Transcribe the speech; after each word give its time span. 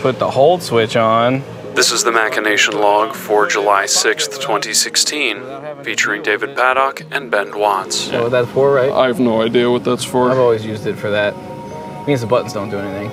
put 0.00 0.18
the 0.18 0.30
hold 0.30 0.62
switch 0.62 0.96
on. 0.96 1.42
This 1.74 1.92
is 1.92 2.02
the 2.02 2.10
Machination 2.12 2.74
log 2.74 3.14
for 3.14 3.46
July 3.46 3.84
6th, 3.84 4.40
2016, 4.40 5.84
featuring 5.84 6.22
David 6.22 6.56
Paddock 6.56 7.02
and 7.12 7.30
Ben 7.30 7.56
Watts. 7.58 8.10
know 8.10 8.24
what 8.24 8.32
that's 8.32 8.48
for, 8.50 8.72
right? 8.72 8.90
I 8.90 9.06
have 9.06 9.20
no 9.20 9.42
idea 9.42 9.70
what 9.70 9.84
that's 9.84 10.04
for. 10.04 10.30
I've 10.30 10.38
always 10.38 10.64
used 10.66 10.86
it 10.86 10.96
for 10.96 11.10
that. 11.10 11.34
means 12.06 12.20
the 12.22 12.26
buttons 12.26 12.52
don't 12.52 12.70
do 12.70 12.78
anything. 12.78 13.10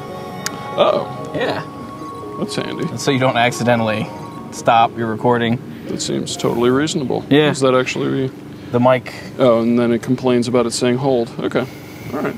Oh, 0.78 1.32
Yeah. 1.36 1.64
that's 2.40 2.56
handy. 2.56 2.88
So 2.98 3.12
you 3.12 3.20
don't 3.20 3.38
accidentally 3.38 4.08
stop 4.52 4.98
your 4.98 5.08
recording. 5.08 5.60
That 5.88 6.02
seems 6.02 6.36
totally 6.36 6.70
reasonable. 6.70 7.24
Yeah. 7.30 7.50
Does 7.50 7.60
that 7.60 7.76
actually? 7.76 8.32
The 8.72 8.80
mic. 8.80 9.14
Oh, 9.38 9.62
and 9.62 9.78
then 9.78 9.92
it 9.92 10.02
complains 10.02 10.48
about 10.48 10.66
it 10.66 10.72
saying 10.72 10.98
hold. 10.98 11.30
Okay. 11.40 11.60
All 12.14 12.20
right. 12.22 12.36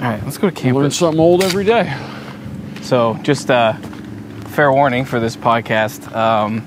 All 0.00 0.10
right, 0.10 0.22
let's 0.24 0.38
go 0.38 0.48
to 0.48 0.54
Learn 0.64 0.74
campus. 0.74 0.96
something 0.96 1.20
old 1.20 1.42
every 1.42 1.64
day. 1.64 1.92
So, 2.86 3.18
just 3.24 3.50
uh, 3.50 3.72
fair 4.54 4.70
warning 4.70 5.06
for 5.06 5.18
this 5.18 5.34
podcast. 5.36 6.14
Um, 6.14 6.64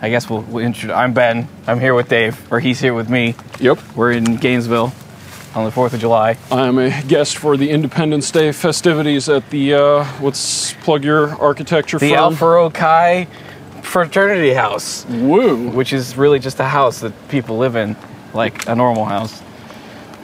I 0.00 0.08
guess 0.08 0.30
we'll, 0.30 0.42
we'll 0.42 0.64
intro- 0.64 0.94
I'm 0.94 1.12
Ben. 1.12 1.48
I'm 1.66 1.80
here 1.80 1.92
with 1.92 2.08
Dave, 2.08 2.52
or 2.52 2.60
he's 2.60 2.78
here 2.78 2.94
with 2.94 3.10
me. 3.10 3.34
Yep. 3.58 3.80
We're 3.96 4.12
in 4.12 4.36
Gainesville 4.36 4.92
on 5.56 5.64
the 5.64 5.72
4th 5.72 5.92
of 5.94 5.98
July. 5.98 6.38
I 6.52 6.68
am 6.68 6.78
a 6.78 7.02
guest 7.02 7.36
for 7.36 7.56
the 7.56 7.68
Independence 7.70 8.30
Day 8.30 8.52
festivities 8.52 9.28
at 9.28 9.50
the 9.50 9.74
uh, 9.74 10.06
let's 10.22 10.72
plug 10.84 11.02
your 11.02 11.30
architecture 11.30 11.98
The 11.98 12.10
firm. 12.10 12.18
Alpha 12.18 12.46
Rho 12.46 12.70
Chi 12.70 13.24
Fraternity 13.82 14.52
House, 14.54 15.04
Woo. 15.06 15.68
which 15.70 15.92
is 15.92 16.16
really 16.16 16.38
just 16.38 16.60
a 16.60 16.64
house 16.64 17.00
that 17.00 17.12
people 17.28 17.58
live 17.58 17.74
in, 17.74 17.96
like 18.34 18.68
a 18.68 18.76
normal 18.76 19.04
house, 19.04 19.42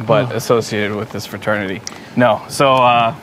but 0.06 0.32
associated 0.36 0.96
with 0.96 1.10
this 1.10 1.26
fraternity. 1.26 1.82
No, 2.14 2.44
so 2.48 2.74
uh, 2.74 3.16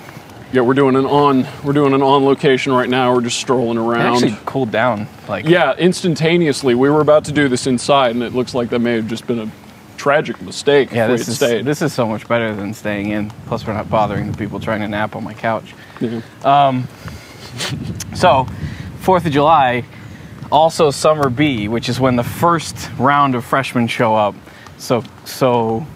Yeah, 0.53 0.61
we're 0.61 0.75
doing 0.75 0.95
an 0.95 1.07
on 1.07 1.47
we're 1.63 1.73
doing 1.73 1.93
an 1.93 2.03
on 2.03 2.25
location 2.25 2.73
right 2.73 2.87
now. 2.87 3.11
We're 3.11 3.21
just 3.21 3.39
strolling 3.39 3.79
it 3.79 3.81
around. 3.81 4.23
actually 4.23 4.37
cooled 4.45 4.69
down. 4.69 5.07
Like, 5.27 5.47
yeah, 5.47 5.73
instantaneously. 5.75 6.75
We 6.75 6.91
were 6.91 7.01
about 7.01 7.25
to 7.25 7.31
do 7.31 7.47
this 7.49 7.65
inside, 7.65 8.11
and 8.11 8.23
it 8.23 8.33
looks 8.33 8.53
like 8.53 8.69
that 8.69 8.77
may 8.77 8.93
have 8.93 9.07
just 9.07 9.25
been 9.25 9.39
a 9.39 9.51
tragic 9.97 10.39
mistake. 10.43 10.91
yeah, 10.91 11.07
this 11.07 11.27
is 11.27 11.37
stayed. 11.37 11.65
this 11.65 11.81
is 11.81 11.91
so 11.91 12.05
much 12.05 12.27
better 12.27 12.53
than 12.53 12.75
staying 12.75 13.09
in. 13.09 13.31
Plus, 13.47 13.65
we're 13.65 13.73
not 13.73 13.89
bothering 13.89 14.31
the 14.31 14.37
people 14.37 14.59
trying 14.59 14.81
to 14.81 14.87
nap 14.87 15.15
on 15.15 15.23
my 15.23 15.33
couch. 15.33 15.73
Yeah. 15.99 16.21
Um, 16.43 16.87
so, 18.13 18.45
Fourth 18.99 19.25
of 19.25 19.31
July, 19.31 19.83
also 20.51 20.91
summer 20.91 21.29
B, 21.29 21.67
which 21.67 21.89
is 21.89 21.99
when 21.99 22.15
the 22.15 22.23
first 22.23 22.91
round 22.99 23.33
of 23.33 23.43
freshmen 23.43 23.87
show 23.87 24.15
up. 24.15 24.35
So, 24.77 25.03
so 25.25 25.87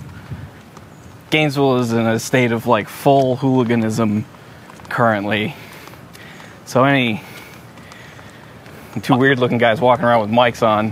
Gainesville 1.29 1.77
is 1.77 1.93
in 1.93 2.07
a 2.07 2.19
state 2.19 2.51
of 2.51 2.65
like 2.65 2.89
full 2.89 3.35
hooliganism 3.35 4.25
currently. 4.97 5.53
So 6.65 6.83
any 6.83 7.21
two 9.03 9.15
weird-looking 9.15 9.59
guys 9.59 9.79
walking 9.79 10.05
around 10.05 10.21
with 10.21 10.31
mics 10.31 10.67
on, 10.67 10.87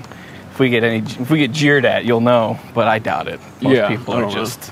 if 0.52 0.60
we 0.60 0.70
get 0.70 0.84
any, 0.84 1.00
if 1.00 1.32
we 1.32 1.40
get 1.40 1.52
jeered 1.52 1.86
at, 1.86 2.06
you'll 2.06 2.22
know. 2.22 2.60
But 2.76 2.88
I 2.88 3.00
doubt 3.00 3.28
it. 3.28 3.40
Most 3.64 3.76
yeah, 3.76 3.88
people 3.88 4.14
are 4.14 4.30
just 4.30 4.72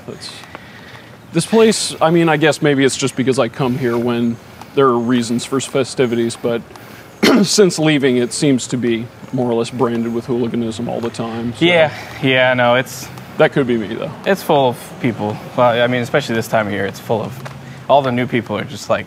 this 1.32 1.46
place. 1.46 2.00
I 2.00 2.10
mean, 2.10 2.28
I 2.28 2.36
guess 2.36 2.62
maybe 2.62 2.84
it's 2.84 2.96
just 2.96 3.16
because 3.16 3.40
I 3.40 3.48
come 3.48 3.76
here 3.76 3.98
when 3.98 4.36
there 4.76 4.86
are 4.86 4.98
reasons 5.00 5.44
for 5.44 5.60
festivities, 5.60 6.36
but 6.36 6.62
since 7.42 7.76
leaving, 7.80 8.18
it 8.18 8.32
seems 8.32 8.68
to 8.68 8.76
be 8.76 9.08
more 9.32 9.50
or 9.50 9.54
less 9.54 9.70
branded 9.70 10.14
with 10.14 10.26
hooliganism 10.26 10.88
all 10.88 11.00
the 11.00 11.10
time. 11.10 11.54
so 11.54 11.64
yeah, 11.64 12.22
yeah. 12.22 12.54
No, 12.54 12.76
it's 12.76 13.08
that 13.38 13.50
could 13.50 13.66
be 13.66 13.78
me 13.78 13.96
though. 13.96 14.14
It's 14.26 14.44
full 14.44 14.68
of 14.68 14.94
people. 15.02 15.36
Well, 15.56 15.82
I 15.82 15.88
mean, 15.88 16.02
especially 16.02 16.36
this 16.36 16.46
time 16.46 16.68
of 16.68 16.72
year, 16.72 16.86
it's 16.86 17.00
full 17.00 17.20
of 17.20 17.53
all 17.88 18.02
the 18.02 18.12
new 18.12 18.26
people 18.26 18.56
are 18.56 18.64
just 18.64 18.88
like 18.90 19.06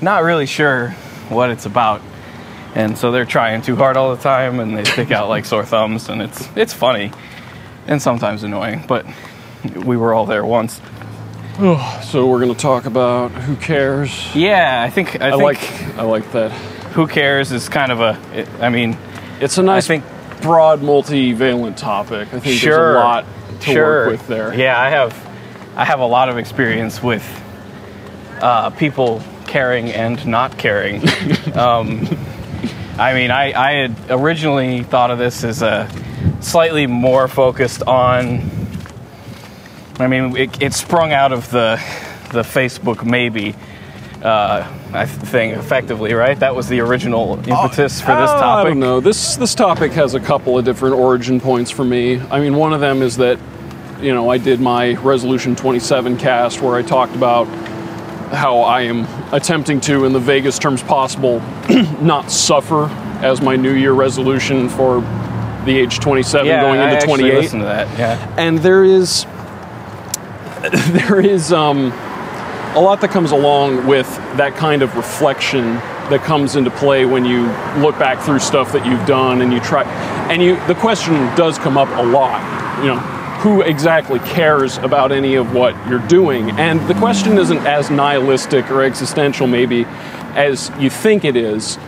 not 0.00 0.22
really 0.22 0.46
sure 0.46 0.90
what 1.28 1.50
it's 1.50 1.66
about, 1.66 2.00
and 2.74 2.96
so 2.96 3.10
they're 3.10 3.24
trying 3.24 3.62
too 3.62 3.76
hard 3.76 3.96
all 3.96 4.14
the 4.14 4.22
time, 4.22 4.60
and 4.60 4.76
they 4.76 4.84
stick 4.84 5.10
out 5.10 5.28
like 5.28 5.44
sore 5.44 5.64
thumbs, 5.64 6.08
and 6.08 6.22
it's 6.22 6.48
it's 6.56 6.72
funny 6.72 7.12
and 7.86 8.00
sometimes 8.02 8.42
annoying, 8.42 8.84
but 8.86 9.06
we 9.84 9.96
were 9.96 10.12
all 10.14 10.26
there 10.26 10.44
once. 10.44 10.80
So 12.04 12.26
we're 12.28 12.38
gonna 12.40 12.54
talk 12.54 12.84
about 12.86 13.32
who 13.32 13.56
cares. 13.56 14.34
Yeah, 14.34 14.80
I 14.80 14.90
think 14.90 15.20
I, 15.20 15.28
I 15.28 15.30
think 15.32 15.42
like 15.42 15.98
I 15.98 16.02
like 16.02 16.30
that. 16.32 16.52
who 16.92 17.06
cares 17.08 17.50
is 17.50 17.68
kind 17.68 17.90
of 17.90 18.00
a. 18.00 18.18
It, 18.32 18.48
I 18.60 18.68
mean, 18.68 18.96
It's 19.40 19.58
a 19.58 19.62
nice, 19.64 19.86
I 19.86 19.98
think- 19.98 20.04
broad, 20.42 20.80
multivalent 20.82 21.76
topic. 21.76 22.32
I 22.32 22.38
think 22.38 22.60
sure, 22.60 22.76
there's 22.76 22.96
a 22.96 22.98
lot 23.00 23.24
to 23.62 23.72
sure. 23.72 23.84
work 24.06 24.10
with 24.12 24.28
there. 24.28 24.54
Yeah, 24.54 24.80
I 24.80 24.88
have, 24.90 25.12
I 25.74 25.84
have 25.84 25.98
a 25.98 26.06
lot 26.06 26.28
of 26.28 26.38
experience 26.38 27.02
with 27.02 27.24
uh, 28.40 28.70
people 28.70 29.22
caring 29.46 29.90
and 29.90 30.24
not 30.26 30.58
caring. 30.58 30.96
um, 31.54 32.06
I 32.98 33.14
mean, 33.14 33.30
I, 33.30 33.52
I 33.52 33.72
had 33.74 33.96
originally 34.10 34.82
thought 34.82 35.10
of 35.10 35.18
this 35.18 35.44
as 35.44 35.62
a 35.62 35.88
slightly 36.40 36.86
more 36.86 37.28
focused 37.28 37.82
on. 37.82 38.50
I 40.00 40.06
mean, 40.06 40.36
it, 40.36 40.62
it 40.62 40.74
sprung 40.74 41.12
out 41.12 41.32
of 41.32 41.50
the 41.50 41.76
the 42.32 42.42
Facebook 42.42 43.04
maybe 43.04 43.54
uh, 44.22 44.64
thing 45.06 45.50
effectively, 45.52 46.12
right? 46.12 46.38
That 46.38 46.54
was 46.54 46.68
the 46.68 46.80
original 46.80 47.36
impetus 47.48 48.00
for 48.00 48.14
this 48.14 48.30
Uh, 48.30 48.36
I 48.36 48.40
topic. 48.40 48.70
don't 48.72 48.80
know. 48.80 49.00
This 49.00 49.36
this 49.36 49.54
topic 49.54 49.92
has 49.92 50.14
a 50.14 50.20
couple 50.20 50.58
of 50.58 50.64
different 50.64 50.96
origin 50.96 51.40
points 51.40 51.70
for 51.70 51.84
me. 51.84 52.20
I 52.30 52.40
mean, 52.40 52.54
one 52.56 52.72
of 52.72 52.80
them 52.80 53.00
is 53.02 53.16
that 53.16 53.38
you 54.00 54.12
know 54.12 54.28
I 54.30 54.38
did 54.38 54.60
my 54.60 54.94
Resolution 54.94 55.56
27 55.56 56.16
cast 56.18 56.60
where 56.62 56.76
I 56.76 56.82
talked 56.82 57.14
about 57.16 57.46
how 58.30 58.60
I 58.60 58.82
am 58.82 59.06
attempting 59.32 59.80
to, 59.82 60.04
in 60.04 60.12
the 60.12 60.20
vaguest 60.20 60.60
terms 60.60 60.82
possible, 60.82 61.40
not 62.00 62.30
suffer 62.30 62.86
as 63.22 63.40
my 63.40 63.56
New 63.56 63.74
Year 63.74 63.92
resolution 63.92 64.68
for 64.68 65.00
the 65.64 65.78
age 65.78 65.98
27 65.98 66.46
Yeah, 66.46 66.60
going 66.62 66.80
into 66.80 66.94
actually 66.94 67.30
28 67.30 67.34
listened 67.34 67.62
to 67.62 67.66
that. 67.66 67.98
Yeah. 67.98 68.34
and 68.38 68.58
there 68.58 68.84
is 68.84 69.24
there 70.88 71.20
is 71.20 71.52
um, 71.52 71.92
a 72.74 72.80
lot 72.80 73.00
that 73.00 73.10
comes 73.10 73.32
along 73.32 73.86
with 73.86 74.06
that 74.36 74.54
kind 74.56 74.82
of 74.82 74.96
reflection 74.96 75.74
that 76.10 76.22
comes 76.22 76.56
into 76.56 76.70
play 76.70 77.04
when 77.04 77.24
you 77.24 77.42
look 77.80 77.98
back 77.98 78.18
through 78.24 78.38
stuff 78.38 78.72
that 78.72 78.86
you've 78.86 79.04
done 79.06 79.42
and 79.42 79.52
you 79.52 79.60
try 79.60 79.82
and 80.30 80.42
you 80.42 80.54
the 80.66 80.74
question 80.74 81.14
does 81.36 81.58
come 81.58 81.76
up 81.76 81.88
a 81.98 82.02
lot 82.02 82.40
you 82.82 82.86
know 82.86 83.17
who 83.38 83.62
exactly 83.62 84.18
cares 84.20 84.78
about 84.78 85.12
any 85.12 85.34
of 85.36 85.54
what 85.54 85.74
you're 85.88 86.06
doing 86.08 86.50
and 86.52 86.80
the 86.88 86.94
question 86.94 87.38
isn't 87.38 87.66
as 87.66 87.90
nihilistic 87.90 88.70
or 88.70 88.82
existential 88.82 89.46
maybe 89.46 89.84
as 90.34 90.70
you 90.78 90.90
think 90.90 91.24
it 91.24 91.36
is 91.36 91.78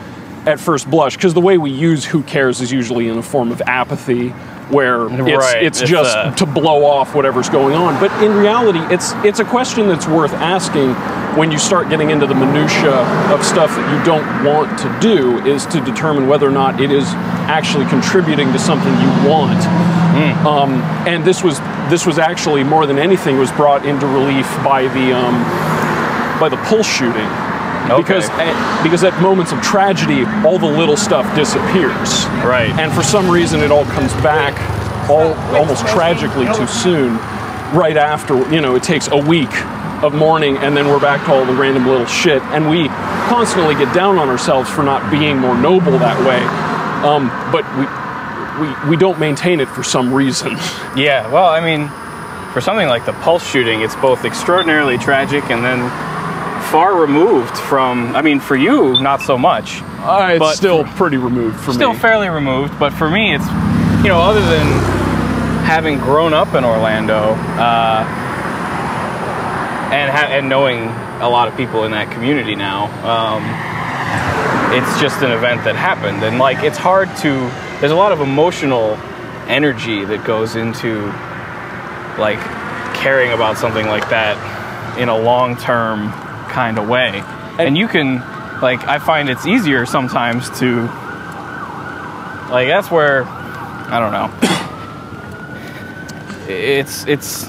at 0.47 0.59
first 0.59 0.89
blush 0.91 1.17
because 1.17 1.35
the 1.35 1.41
way 1.41 1.59
we 1.59 1.71
use 1.71 2.05
who 2.05 2.23
cares 2.23 2.61
is 2.61 2.73
usually 2.73 3.09
in 3.09 3.19
a 3.19 3.23
form 3.23 3.51
of 3.51 3.61
apathy 3.63 4.33
where 4.71 5.07
it's, 5.07 5.37
Right, 5.37 5.63
it's 5.63 5.81
it's, 5.81 5.91
just 5.91 6.17
uh, 6.17 6.33
to 6.35 6.47
blow 6.47 6.85
off 6.85 7.15
whatever's 7.15 7.49
going 7.49 7.75
on. 7.75 7.99
But 8.01 8.13
in 8.23 8.33
reality, 8.37 8.79
it's 8.95 9.13
it's 9.25 9.41
a 9.41 9.45
question 9.45 9.89
that's 9.89 10.07
worth 10.07 10.33
asking 10.33 10.95
when 11.37 11.51
you 11.51 11.59
start 11.59 11.89
getting 11.89 12.11
into 12.11 12.27
the 12.27 12.35
minutia 12.35 12.95
of 13.33 13.45
stuff 13.45 13.71
that 13.71 13.99
you 13.99 14.05
don't 14.05 14.45
want 14.45 14.79
to 14.79 14.99
do. 15.01 15.39
Is 15.45 15.67
to 15.67 15.81
determine 15.81 16.29
whether 16.29 16.47
or 16.47 16.53
not 16.53 16.81
it 16.81 16.91
is 16.91 17.07
actually 17.51 17.87
contributing 17.87 18.53
to 18.53 18.59
something 18.59 18.93
you 18.93 19.29
want. 19.29 20.00
Hmm. 20.11 20.47
Um, 20.47 20.73
and 21.07 21.25
this 21.25 21.43
was 21.43 21.59
this 21.89 22.05
was 22.07 22.19
actually 22.19 22.65
more 22.65 22.87
than 22.87 22.99
anything 22.99 23.39
was 23.39 23.51
brought 23.53 23.85
into 23.87 24.07
relief 24.07 24.47
by 24.65 24.83
the 24.89 25.13
um, 25.13 25.37
by 26.41 26.49
the 26.49 26.57
pulse 26.69 26.87
shooting. 26.89 27.29
Because 27.97 28.29
eh, 28.31 28.83
because 28.85 29.03
at 29.05 29.21
moments 29.21 29.51
of 29.53 29.61
tragedy, 29.63 30.25
all 30.47 30.59
the 30.59 30.67
little 30.67 30.97
stuff 30.97 31.27
disappears 31.35 32.25
Right. 32.45 32.71
and 32.79 32.93
for 32.93 33.03
some 33.03 33.29
reason 33.29 33.61
it 33.63 33.73
all 33.73 33.85
comes 33.87 34.13
back 34.23 34.55
all 35.11 35.35
almost 35.57 35.85
tragically 35.89 36.47
too 36.55 36.69
soon 36.69 37.17
right 37.75 37.97
after 37.97 38.37
you 38.53 38.61
know 38.61 38.77
it 38.77 38.83
takes 38.85 39.09
a 39.09 39.17
week 39.17 39.51
of 40.05 40.15
mourning 40.15 40.57
and 40.59 40.77
then 40.77 40.87
we're 40.87 41.01
back 41.01 41.25
to 41.27 41.33
all 41.33 41.45
the 41.45 41.55
random 41.55 41.85
little 41.87 42.07
shit 42.07 42.41
and 42.55 42.69
we 42.71 42.87
constantly 43.27 43.75
get 43.75 43.93
down 43.93 44.19
on 44.19 44.29
ourselves 44.29 44.71
for 44.71 44.85
not 44.85 45.11
being 45.11 45.37
more 45.39 45.57
noble 45.59 45.99
that 45.99 46.19
way 46.25 46.39
um, 47.03 47.27
but 47.51 47.65
we, 47.77 47.87
we 48.61 48.91
we 48.91 48.97
don't 48.97 49.19
maintain 49.19 49.61
it 49.61 49.69
for 49.69 49.83
some 49.83 50.13
reason 50.13 50.53
Yeah, 50.97 51.29
well, 51.33 51.47
I 51.49 51.61
mean, 51.61 51.89
for 52.53 52.61
something 52.61 52.89
like 52.89 53.07
the 53.07 53.13
Pulse 53.13 53.47
shooting, 53.49 53.81
it's 53.83 53.95
both 53.97 54.25
extraordinarily 54.25 54.99
tragic 54.99 55.45
and 55.51 55.65
then 55.65 55.89
far 56.71 56.95
removed 57.01 57.57
from. 57.57 58.15
I 58.15 58.23
mean, 58.23 58.39
for 58.41 58.57
you, 58.57 59.01
not 59.01 59.21
so 59.23 59.37
much. 59.39 59.81
uh, 59.83 60.31
it's 60.33 60.39
But- 60.39 60.55
still 60.57 60.85
pretty 60.85 61.17
removed 61.17 61.57
for 61.61 61.73
Still 61.73 61.93
me 61.95 61.99
fairly 61.99 62.29
removed, 62.29 62.79
but 62.79 62.93
for 62.93 63.09
me, 63.11 63.35
it's 63.35 63.47
you 64.03 64.09
know, 64.09 64.21
other 64.21 64.41
than 64.41 64.67
having 65.65 65.99
grown 65.99 66.33
up 66.35 66.55
in 66.55 66.65
Orlando 66.65 67.35
uh, 67.59 68.05
and 69.93 70.11
ha- 70.11 70.29
and 70.31 70.49
knowing 70.49 70.85
a 71.21 71.29
lot 71.29 71.49
of 71.49 71.57
people 71.57 71.85
in 71.85 71.91
that 71.93 72.11
community 72.11 72.55
now, 72.57 72.85
um, 73.05 73.43
it's 74.73 75.01
just 75.01 75.23
an 75.23 75.33
event 75.33 75.65
that 75.65 75.77
happened, 75.77 76.23
and 76.23 76.39
like 76.39 76.63
it's 76.63 76.79
hard 76.79 77.09
to. 77.19 77.51
There's 77.81 77.93
a 77.93 77.97
lot 77.97 78.13
of 78.13 78.21
emotional 78.21 78.97
energy 79.49 80.05
that 80.05 80.25
goes 80.25 80.55
into 80.55 81.07
like 82.19 82.39
caring 82.95 83.33
about 83.33 83.59
something 83.59 83.87
like 83.87 84.09
that 84.11 84.37
in 84.99 85.09
a 85.09 85.19
long 85.19 85.57
term 85.57 86.11
kind 86.51 86.79
of 86.79 86.89
way. 86.89 87.23
And 87.59 87.77
you 87.77 87.89
can 87.89 88.21
like 88.61 88.87
I 88.87 88.99
find 88.99 89.29
it's 89.29 89.47
easier 89.47 89.87
sometimes 89.87 90.49
to 90.61 90.83
like 92.51 92.69
that's 92.69 92.91
where 92.91 93.25
I 93.25 93.99
don't 93.99 94.13
know. 94.13 94.57
It's 96.53 97.07
it's 97.07 97.49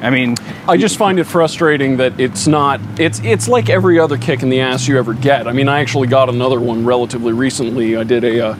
I 0.00 0.10
mean, 0.10 0.36
I 0.68 0.76
just 0.76 0.98
find 0.98 1.18
it 1.18 1.24
frustrating 1.24 1.96
that 1.96 2.20
it's 2.20 2.46
not. 2.46 2.78
It's 3.00 3.20
it's 3.20 3.48
like 3.48 3.70
every 3.70 3.98
other 3.98 4.18
kick 4.18 4.42
in 4.42 4.50
the 4.50 4.60
ass 4.60 4.86
you 4.86 4.98
ever 4.98 5.14
get. 5.14 5.48
I 5.48 5.52
mean, 5.52 5.66
I 5.66 5.80
actually 5.80 6.08
got 6.08 6.28
another 6.28 6.60
one 6.60 6.84
relatively 6.84 7.32
recently. 7.32 7.96
I 7.96 8.04
did 8.04 8.22
a 8.22 8.48
uh, 8.48 8.58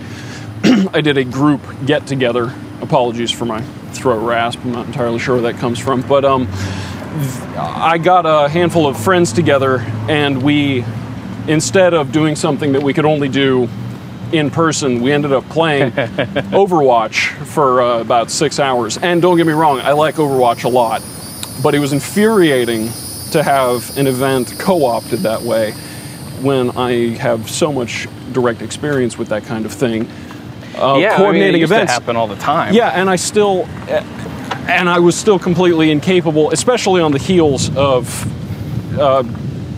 I 0.95 1.03
did 1.03 1.19
a 1.19 1.25
group 1.25 1.61
get 1.85 2.07
together. 2.07 2.55
Apologies 2.81 3.31
for 3.31 3.45
my 3.45 3.61
throat 3.93 4.27
rasp. 4.27 4.61
I'm 4.65 4.73
not 4.73 4.87
entirely 4.87 5.19
sure 5.19 5.35
where 5.35 5.53
that 5.53 5.61
comes 5.61 5.79
from, 5.79 6.01
but 6.01 6.25
um, 6.25 6.49
I 7.59 7.99
got 8.03 8.25
a 8.25 8.49
handful 8.49 8.87
of 8.87 8.99
friends 8.99 9.31
together, 9.31 9.81
and 10.09 10.43
we 10.43 10.87
instead 11.47 11.93
of 11.93 12.11
doing 12.11 12.37
something 12.37 12.73
that 12.73 12.83
we 12.83 12.95
could 12.95 13.05
only 13.05 13.29
do 13.29 13.69
in 14.33 14.51
person, 14.51 15.03
we 15.03 15.13
ended 15.13 15.33
up 15.33 15.47
playing 15.51 15.91
Overwatch 15.93 17.35
for 17.45 17.83
uh, 17.83 18.01
about 18.01 18.31
six 18.31 18.59
hours. 18.59 18.97
And 18.97 19.21
don't 19.21 19.37
get 19.37 19.47
me 19.47 19.53
wrong, 19.53 19.81
I 19.81 19.93
like 19.93 20.15
Overwatch 20.15 20.65
a 20.65 20.69
lot 20.69 21.03
but 21.63 21.75
it 21.75 21.79
was 21.79 21.93
infuriating 21.93 22.91
to 23.33 23.43
have 23.43 23.97
an 23.99 24.07
event 24.07 24.55
co-opted 24.59 25.21
that 25.21 25.43
way 25.43 25.73
when 26.43 26.71
I 26.77 27.17
have 27.17 27.51
so 27.51 27.73
much 27.73 28.07
direct 28.33 28.63
experience 28.63 29.19
with 29.19 29.29
that 29.29 29.45
kind 29.45 29.67
of 29.67 29.73
thing. 29.73 30.09
Uh, 30.77 30.97
yeah, 30.99 31.17
coordinating 31.17 31.49
I 31.49 31.53
mean, 31.55 31.63
events 31.65 31.93
to 31.93 32.01
happen 32.01 32.17
all 32.17 32.29
the 32.29 32.37
time. 32.37 32.73
Yeah, 32.75 32.89
and 32.91 33.11
I 33.11 33.17
still, 33.17 33.67
and 34.69 34.89
I 34.89 35.01
was 35.01 35.17
still 35.17 35.39
completely 35.39 35.91
incapable, 35.91 36.51
especially 36.53 37.01
on 37.01 37.11
the 37.11 37.19
heels 37.19 37.75
of 37.77 38.99
uh, 38.99 39.25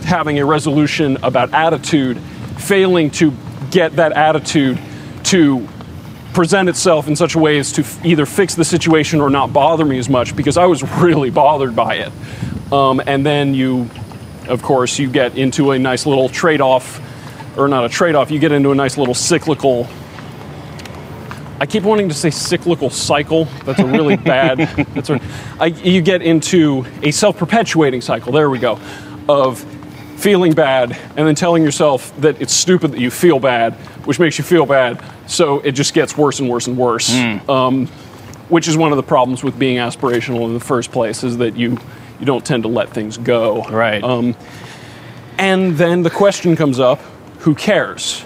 having 0.03 0.39
a 0.39 0.45
resolution 0.45 1.17
about 1.23 1.53
attitude, 1.53 2.19
failing 2.59 3.09
to 3.11 3.33
get 3.71 3.95
that 3.95 4.11
attitude 4.11 4.79
to 5.23 5.67
present 6.33 6.69
itself 6.69 7.07
in 7.07 7.15
such 7.15 7.35
a 7.35 7.39
way 7.39 7.57
as 7.57 7.71
to 7.73 7.81
f- 7.81 8.05
either 8.05 8.25
fix 8.25 8.55
the 8.55 8.65
situation 8.65 9.21
or 9.21 9.29
not 9.29 9.53
bother 9.53 9.85
me 9.85 9.97
as 9.97 10.09
much 10.09 10.35
because 10.35 10.57
I 10.57 10.65
was 10.65 10.83
really 11.01 11.29
bothered 11.29 11.75
by 11.75 11.95
it. 11.95 12.11
Um, 12.71 13.01
and 13.05 13.25
then 13.25 13.53
you, 13.53 13.89
of 14.47 14.61
course, 14.61 14.97
you 14.97 15.09
get 15.09 15.37
into 15.37 15.71
a 15.71 15.79
nice 15.79 16.05
little 16.05 16.29
trade 16.29 16.61
off, 16.61 17.01
or 17.57 17.67
not 17.67 17.85
a 17.85 17.89
trade 17.89 18.15
off, 18.15 18.31
you 18.31 18.39
get 18.39 18.51
into 18.51 18.71
a 18.71 18.75
nice 18.75 18.97
little 18.97 19.13
cyclical. 19.13 19.87
I 21.59 21.65
keep 21.65 21.83
wanting 21.83 22.09
to 22.09 22.15
say 22.15 22.31
cyclical 22.31 22.89
cycle. 22.89 23.45
That's 23.65 23.79
a 23.79 23.85
really 23.85 24.15
bad. 24.35 24.59
That's 24.93 25.09
a, 25.09 25.19
I, 25.59 25.67
you 25.67 26.01
get 26.01 26.21
into 26.21 26.85
a 27.03 27.11
self 27.11 27.37
perpetuating 27.37 28.01
cycle. 28.01 28.31
There 28.31 28.49
we 28.49 28.57
go. 28.57 28.79
Of 29.27 29.63
feeling 30.21 30.53
bad 30.53 30.95
and 31.17 31.27
then 31.27 31.33
telling 31.33 31.63
yourself 31.63 32.15
that 32.21 32.39
it's 32.39 32.53
stupid 32.53 32.91
that 32.91 32.99
you 32.99 33.09
feel 33.09 33.39
bad, 33.39 33.73
which 34.05 34.19
makes 34.19 34.37
you 34.37 34.43
feel 34.43 34.65
bad. 34.65 35.03
So 35.31 35.59
it 35.61 35.71
just 35.71 35.93
gets 35.93 36.17
worse 36.17 36.39
and 36.39 36.49
worse 36.49 36.67
and 36.67 36.77
worse. 36.77 37.09
Mm. 37.09 37.49
Um, 37.49 37.87
which 38.49 38.67
is 38.67 38.75
one 38.75 38.91
of 38.91 38.97
the 38.97 39.03
problems 39.03 39.43
with 39.43 39.57
being 39.57 39.77
aspirational 39.77 40.45
in 40.45 40.53
the 40.53 40.59
first 40.59 40.91
place 40.91 41.23
is 41.23 41.37
that 41.37 41.55
you 41.55 41.77
you 42.19 42.25
don't 42.25 42.45
tend 42.45 42.63
to 42.63 42.69
let 42.69 42.89
things 42.89 43.17
go. 43.17 43.63
Right. 43.63 44.03
Um, 44.03 44.35
and 45.37 45.77
then 45.77 46.03
the 46.03 46.09
question 46.09 46.55
comes 46.57 46.79
up: 46.79 46.99
Who 47.39 47.55
cares? 47.55 48.25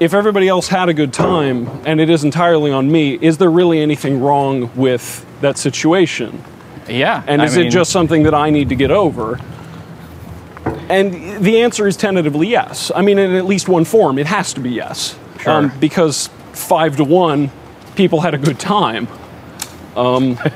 If 0.00 0.14
everybody 0.14 0.48
else 0.48 0.66
had 0.66 0.88
a 0.88 0.94
good 0.94 1.12
time 1.12 1.68
and 1.86 2.00
it 2.00 2.10
is 2.10 2.24
entirely 2.24 2.72
on 2.72 2.90
me, 2.90 3.14
is 3.14 3.38
there 3.38 3.50
really 3.50 3.78
anything 3.78 4.20
wrong 4.20 4.68
with 4.74 5.24
that 5.42 5.56
situation? 5.58 6.42
Yeah. 6.88 7.22
And 7.28 7.40
is 7.40 7.54
I 7.54 7.58
mean, 7.58 7.68
it 7.68 7.70
just 7.70 7.92
something 7.92 8.24
that 8.24 8.34
I 8.34 8.50
need 8.50 8.68
to 8.70 8.74
get 8.74 8.90
over? 8.90 9.38
And 10.88 11.42
the 11.42 11.62
answer 11.62 11.86
is 11.86 11.96
tentatively 11.96 12.48
yes. 12.48 12.90
I 12.94 13.02
mean, 13.02 13.18
in 13.18 13.36
at 13.36 13.44
least 13.44 13.68
one 13.68 13.84
form, 13.84 14.18
it 14.18 14.26
has 14.26 14.52
to 14.54 14.60
be 14.60 14.70
yes. 14.70 15.16
Sure. 15.42 15.52
Um, 15.52 15.72
because 15.78 16.28
five 16.52 16.96
to 16.96 17.04
one, 17.04 17.50
people 17.96 18.20
had 18.20 18.34
a 18.34 18.38
good 18.38 18.58
time. 18.58 19.08
Um, 19.96 20.36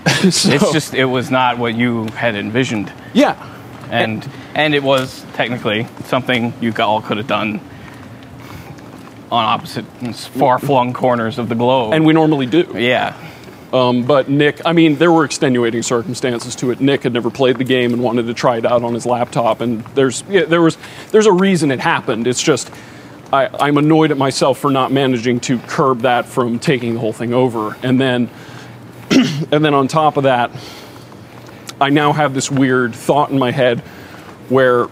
so, 0.30 0.52
it's 0.52 0.72
just, 0.72 0.94
it 0.94 1.06
was 1.06 1.30
not 1.30 1.58
what 1.58 1.74
you 1.74 2.06
had 2.08 2.34
envisioned. 2.34 2.92
Yeah. 3.14 3.56
And, 3.90 4.28
and 4.54 4.74
it 4.74 4.82
was 4.82 5.24
technically 5.34 5.86
something 6.04 6.52
you 6.60 6.72
all 6.78 7.02
could 7.02 7.16
have 7.16 7.26
done 7.26 7.60
on 9.30 9.44
opposite 9.44 9.84
far 10.14 10.58
flung 10.58 10.92
corners 10.92 11.38
of 11.38 11.48
the 11.48 11.54
globe. 11.54 11.94
And 11.94 12.04
we 12.04 12.12
normally 12.12 12.46
do. 12.46 12.72
Yeah. 12.76 13.16
Um, 13.72 14.04
but 14.04 14.28
Nick, 14.28 14.60
I 14.64 14.72
mean, 14.72 14.96
there 14.96 15.12
were 15.12 15.24
extenuating 15.24 15.82
circumstances 15.82 16.56
to 16.56 16.70
it. 16.72 16.80
Nick 16.80 17.04
had 17.04 17.12
never 17.12 17.30
played 17.30 17.56
the 17.58 17.64
game 17.64 17.92
and 17.92 18.02
wanted 18.02 18.26
to 18.26 18.34
try 18.34 18.58
it 18.58 18.66
out 18.66 18.82
on 18.82 18.94
his 18.94 19.06
laptop, 19.06 19.60
and 19.60 19.84
there's 19.94 20.24
yeah, 20.28 20.44
there 20.44 20.60
was 20.60 20.76
there's 21.12 21.26
a 21.26 21.32
reason 21.32 21.70
it 21.70 21.78
happened. 21.78 22.26
It's 22.26 22.42
just 22.42 22.70
I, 23.32 23.46
I'm 23.46 23.78
annoyed 23.78 24.10
at 24.10 24.18
myself 24.18 24.58
for 24.58 24.70
not 24.70 24.90
managing 24.90 25.40
to 25.40 25.58
curb 25.58 26.00
that 26.00 26.26
from 26.26 26.58
taking 26.58 26.94
the 26.94 27.00
whole 27.00 27.12
thing 27.12 27.32
over, 27.32 27.76
and 27.82 28.00
then 28.00 28.30
and 29.50 29.64
then 29.64 29.74
on 29.74 29.88
top 29.88 30.16
of 30.16 30.24
that, 30.24 30.50
I 31.80 31.90
now 31.90 32.12
have 32.12 32.34
this 32.34 32.50
weird 32.50 32.94
thought 32.94 33.30
in 33.30 33.38
my 33.38 33.50
head 33.50 33.80
where 34.48 34.88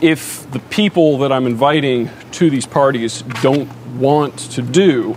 if 0.00 0.50
the 0.50 0.58
people 0.58 1.18
that 1.18 1.32
I'm 1.32 1.46
inviting 1.46 2.10
to 2.32 2.50
these 2.50 2.66
parties 2.66 3.22
don't 3.40 3.70
want 3.96 4.36
to 4.38 4.62
do 4.62 5.16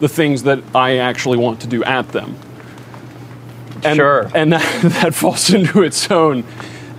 the 0.00 0.08
things 0.08 0.44
that 0.44 0.62
I 0.74 0.98
actually 0.98 1.38
want 1.38 1.60
to 1.62 1.66
do 1.66 1.82
at 1.82 2.08
them. 2.10 2.36
And, 3.84 3.96
sure. 3.96 4.30
And 4.34 4.52
that, 4.54 4.82
that 5.02 5.14
falls 5.14 5.50
into 5.54 5.82
its 5.82 6.10
own 6.10 6.44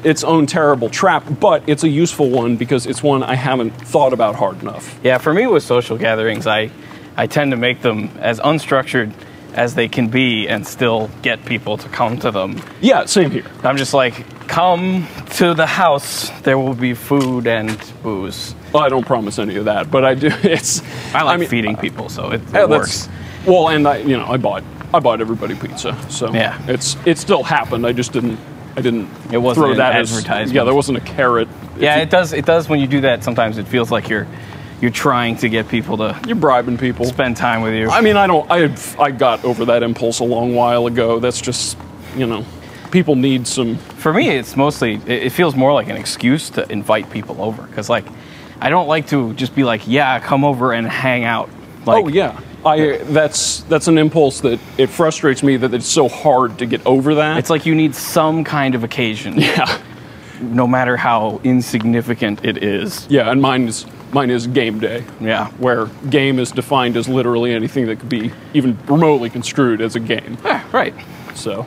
its 0.04 0.24
own 0.24 0.46
terrible 0.46 0.90
trap, 0.90 1.24
but 1.40 1.68
it's 1.68 1.84
a 1.84 1.90
useful 1.90 2.30
one 2.30 2.56
because 2.56 2.86
it's 2.86 3.04
one 3.04 3.24
I 3.24 3.36
haven't 3.36 3.72
thought 3.72 4.14
about 4.14 4.36
hard 4.36 4.62
enough. 4.62 5.00
Yeah, 5.04 5.18
for 5.18 5.34
me 5.34 5.48
with 5.48 5.64
social 5.64 5.98
gatherings, 5.98 6.48
I 6.48 6.72
I 7.18 7.28
tend 7.28 7.52
to 7.52 7.58
make 7.58 7.82
them 7.82 8.10
as 8.20 8.40
unstructured 8.40 9.12
as 9.54 9.76
they 9.76 9.88
can 9.88 10.08
be 10.08 10.48
and 10.48 10.66
still 10.66 11.10
get 11.22 11.44
people 11.46 11.78
to 11.78 11.90
come 11.90 12.18
to 12.20 12.32
them. 12.32 12.62
Yeah, 12.82 13.06
same 13.06 13.32
here. 13.32 13.46
I'm 13.64 13.78
just 13.78 13.94
like, 13.94 14.48
come 14.48 15.08
to 15.32 15.54
the 15.54 15.66
house. 15.66 16.30
There 16.42 16.58
will 16.58 16.76
be 16.76 16.94
food 16.94 17.48
and 17.48 17.78
booze. 18.04 18.56
Well, 18.72 18.84
I 18.84 18.90
don't 18.90 19.06
promise 19.06 19.40
any 19.40 19.56
of 19.58 19.66
that, 19.66 19.92
but 19.92 20.06
I 20.06 20.14
do. 20.16 20.30
It's. 20.44 20.82
I 21.14 21.24
like 21.24 21.36
I 21.36 21.38
mean, 21.38 21.50
feeding 21.50 21.76
people, 21.78 22.10
so 22.10 22.32
it, 22.32 22.42
it 22.54 22.70
works. 22.70 23.10
Well, 23.46 23.70
and 23.70 23.88
I, 23.88 23.98
you 23.98 24.18
know, 24.18 24.26
I 24.26 24.38
bought 24.38 24.64
I 24.94 25.00
bought 25.00 25.22
everybody 25.22 25.56
pizza, 25.56 25.96
so 26.10 26.34
yeah, 26.34 26.60
it's 26.68 26.98
it 27.06 27.18
still 27.18 27.44
happened. 27.44 27.86
I 27.86 27.94
just 27.94 28.12
didn't. 28.12 28.40
I 28.80 28.82
didn't 28.82 29.10
it 29.32 29.38
wasn't 29.38 29.68
throw 29.68 29.76
that 29.76 29.96
advertisement. 29.96 30.30
As, 30.30 30.52
yeah, 30.52 30.64
there 30.64 30.76
wasn't 30.76 30.98
a 30.98 31.02
carrot. 31.02 31.48
Yeah, 31.78 31.98
you, 31.98 32.04
it 32.04 32.10
does. 32.10 32.34
It 32.34 32.46
does 32.46 32.68
when 32.68 32.80
you 32.80 32.88
do 32.88 33.02
that. 33.02 33.24
Sometimes 33.24 33.58
it 33.58 33.68
feels 33.68 33.92
like 33.92 34.10
you're 34.10 34.28
you're 34.82 34.92
trying 34.92 35.36
to 35.38 35.50
get 35.50 35.68
people 35.68 35.98
to 35.98 36.20
you're 36.26 36.36
bribing 36.36 36.78
people 36.78 37.06
spend 37.06 37.38
time 37.38 37.62
with 37.62 37.74
you. 37.74 37.90
I 37.90 38.02
mean, 38.02 38.18
I 38.18 38.28
don't. 38.28 38.50
I 38.50 38.76
I 39.02 39.12
got 39.12 39.44
over 39.44 39.66
that 39.66 39.84
impulse 39.84 40.20
a 40.20 40.24
long 40.24 40.56
while 40.56 40.88
ago. 40.88 41.20
That's 41.20 41.42
just 41.42 41.78
you 42.16 42.26
know, 42.26 42.46
people 42.92 43.16
need 43.16 43.48
some. 43.48 43.78
For 43.78 44.14
me, 44.14 44.30
it's 44.30 44.56
mostly 44.56 44.96
it 45.06 45.32
feels 45.32 45.56
more 45.56 45.74
like 45.74 45.90
an 45.90 45.98
excuse 45.98 46.50
to 46.52 46.70
invite 46.72 47.10
people 47.12 47.42
over 47.42 47.64
because 47.64 47.90
like 47.90 48.06
I 48.62 48.70
don't 48.70 48.88
like 48.88 49.08
to 49.08 49.34
just 49.34 49.56
be 49.56 49.64
like, 49.64 49.88
yeah, 49.88 50.20
come 50.20 50.44
over 50.44 50.74
and 50.74 50.88
hang 50.88 51.24
out. 51.24 51.50
Oh, 51.88 51.92
like, 51.92 52.06
oh 52.06 52.08
yeah. 52.10 52.40
I 52.66 52.98
that's 52.98 53.62
that's 53.62 53.88
an 53.88 53.98
impulse 53.98 54.42
that 54.42 54.60
it 54.78 54.88
frustrates 54.88 55.44
me 55.44 55.58
that 55.58 55.74
it's 55.74 55.88
so 55.88 56.10
hard 56.10 56.60
to 56.60 56.66
get 56.66 56.86
over 56.86 57.16
that. 57.16 57.38
It's 57.38 57.50
like 57.50 57.66
you 57.66 57.76
need 57.76 57.96
some 57.96 58.44
kind 58.44 58.76
of 58.76 58.84
occasion. 58.84 59.36
Yeah. 59.40 59.82
No 60.42 60.66
matter 60.68 60.96
how 60.96 61.42
insignificant 61.44 62.46
it 62.46 62.64
is. 62.64 63.06
Yeah, 63.10 63.30
and 63.30 63.42
mine 63.42 63.68
is 63.68 63.86
mine 64.14 64.30
is 64.30 64.48
game 64.48 64.80
day. 64.80 65.04
Yeah. 65.20 65.50
Where 65.58 65.88
game 66.10 66.40
is 66.40 66.52
defined 66.52 66.96
as 66.96 67.10
literally 67.10 67.52
anything 67.54 67.88
that 67.88 68.00
could 68.00 68.08
be 68.08 68.32
even 68.54 68.78
remotely 68.88 69.30
construed 69.30 69.82
as 69.82 69.98
a 69.98 70.00
game. 70.00 70.38
Yeah, 70.46 70.64
right. 70.72 70.94
So. 71.36 71.66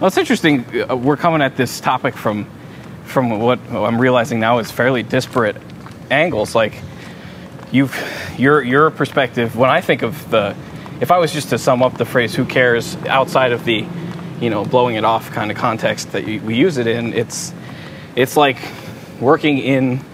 Well, 0.00 0.08
it's 0.08 0.16
interesting. 0.16 0.64
Uh, 0.90 0.96
we're 0.96 1.18
coming 1.18 1.42
at 1.42 1.56
this 1.56 1.80
topic 1.80 2.16
from 2.16 2.46
from 3.04 3.38
what 3.38 3.58
I'm 3.70 4.00
realizing 4.00 4.40
now 4.40 4.58
is 4.58 4.70
fairly 4.70 5.02
disparate 5.02 5.56
angles. 6.10 6.54
Like 6.54 6.74
you've 7.72 7.96
your 8.38 8.62
your 8.62 8.90
perspective. 8.90 9.56
When 9.56 9.70
I 9.70 9.80
think 9.80 10.02
of 10.02 10.30
the, 10.30 10.54
if 11.00 11.10
I 11.10 11.18
was 11.18 11.32
just 11.32 11.48
to 11.50 11.58
sum 11.58 11.82
up 11.82 11.98
the 11.98 12.04
phrase 12.04 12.34
"Who 12.34 12.44
cares" 12.44 12.96
outside 13.06 13.52
of 13.52 13.64
the, 13.64 13.84
you 14.40 14.50
know, 14.50 14.64
blowing 14.64 14.94
it 14.94 15.04
off 15.04 15.32
kind 15.32 15.50
of 15.50 15.56
context 15.56 16.12
that 16.12 16.24
we 16.24 16.54
use 16.54 16.76
it 16.76 16.86
in, 16.86 17.12
it's 17.14 17.52
it's 18.14 18.36
like 18.36 18.58
working 19.20 19.58
in 19.58 20.04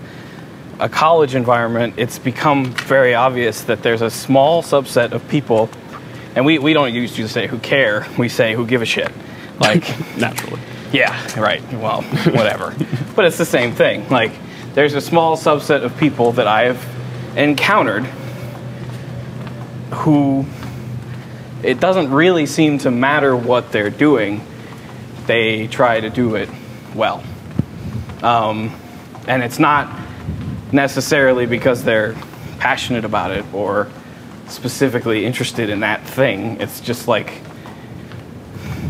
a 0.80 0.88
college 0.88 1.34
environment. 1.34 1.94
It's 1.96 2.18
become 2.18 2.66
very 2.66 3.14
obvious 3.14 3.62
that 3.62 3.82
there's 3.82 4.02
a 4.02 4.10
small 4.10 4.62
subset 4.62 5.12
of 5.12 5.28
people, 5.28 5.68
and 6.34 6.46
we 6.46 6.58
we 6.58 6.72
don't 6.72 6.94
usually 6.94 7.28
say 7.28 7.48
"Who 7.48 7.58
care." 7.58 8.06
We 8.16 8.28
say 8.28 8.54
"Who 8.54 8.66
give 8.66 8.80
a 8.80 8.86
shit." 8.86 9.12
Like 9.60 9.82
naturally. 10.16 10.60
Yeah, 10.92 11.38
right. 11.38 11.60
Well, 11.74 12.00
whatever. 12.02 12.74
but 13.16 13.26
it's 13.26 13.36
the 13.36 13.44
same 13.44 13.72
thing. 13.72 14.08
Like 14.08 14.32
there's 14.74 14.94
a 14.94 15.00
small 15.00 15.36
subset 15.36 15.82
of 15.82 15.96
people 15.98 16.32
that 16.32 16.46
I 16.46 16.64
have 16.64 16.97
encountered 17.36 18.04
who 19.90 20.44
it 21.62 21.80
doesn't 21.80 22.10
really 22.10 22.46
seem 22.46 22.78
to 22.78 22.90
matter 22.90 23.34
what 23.36 23.72
they're 23.72 23.90
doing, 23.90 24.40
they 25.26 25.66
try 25.66 26.00
to 26.00 26.10
do 26.10 26.34
it 26.36 26.48
well. 26.94 27.22
um, 28.22 28.74
and 29.26 29.42
it's 29.42 29.58
not 29.58 29.94
necessarily 30.72 31.44
because 31.46 31.84
they're 31.84 32.14
passionate 32.58 33.04
about 33.04 33.30
it 33.30 33.44
or 33.52 33.88
specifically 34.48 35.24
interested 35.26 35.68
in 35.68 35.80
that 35.80 36.02
thing. 36.06 36.58
It's 36.60 36.80
just 36.80 37.06
like 37.08 37.42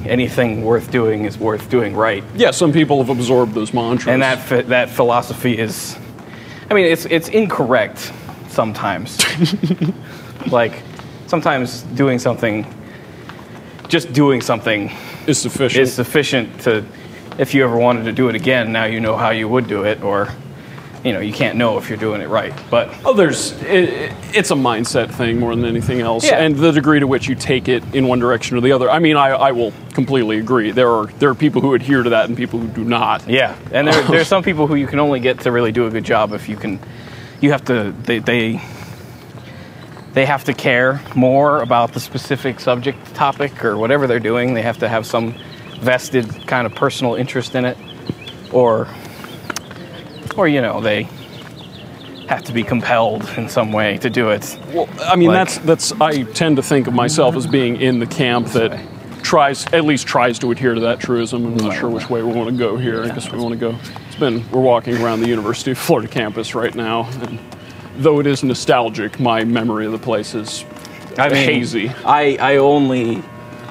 anything 0.07 0.65
worth 0.65 0.91
doing 0.91 1.25
is 1.25 1.37
worth 1.39 1.69
doing 1.69 1.95
right, 1.97 2.23
Yeah, 2.37 2.53
some 2.53 2.73
people 2.73 2.99
have 2.99 3.09
absorbed 3.11 3.53
those 3.55 3.75
mantras. 3.75 4.09
and 4.09 4.23
that 4.23 4.69
that 4.69 4.91
philosophy 4.91 5.59
is, 5.59 5.97
I 6.71 6.75
mean, 6.75 6.87
it's 6.87 7.05
it's 7.07 7.29
incorrect 7.29 8.13
sometimes. 8.59 9.17
like 10.51 10.83
sometimes 11.29 11.83
doing 11.95 12.19
something, 12.19 12.67
just 13.87 14.13
doing 14.13 14.41
something 14.41 14.91
is 15.29 15.41
sufficient. 15.41 15.81
is 15.83 15.95
sufficient 15.95 16.61
to, 16.63 16.85
if 17.39 17.55
you 17.55 17.63
ever 17.63 17.77
wanted 17.77 18.03
to 18.07 18.13
do 18.13 18.29
it 18.29 18.35
again, 18.35 18.73
now 18.73 18.85
you 18.85 18.99
know 18.99 19.17
how 19.17 19.31
you 19.31 19.49
would 19.49 19.69
do 19.69 19.85
it, 19.85 20.03
or, 20.03 20.27
you 21.05 21.13
know, 21.13 21.21
you 21.21 21.33
can't 21.33 21.57
know 21.57 21.79
if 21.79 21.89
you're 21.89 21.99
doing 22.09 22.21
it 22.21 22.29
right. 22.29 22.53
But 22.69 22.93
Oh, 23.05 23.13
there's 23.15 23.53
it, 23.63 24.13
it's 24.35 24.51
a 24.51 24.57
mindset 24.57 25.09
thing 25.13 25.39
more 25.39 25.55
than 25.55 25.65
anything 25.65 26.01
else, 26.01 26.25
Yeah. 26.25 26.39
and 26.43 26.57
the 26.57 26.73
degree 26.73 26.99
to 26.99 27.07
which 27.07 27.29
you 27.29 27.37
take 27.37 27.69
it 27.69 27.85
in 27.95 28.09
one 28.09 28.19
direction 28.19 28.57
or 28.57 28.61
the 28.61 28.73
other. 28.73 28.91
I 28.91 28.99
mean, 28.99 29.17
I, 29.17 29.29
I 29.29 29.53
will 29.53 29.73
completely 29.95 30.39
agree. 30.39 30.73
There 30.73 30.91
are 30.91 31.07
there 31.21 31.31
are 31.31 31.37
people 31.37 31.61
who 31.63 31.75
adhere 31.75 32.03
to 32.03 32.11
that 32.11 32.25
and 32.29 32.37
people 32.37 32.59
who 32.59 32.67
do 32.67 32.83
not. 32.83 33.29
yeah, 33.29 33.55
and 33.71 33.87
there, 33.87 34.03
there 34.11 34.21
are 34.21 34.25
some 34.25 34.43
people 34.43 34.67
who 34.67 34.75
you 34.75 34.89
can 34.89 34.99
only 34.99 35.21
get 35.21 35.39
to 35.43 35.53
really 35.53 35.71
do 35.71 35.87
a 35.87 35.91
good 35.91 36.05
job 36.05 36.33
if 36.33 36.49
you 36.49 36.57
can, 36.57 36.81
you 37.41 37.53
have 37.53 37.65
to, 37.67 37.93
they, 38.03 38.19
they, 38.19 38.61
they 40.13 40.27
have 40.27 40.45
to 40.45 40.55
care 40.55 41.01
more 41.15 41.63
about 41.63 41.93
the 41.93 42.01
specific 42.01 42.61
subject 42.61 43.15
topic 43.15 43.65
or 43.65 43.77
whatever 43.77 44.07
they're 44.07 44.19
doing. 44.21 44.55
They 44.55 44.63
have 44.63 44.79
to 44.79 44.89
have 44.89 45.07
some 45.07 45.35
vested 45.81 46.47
kind 46.47 46.67
of 46.67 46.75
personal 46.75 47.15
interest 47.15 47.55
in 47.55 47.65
it, 47.65 47.77
or, 48.53 48.89
or 50.37 50.49
you 50.49 50.61
know, 50.61 50.81
they 50.81 51.05
have 52.29 52.43
to 52.45 52.53
be 52.53 52.63
compelled 52.63 53.29
in 53.37 53.49
some 53.49 53.73
way 53.73 53.97
to 53.99 54.11
do 54.11 54.31
it. 54.31 54.59
Well, 54.73 54.89
I 55.03 55.17
mean, 55.17 55.29
Like- 55.29 55.49
that's 55.49 55.59
that's. 55.59 55.93
I 56.01 56.25
tend 56.25 56.57
to 56.57 56.63
think 56.63 56.87
of 56.87 56.95
myself 56.95 57.37
as 57.37 57.47
being 57.47 57.81
in 57.81 58.01
the 58.01 58.07
camp 58.07 58.49
that 58.49 58.79
tries 59.23 59.67
at 59.73 59.85
least 59.85 60.07
tries 60.07 60.39
to 60.41 60.51
adhere 60.51 60.75
to 60.75 60.81
that 60.81 61.01
truism. 61.01 61.45
I'm 61.47 61.57
not 61.57 61.77
sure 61.77 61.91
which 61.91 62.09
way 62.11 62.23
we 62.23 62.33
want 62.33 62.51
to 62.51 62.57
go 62.57 62.77
here. 62.77 63.05
I 63.05 63.09
guess 63.09 63.31
we 63.31 63.39
want 63.39 63.53
to 63.53 63.59
go. 63.59 63.77
It's 64.07 64.17
been 64.17 64.49
we're 64.51 64.61
walking 64.61 64.97
around 64.97 65.21
the 65.21 65.29
University 65.29 65.73
of 65.73 65.79
Florida 65.79 66.09
campus 66.09 66.55
right 66.55 66.75
now, 66.75 67.09
and 67.23 67.39
though 67.97 68.21
it 68.21 68.27
is 68.27 68.43
nostalgic, 68.43 69.19
my 69.21 69.45
memory 69.45 69.87
of 69.87 69.93
the 69.93 69.99
place 69.99 70.35
is 70.35 70.65
I 71.19 71.29
mean, 71.29 71.45
hazy. 71.49 71.89
I, 72.05 72.37
I 72.41 72.57
only, 72.59 73.23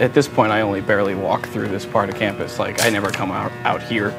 at 0.02 0.14
this 0.14 0.28
point, 0.28 0.52
I 0.52 0.62
only 0.62 0.82
barely 0.82 1.16
walk 1.16 1.46
through 1.48 1.70
this 1.70 1.86
part 1.86 2.10
of 2.10 2.16
campus. 2.16 2.60
Like, 2.60 2.84
I 2.84 2.90
never 2.90 3.10
come 3.10 3.32
out, 3.32 3.54
out 3.64 3.82
here. 3.82 4.10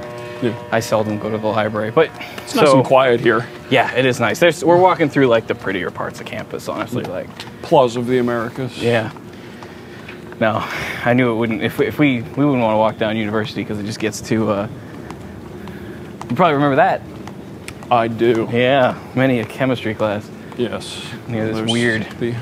Yeah. 0.42 0.68
I 0.72 0.80
seldom 0.80 1.18
go 1.18 1.30
to 1.30 1.36
the 1.36 1.46
library. 1.46 1.90
But, 1.90 2.10
It's 2.38 2.54
nice 2.54 2.72
and 2.72 2.84
quiet 2.84 3.20
here. 3.20 3.46
yeah, 3.70 3.92
it 3.94 4.06
is 4.06 4.18
nice. 4.18 4.38
There's, 4.38 4.64
we're 4.64 4.80
walking 4.80 5.10
through, 5.10 5.26
like, 5.26 5.46
the 5.46 5.54
prettier 5.54 5.90
parts 5.90 6.20
of 6.20 6.26
campus, 6.26 6.68
honestly. 6.68 7.02
Like, 7.04 7.28
Plaza 7.60 7.98
of 8.00 8.06
the 8.06 8.16
Americas. 8.18 8.82
yeah. 8.82 9.12
No, 10.40 10.58
I 11.04 11.14
knew 11.14 11.32
it 11.32 11.36
wouldn't, 11.36 11.62
if 11.62 11.78
we, 11.78 11.86
if 11.86 11.98
we, 11.98 12.22
we 12.22 12.44
wouldn't 12.44 12.62
want 12.62 12.74
to 12.74 12.78
walk 12.78 12.96
down 12.98 13.16
university 13.16 13.62
because 13.62 13.78
it 13.80 13.84
just 13.84 13.98
gets 13.98 14.20
too, 14.20 14.48
uh, 14.50 14.68
you 16.30 16.36
probably 16.36 16.54
remember 16.54 16.76
that. 16.76 17.02
I 17.90 18.06
do. 18.08 18.48
Yeah, 18.52 18.98
many 19.16 19.40
a 19.40 19.44
chemistry 19.44 19.94
class. 19.94 20.28
Yes. 20.56 21.04
Near 21.26 21.46
this 21.46 21.56
There's 21.56 21.70
weird- 21.72 22.06
The, 22.20 22.34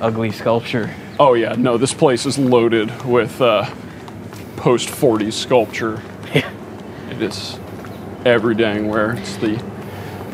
Ugly 0.00 0.32
sculpture. 0.32 0.92
oh 1.18 1.34
yeah, 1.34 1.54
no, 1.56 1.78
this 1.78 1.94
place 1.94 2.26
is 2.26 2.36
loaded 2.38 2.90
with 3.06 3.40
uh, 3.40 3.64
post 4.56 4.88
40s 4.88 5.32
sculpture. 5.34 6.02
Yeah. 6.34 6.50
It 7.10 7.22
is 7.22 7.58
every 8.26 8.54
dang 8.56 8.88
where. 8.88 9.12
It's 9.12 9.36
the 9.36 9.62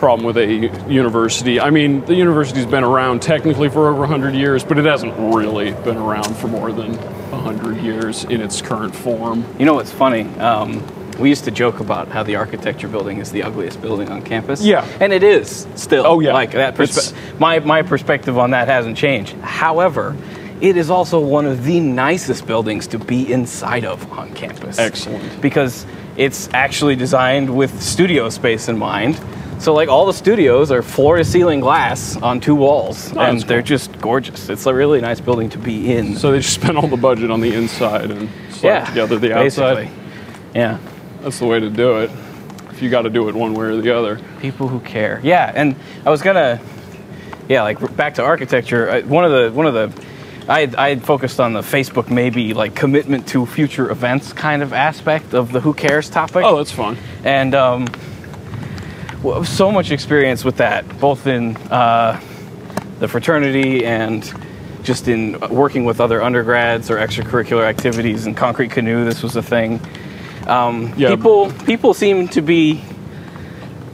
problem 0.02 0.26
with 0.26 0.36
a 0.36 0.46
university. 0.90 1.60
I 1.60 1.70
mean, 1.70 2.04
the 2.06 2.16
university's 2.16 2.66
been 2.66 2.82
around 2.82 3.22
technically 3.22 3.68
for 3.68 3.88
over 3.88 4.00
100 4.00 4.34
years, 4.34 4.64
but 4.64 4.76
it 4.76 4.84
hasn't 4.84 5.14
really 5.16 5.70
been 5.84 5.96
around 5.96 6.36
for 6.38 6.48
more 6.48 6.72
than 6.72 6.94
100 7.30 7.76
years 7.76 8.24
in 8.24 8.40
its 8.40 8.60
current 8.60 8.96
form. 8.96 9.46
You 9.60 9.64
know 9.64 9.74
what's 9.74 9.92
funny? 9.92 10.22
Um, 10.40 10.84
we 11.20 11.28
used 11.28 11.44
to 11.44 11.52
joke 11.52 11.78
about 11.78 12.08
how 12.08 12.24
the 12.24 12.34
architecture 12.34 12.88
building 12.88 13.18
is 13.18 13.30
the 13.30 13.44
ugliest 13.44 13.80
building 13.80 14.08
on 14.08 14.22
campus. 14.22 14.60
Yeah. 14.60 14.84
and 14.98 15.12
it 15.12 15.22
is 15.22 15.68
still. 15.76 16.04
Oh, 16.04 16.18
yeah. 16.18 16.32
like 16.32 16.50
that. 16.50 16.74
Perspe- 16.74 17.38
my 17.38 17.60
my 17.60 17.82
perspective 17.82 18.36
on 18.38 18.50
that 18.50 18.66
hasn't 18.66 18.96
changed. 18.96 19.34
However, 19.36 20.16
it 20.60 20.76
is 20.76 20.90
also 20.90 21.20
one 21.20 21.46
of 21.46 21.62
the 21.62 21.78
nicest 21.78 22.44
buildings 22.44 22.88
to 22.88 22.98
be 22.98 23.32
inside 23.32 23.84
of 23.84 24.10
on 24.10 24.34
campus. 24.34 24.80
Excellent. 24.80 25.40
because 25.40 25.86
it's 26.16 26.48
actually 26.52 26.96
designed 26.96 27.56
with 27.56 27.80
studio 27.80 28.30
space 28.30 28.68
in 28.68 28.76
mind. 28.76 29.20
So 29.62 29.72
like 29.74 29.88
all 29.88 30.06
the 30.06 30.12
studios 30.12 30.72
are 30.72 30.82
floor 30.82 31.18
to 31.18 31.24
ceiling 31.24 31.60
glass 31.60 32.16
on 32.16 32.40
two 32.40 32.54
walls, 32.56 33.12
Oh, 33.16 33.20
and 33.20 33.38
that's 33.38 33.48
they're 33.48 33.62
just 33.62 33.96
gorgeous. 34.00 34.48
It's 34.48 34.66
a 34.66 34.74
really 34.74 35.00
nice 35.00 35.20
building 35.20 35.50
to 35.50 35.58
be 35.58 35.94
in. 35.94 36.16
So 36.16 36.32
they 36.32 36.38
just 36.40 36.54
spent 36.54 36.76
all 36.76 36.88
the 36.88 36.96
budget 36.96 37.30
on 37.30 37.40
the 37.40 37.54
inside 37.54 38.10
and 38.10 38.28
slapped 38.50 38.62
yeah, 38.64 38.84
together 38.86 39.18
the 39.20 39.32
outside. 39.38 39.74
basically. 39.76 39.90
Yeah. 40.54 40.78
That's 41.20 41.38
the 41.38 41.46
way 41.46 41.60
to 41.60 41.70
do 41.70 41.98
it. 42.00 42.10
If 42.70 42.82
you 42.82 42.90
got 42.90 43.02
to 43.02 43.10
do 43.10 43.28
it 43.28 43.36
one 43.36 43.54
way 43.54 43.66
or 43.66 43.76
the 43.76 43.96
other. 43.96 44.18
people 44.40 44.66
who 44.66 44.80
care 44.80 45.20
yeah 45.22 45.52
and 45.54 45.76
i 46.04 46.10
was 46.10 46.20
gonna 46.22 46.58
yeah 47.48 47.62
like 47.62 47.78
back 47.96 48.14
to 48.14 48.22
architecture 48.24 49.00
one 49.02 49.24
of 49.24 49.30
the 49.30 49.52
one 49.52 49.66
of 49.66 49.74
the 49.74 50.04
I 50.48 50.62
I 50.76 50.96
focused 50.96 51.38
on 51.38 51.52
the 51.52 51.60
facebook 51.60 52.10
maybe 52.10 52.54
like 52.54 52.74
commitment 52.74 53.28
to 53.28 53.46
future 53.46 53.88
events 53.90 54.32
kind 54.32 54.62
of 54.64 54.72
aspect 54.72 55.32
of 55.34 55.52
the 55.52 55.60
who 55.60 55.72
cares 55.74 56.10
topic 56.10 56.42
Oh, 56.44 56.56
that's 56.56 56.72
fun. 56.72 56.96
and 57.22 57.54
um, 57.54 57.86
so 59.44 59.70
much 59.70 59.90
experience 59.90 60.44
with 60.44 60.56
that 60.56 60.86
both 60.98 61.26
in 61.26 61.56
uh, 61.70 62.20
the 62.98 63.06
fraternity 63.08 63.84
and 63.84 64.32
just 64.82 65.06
in 65.06 65.38
working 65.48 65.84
with 65.84 66.00
other 66.00 66.20
undergrads 66.22 66.90
or 66.90 66.96
extracurricular 66.96 67.64
activities 67.64 68.26
in 68.26 68.34
concrete 68.34 68.70
canoe 68.70 69.04
this 69.04 69.22
was 69.22 69.36
a 69.36 69.42
thing 69.42 69.80
um, 70.48 70.92
Yeah. 70.96 71.10
people 71.10 71.52
people 71.64 71.94
seem 71.94 72.28
to 72.28 72.40
be 72.42 72.82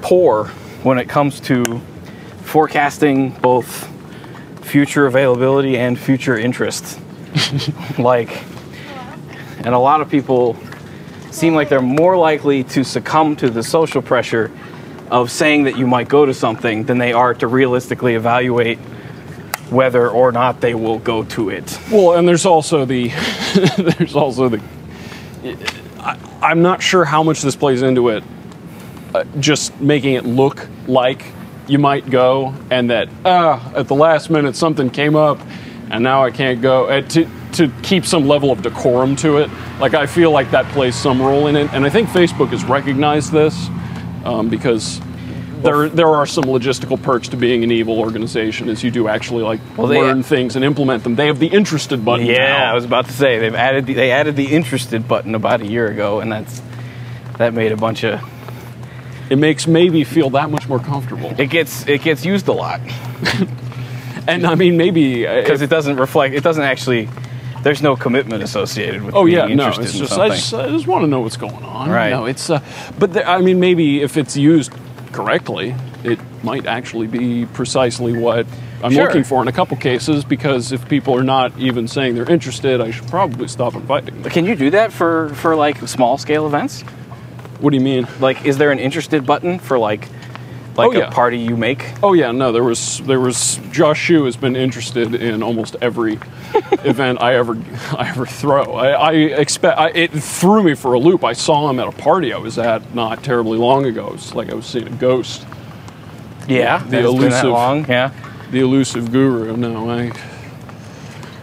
poor 0.01 0.47
when 0.83 0.99
it 0.99 1.09
comes 1.09 1.41
to 1.41 1.81
forecasting 2.43 3.31
both 3.43 3.87
future 4.63 5.07
availability 5.07 5.77
and 5.77 5.99
future 5.99 6.39
interest 6.39 6.99
like 7.99 8.43
and 9.59 9.75
a 9.75 9.79
lot 9.79 10.01
of 10.01 10.09
people 10.09 10.57
seem 11.31 11.55
like 11.55 11.69
they're 11.69 11.83
more 11.83 12.17
likely 12.17 12.65
to 12.65 12.83
succumb 12.83 13.37
to 13.37 13.51
the 13.51 13.63
social 13.63 14.01
pressure 14.01 14.51
of 15.11 15.31
saying 15.31 15.65
that 15.65 15.77
you 15.77 15.87
might 15.87 16.09
go 16.09 16.27
to 16.27 16.35
something 16.35 16.85
than 16.85 16.99
they 16.99 17.13
are 17.13 17.35
to 17.35 17.47
realistically 17.47 18.15
evaluate 18.15 18.79
whether 19.71 20.09
or 20.09 20.33
not 20.33 20.61
they 20.61 20.75
will 20.75 20.99
go 20.99 21.25
to 21.25 21.51
it. 21.51 21.79
Well, 21.91 22.15
and 22.15 22.27
there's 22.27 22.47
also 22.47 22.85
the 22.85 23.09
there's 23.99 24.15
also 24.15 24.49
the 24.49 24.63
I, 26.01 26.19
I'm 26.43 26.63
not 26.63 26.83
sure 26.83 27.05
how 27.05 27.23
much 27.23 27.43
this 27.43 27.57
plays 27.57 27.83
into 27.83 28.09
it. 28.09 28.25
Uh, 29.15 29.25
just 29.41 29.79
making 29.81 30.15
it 30.15 30.25
look 30.25 30.69
like 30.87 31.25
you 31.67 31.79
might 31.79 32.09
go, 32.09 32.55
and 32.71 32.91
that 32.91 33.09
ah, 33.25 33.73
at 33.75 33.89
the 33.89 33.95
last 33.95 34.31
minute 34.31 34.57
something 34.57 34.91
came 34.91 35.17
up, 35.17 35.39
and 35.91 36.03
now 36.03 36.25
I 36.25 36.31
can't 36.31 36.61
go. 36.61 36.87
Uh, 36.87 37.03
to 37.03 37.29
to 37.53 37.73
keep 37.83 38.05
some 38.05 38.29
level 38.29 38.51
of 38.51 38.63
decorum 38.63 39.17
to 39.17 39.39
it, 39.39 39.51
like 39.81 39.95
I 39.95 40.07
feel 40.07 40.31
like 40.31 40.51
that 40.51 40.67
plays 40.73 40.95
some 40.95 41.21
role 41.21 41.47
in 41.47 41.57
it, 41.57 41.73
and 41.73 41.85
I 41.85 41.91
think 41.91 42.09
Facebook 42.11 42.49
has 42.49 42.65
recognized 42.65 43.33
this 43.33 43.69
um, 44.29 44.49
because. 44.49 45.01
There, 45.59 45.89
there 45.89 46.07
are 46.07 46.25
some 46.25 46.45
logistical 46.45 47.03
perks 47.03 47.27
to 47.31 47.37
being 47.37 47.65
an 47.65 47.73
evil 47.73 47.99
organization, 47.99 48.69
as 48.69 48.85
you 48.85 48.93
do 48.93 49.09
actually 49.09 49.43
like 49.43 49.59
Well, 49.77 49.89
learn 49.89 50.23
things 50.23 50.55
and 50.55 50.65
implement 50.65 51.03
them. 51.03 51.17
They 51.17 51.27
have 51.27 51.41
the 51.41 51.49
interested 51.49 52.05
button. 52.05 52.27
Yeah, 52.27 52.47
now. 52.47 52.71
I 52.71 52.75
was 52.75 52.85
about 52.85 53.07
to 53.07 53.13
say 53.13 53.41
they've 53.41 53.57
added 53.57 53.87
the, 53.87 53.95
they 53.95 54.13
added 54.13 54.37
the 54.37 54.47
interested 54.47 55.09
button 55.09 55.35
about 55.35 55.61
a 55.61 55.67
year 55.67 55.89
ago, 55.89 56.21
and 56.21 56.31
that's 56.31 56.63
that 57.39 57.55
made 57.55 57.73
a 57.73 57.77
bunch 57.77 58.05
of 58.05 58.21
it 59.31 59.37
makes 59.37 59.67
maybe 59.67 60.05
feel 60.05 60.31
that 60.31 60.49
much 60.49 60.69
more 60.69 60.79
comfortable. 60.79 61.35
it 61.37 61.51
gets 61.51 61.89
it 61.89 62.03
gets 62.03 62.25
used 62.25 62.47
a 62.47 62.53
lot 62.53 62.81
And 64.29 64.47
I 64.47 64.57
mean, 64.57 64.77
maybe 64.77 65.27
uh, 65.27 65.41
because 65.41 65.63
it 65.63 65.71
doesn't 65.71 65.97
reflect 65.97 66.35
it 66.35 66.45
doesn't 66.45 66.63
actually 66.63 67.09
there's 67.69 67.83
no 67.83 67.97
commitment 67.97 68.43
associated 68.43 69.03
with 69.03 69.15
oh 69.15 69.27
being 69.27 69.37
yeah, 69.37 69.55
no, 69.55 69.69
it's 69.69 69.93
just. 69.93 70.19
I 70.19 70.31
just, 70.31 70.55
I 70.55 70.71
just 70.71 70.87
want 70.87 71.03
to 71.03 71.07
know 71.07 71.21
what's 71.21 71.37
going 71.37 71.63
on. 71.63 71.91
Right. 71.91 72.09
No, 72.09 72.25
it's 72.25 72.49
uh, 72.49 72.63
but 72.99 73.13
there, 73.13 73.29
I 73.29 73.43
mean, 73.43 73.61
maybe 73.61 74.01
if 74.01 74.17
it's 74.17 74.39
used 74.39 74.73
correctly, 75.13 75.75
it 76.03 76.19
might 76.43 76.67
actually 76.67 77.09
be 77.09 77.45
precisely 77.45 78.19
what 78.19 78.47
I'm 78.83 78.93
Sure. 78.93 79.05
looking 79.05 79.23
for 79.23 79.43
in 79.43 79.49
a 79.49 79.53
couple 79.53 79.77
cases. 79.77 80.25
Because 80.25 80.73
if 80.73 80.89
people 80.89 81.15
are 81.15 81.23
not 81.23 81.53
even 81.59 81.89
saying 81.89 82.15
they're 82.15 82.31
interested, 82.31 82.81
I 82.81 82.91
should 82.91 83.09
probably 83.09 83.49
stop 83.49 83.75
inviting 83.75 84.23
them. 84.23 84.33
Can 84.33 84.47
you 84.47 84.57
do 84.57 84.71
that 84.71 84.91
for 84.91 85.29
for 85.35 85.55
like 85.55 85.77
small 85.87 86.17
scale 86.17 86.47
events? 86.47 86.81
What 87.61 87.71
do 87.71 87.77
you 87.77 87.85
mean? 87.85 88.09
Like, 88.19 88.47
is 88.47 88.57
there 88.57 88.73
an 88.73 88.79
interested 88.79 89.27
button 89.27 89.59
for 89.59 89.79
like 89.79 90.09
like 90.79 90.89
Oh, 90.89 90.93
yeah. 90.93 91.09
a 91.09 91.11
party 91.11 91.39
you 91.39 91.57
make? 91.57 91.85
Oh 92.03 92.13
yeah, 92.15 92.31
no, 92.33 92.53
there 92.53 92.65
was 92.65 92.99
there 93.01 93.21
was 93.21 93.59
Josh 93.73 93.99
Shue 94.01 94.25
has 94.25 94.37
been 94.37 94.57
interested 94.57 95.15
in 95.15 95.43
almost 95.43 95.77
every 95.83 96.15
event 96.85 97.21
I 97.21 97.35
ever 97.35 97.59
I 97.97 98.09
ever 98.09 98.25
throw. 98.25 98.75
I, 98.75 98.89
I 98.91 99.13
expect 99.13 99.79
I, 99.79 99.89
it 99.91 100.11
threw 100.13 100.63
me 100.63 100.75
for 100.75 100.95
a 100.95 100.99
loop. 100.99 101.25
I 101.25 101.33
saw 101.35 101.69
him 101.69 101.79
at 101.81 101.89
a 101.89 101.93
party 101.93 102.33
I 102.33 102.39
was 102.39 102.59
at 102.59 102.95
not 102.95 103.23
terribly 103.25 103.59
long 103.59 103.85
ago. 103.87 104.13
It's 104.15 104.35
like 104.35 104.51
I 104.51 104.55
was 104.55 104.67
seeing 104.67 104.87
a 104.87 104.91
ghost. 104.97 105.47
Yeah, 106.49 106.79
The 106.79 106.85
it's 106.85 106.91
been 106.91 107.03
that 107.03 107.05
elusive- 107.05 107.51
long. 107.51 107.87
Yeah. 107.89 108.13
The 108.51 108.61
elusive 108.61 109.13
guru. 109.13 109.55
No, 109.57 109.91
I. 109.91 110.11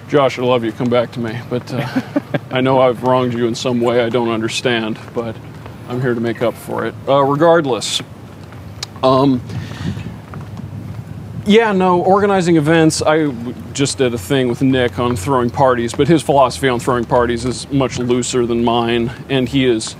Josh, 0.07 0.39
I 0.39 0.43
love 0.43 0.63
you. 0.63 0.71
Come 0.71 0.89
back 0.89 1.11
to 1.13 1.19
me. 1.19 1.39
But 1.49 1.71
uh, 1.73 2.01
I 2.51 2.61
know 2.61 2.79
I've 2.79 3.03
wronged 3.03 3.33
you 3.33 3.47
in 3.47 3.55
some 3.55 3.81
way 3.81 4.01
I 4.01 4.09
don't 4.09 4.29
understand, 4.29 4.97
but 5.13 5.35
I'm 5.89 5.99
here 6.01 6.13
to 6.15 6.19
make 6.21 6.41
up 6.41 6.53
for 6.55 6.85
it. 6.85 6.95
Uh, 7.07 7.21
regardless, 7.23 8.01
um, 9.03 9.41
yeah, 11.45 11.71
no, 11.73 12.01
organizing 12.01 12.57
events. 12.57 13.01
I 13.01 13.31
just 13.73 13.99
did 13.99 14.13
a 14.13 14.17
thing 14.17 14.47
with 14.47 14.61
Nick 14.61 14.97
on 14.97 15.15
throwing 15.15 15.49
parties, 15.49 15.93
but 15.93 16.07
his 16.07 16.23
philosophy 16.23 16.67
on 16.67 16.79
throwing 16.79 17.05
parties 17.05 17.45
is 17.45 17.69
much 17.71 17.99
looser 17.99 18.45
than 18.47 18.63
mine, 18.63 19.11
and 19.29 19.47
he 19.47 19.65
is 19.65 19.95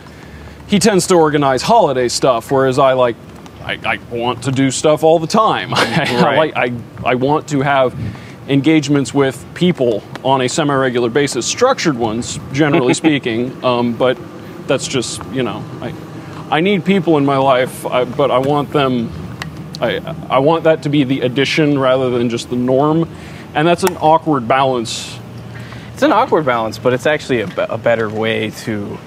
he 0.68 0.80
tends 0.80 1.06
to 1.08 1.16
organize 1.16 1.62
holiday 1.62 2.08
stuff, 2.08 2.52
whereas 2.52 2.80
I 2.80 2.94
like 2.94 3.16
I, 3.62 3.80
I 3.86 4.16
want 4.16 4.44
to 4.44 4.52
do 4.52 4.72
stuff 4.72 5.04
all 5.04 5.20
the 5.20 5.28
time. 5.28 5.72
I, 5.74 6.36
like, 6.36 6.56
I 6.56 6.74
I 7.04 7.16
want 7.16 7.48
to 7.50 7.62
have 7.62 7.96
engagements 8.48 9.14
with 9.14 9.44
people 9.54 10.04
on 10.24 10.42
a 10.42 10.50
semi-regular 10.50 11.10
basis, 11.10 11.46
structured 11.46 11.98
ones, 11.98 12.40
generally 12.54 12.94
speaking. 13.04 13.64
Um, 13.64 13.94
but 13.94 14.18
that's 14.68 14.88
just 14.88 15.24
you 15.25 15.44
know 15.44 15.64
I 15.82 15.94
I 16.50 16.62
need 16.62 16.86
people 16.86 17.18
in 17.18 17.25
my 17.25 17.38
life, 17.38 17.86
I, 17.86 18.06
but 18.06 18.32
I 18.32 18.38
want 18.40 18.72
them. 18.72 19.12
I 19.82 19.98
I 20.30 20.40
want 20.40 20.66
that 20.66 20.84
to 20.84 20.90
be 20.90 21.04
the 21.04 21.22
addition 21.22 21.80
rather 21.80 22.10
than 22.12 22.30
just 22.30 22.50
the 22.50 22.56
norm, 22.56 23.10
and 23.54 23.68
that's 23.68 23.84
an 23.84 23.98
awkward 23.98 24.48
balance. 24.48 25.20
It's 25.94 26.04
an 26.04 26.12
awkward 26.12 26.46
balance, 26.46 26.78
but 26.78 26.94
it's 26.94 27.06
actually 27.06 27.42
a, 27.42 27.48
a 27.70 27.78
better 27.78 28.10
way 28.10 28.52
to 28.52 28.98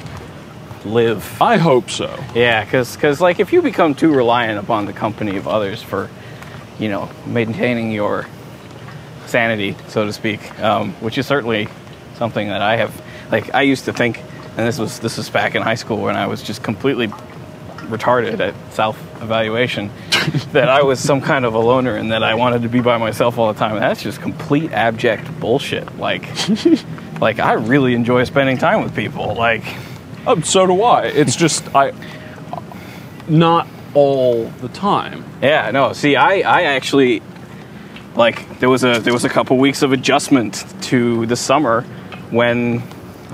live. 0.85 1.41
I 1.41 1.59
hope 1.59 1.91
so. 1.91 2.23
Yeah, 2.35 2.65
because 2.65 3.21
like 3.21 3.41
if 3.41 3.53
you 3.53 3.63
become 3.63 3.95
too 3.95 4.13
reliant 4.13 4.59
upon 4.59 4.87
the 4.87 4.93
company 4.93 5.37
of 5.37 5.47
others 5.47 5.83
for, 5.83 6.11
you 6.79 6.89
know, 6.89 7.11
maintaining 7.27 7.93
your 7.93 8.27
sanity, 9.27 9.77
so 9.89 10.07
to 10.07 10.13
speak, 10.13 10.59
um, 10.61 10.93
which 10.95 11.19
is 11.19 11.27
certainly 11.27 11.69
something 12.17 12.49
that 12.49 12.63
I 12.63 12.77
have. 12.77 13.03
Like 13.31 13.55
I 13.55 13.63
used 13.63 13.85
to 13.85 13.93
think, 13.93 14.19
and 14.57 14.67
this 14.67 14.79
was 14.79 14.99
this 15.01 15.17
was 15.19 15.29
back 15.31 15.55
in 15.55 15.63
high 15.63 15.75
school 15.77 15.99
when 15.99 16.17
I 16.17 16.27
was 16.27 16.43
just 16.43 16.63
completely 16.63 17.13
retarded 17.89 18.41
at 18.41 18.55
self 18.73 19.01
evaluation, 19.23 19.91
that 20.53 20.69
I 20.69 20.83
was 20.83 21.01
some 21.01 21.21
kind 21.21 21.45
of 21.45 21.55
a 21.55 21.59
loner 21.59 21.97
and 21.97 22.13
that 22.13 22.23
I 22.23 22.35
wanted 22.35 22.63
to 22.63 22.69
be 22.69 22.81
by 22.81 22.99
myself 22.99 23.39
all 23.39 23.53
the 23.53 23.59
time. 23.59 23.79
That's 23.79 24.03
just 24.03 24.21
complete 24.21 24.73
abject 24.73 25.41
bullshit. 25.41 25.99
Like, 25.99 26.29
like 27.21 27.39
I 27.39 27.55
really 27.55 27.95
enjoy 27.95 28.25
spending 28.25 28.59
time 28.59 28.83
with 28.83 28.95
people. 28.95 29.35
Like. 29.35 29.65
Oh, 30.27 30.41
so 30.41 30.67
do 30.67 30.83
I. 30.83 31.07
It's 31.07 31.37
just 31.37 31.75
I 31.75 31.93
not 33.29 33.67
all 33.95 34.45
the 34.61 34.69
time. 34.69 35.25
Yeah, 35.43 35.71
no. 35.71 35.93
See, 35.93 36.17
I, 36.17 36.41
I 36.41 36.63
actually 36.65 37.23
like 38.15 38.59
there 38.59 38.69
was 38.69 38.85
a 38.85 38.99
there 39.01 39.13
was 39.13 39.25
a 39.25 39.29
couple 39.29 39.57
weeks 39.59 39.83
of 39.83 39.93
adjustment 39.93 40.65
to 40.83 41.27
the 41.27 41.37
summer 41.37 41.83
when 42.31 42.83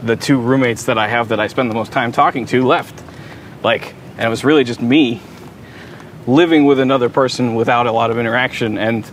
the 0.03 0.17
two 0.17 0.39
roommates 0.39 0.85
that 0.85 0.99
I 0.99 1.09
have 1.09 1.29
that 1.29 1.41
I 1.41 1.47
spend 1.47 1.71
the 1.71 1.75
most 1.75 1.93
time 1.93 2.13
talking 2.13 2.47
to 2.47 2.65
left. 2.65 3.03
Like, 3.63 3.95
and 4.17 4.23
it 4.23 4.29
was 4.29 4.45
really 4.45 4.65
just 4.65 4.81
me 4.81 5.21
living 6.27 6.65
with 6.65 6.79
another 6.79 7.09
person 7.09 7.55
without 7.55 7.87
a 7.87 7.93
lot 7.93 8.11
of 8.11 8.19
interaction 8.19 8.79
and 8.79 9.05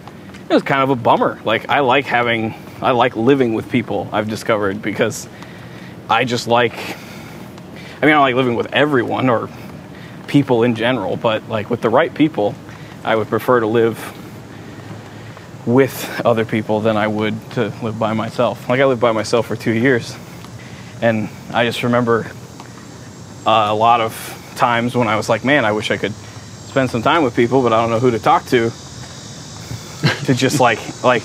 it 0.49 0.53
was 0.53 0.63
kind 0.63 0.81
of 0.81 0.89
a 0.89 0.95
bummer. 0.95 1.39
Like 1.45 1.69
I 1.69 1.79
like 1.79 2.05
having 2.05 2.53
I 2.81 2.91
like 2.91 3.15
living 3.15 3.53
with 3.53 3.69
people, 3.69 4.09
I've 4.11 4.29
discovered 4.29 4.81
because 4.81 5.27
I 6.09 6.25
just 6.25 6.47
like 6.47 6.73
I 8.01 8.05
mean 8.05 8.15
I 8.15 8.19
like 8.19 8.35
living 8.35 8.55
with 8.55 8.73
everyone 8.73 9.29
or 9.29 9.49
people 10.27 10.63
in 10.63 10.75
general, 10.75 11.17
but 11.17 11.47
like 11.49 11.69
with 11.69 11.81
the 11.81 11.89
right 11.89 12.13
people, 12.13 12.55
I 13.03 13.15
would 13.15 13.27
prefer 13.27 13.59
to 13.59 13.67
live 13.67 14.17
with 15.65 16.21
other 16.25 16.45
people 16.45 16.79
than 16.79 16.97
I 16.97 17.07
would 17.07 17.35
to 17.51 17.73
live 17.83 17.99
by 17.99 18.13
myself. 18.13 18.67
Like 18.67 18.79
I 18.79 18.85
lived 18.85 19.01
by 19.01 19.11
myself 19.11 19.47
for 19.47 19.55
two 19.55 19.73
years, 19.73 20.15
and 21.01 21.29
I 21.53 21.65
just 21.65 21.83
remember 21.83 22.31
uh, 23.45 23.67
a 23.69 23.75
lot 23.75 24.01
of 24.01 24.13
times 24.55 24.95
when 24.95 25.07
I 25.07 25.15
was 25.15 25.29
like, 25.29 25.43
"Man, 25.43 25.65
I 25.65 25.71
wish 25.71 25.91
I 25.91 25.97
could 25.97 26.13
spend 26.13 26.89
some 26.89 27.01
time 27.01 27.23
with 27.23 27.35
people, 27.35 27.61
but 27.61 27.73
I 27.73 27.81
don't 27.81 27.89
know 27.89 27.99
who 27.99 28.11
to 28.11 28.19
talk 28.19 28.45
to." 28.45 28.71
to 30.25 30.33
just 30.33 30.59
like 30.59 30.79
like 31.03 31.23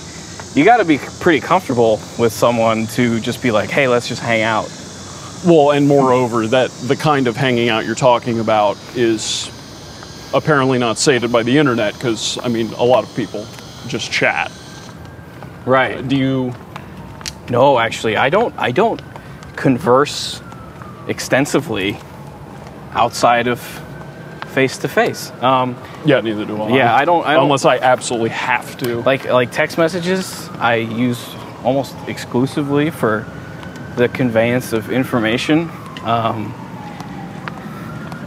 you 0.54 0.64
got 0.64 0.78
to 0.78 0.84
be 0.84 0.98
pretty 1.20 1.40
comfortable 1.40 2.00
with 2.18 2.32
someone 2.32 2.86
to 2.88 3.20
just 3.20 3.42
be 3.42 3.50
like, 3.50 3.70
"Hey, 3.70 3.88
let's 3.88 4.08
just 4.08 4.22
hang 4.22 4.42
out." 4.42 4.70
Well, 5.44 5.70
and 5.70 5.86
moreover, 5.86 6.46
that 6.48 6.70
the 6.70 6.96
kind 6.96 7.26
of 7.26 7.36
hanging 7.36 7.68
out 7.68 7.84
you're 7.84 7.94
talking 7.94 8.40
about 8.40 8.76
is 8.94 9.50
apparently 10.34 10.78
not 10.78 10.98
sated 10.98 11.30
by 11.30 11.42
the 11.42 11.56
internet 11.56 11.94
because 11.94 12.38
I 12.42 12.48
mean 12.48 12.72
a 12.74 12.84
lot 12.84 13.04
of 13.04 13.14
people 13.14 13.46
just 13.86 14.10
chat. 14.10 14.50
Right. 15.64 16.06
Do 16.06 16.16
you? 16.16 16.54
No, 17.50 17.78
actually, 17.78 18.16
I 18.16 18.30
don't. 18.30 18.54
I 18.58 18.72
don't 18.72 19.00
converse 19.56 20.42
extensively 21.08 21.98
outside 22.96 23.46
of 23.46 23.60
face 24.54 24.78
to 24.78 24.88
face. 24.88 25.30
Um, 25.42 25.76
Yeah, 26.06 26.20
neither 26.22 26.44
do 26.46 26.60
I. 26.62 26.68
Yeah, 26.70 26.94
I 26.94 27.04
don't- 27.04 27.26
I 27.26 27.34
don't- 27.34 27.44
unless 27.44 27.64
I 27.64 27.76
absolutely 27.76 28.30
have 28.30 28.76
to. 28.78 29.02
Like 29.02 29.30
like 29.30 29.50
text 29.52 29.76
messages, 29.78 30.48
I 30.58 30.76
use 30.76 31.22
almost 31.64 31.94
exclusively 32.06 32.90
for 32.90 33.24
the 33.96 34.08
conveyance 34.08 34.72
of 34.72 34.90
information. 34.90 35.70
Um, 36.04 36.54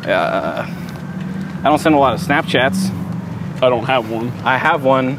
uh, 0.08 0.66
I 0.68 1.64
don't 1.64 1.80
send 1.80 1.96
a 1.96 1.98
lot 1.98 2.14
of 2.14 2.22
Snapchats. 2.22 2.92
I 3.62 3.70
don't 3.70 3.86
have 3.86 4.10
one. 4.10 4.32
I 4.46 4.58
have 4.58 4.84
one, 4.84 5.18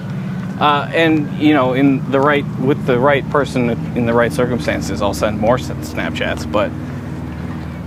uh, 0.61 0.91
and 0.95 1.39
you 1.39 1.53
know, 1.55 1.75
in 1.75 2.11
the 2.11 2.21
right 2.21 2.45
with 2.61 2.87
the 2.87 2.99
right 2.99 3.29
person 3.31 3.71
in 3.97 4.07
the 4.07 4.15
right 4.15 4.33
circumstances, 4.33 5.03
I'll 5.03 5.13
send 5.15 5.39
more 5.41 5.57
s- 5.59 5.69
Snapchats. 5.71 6.51
But 6.51 6.71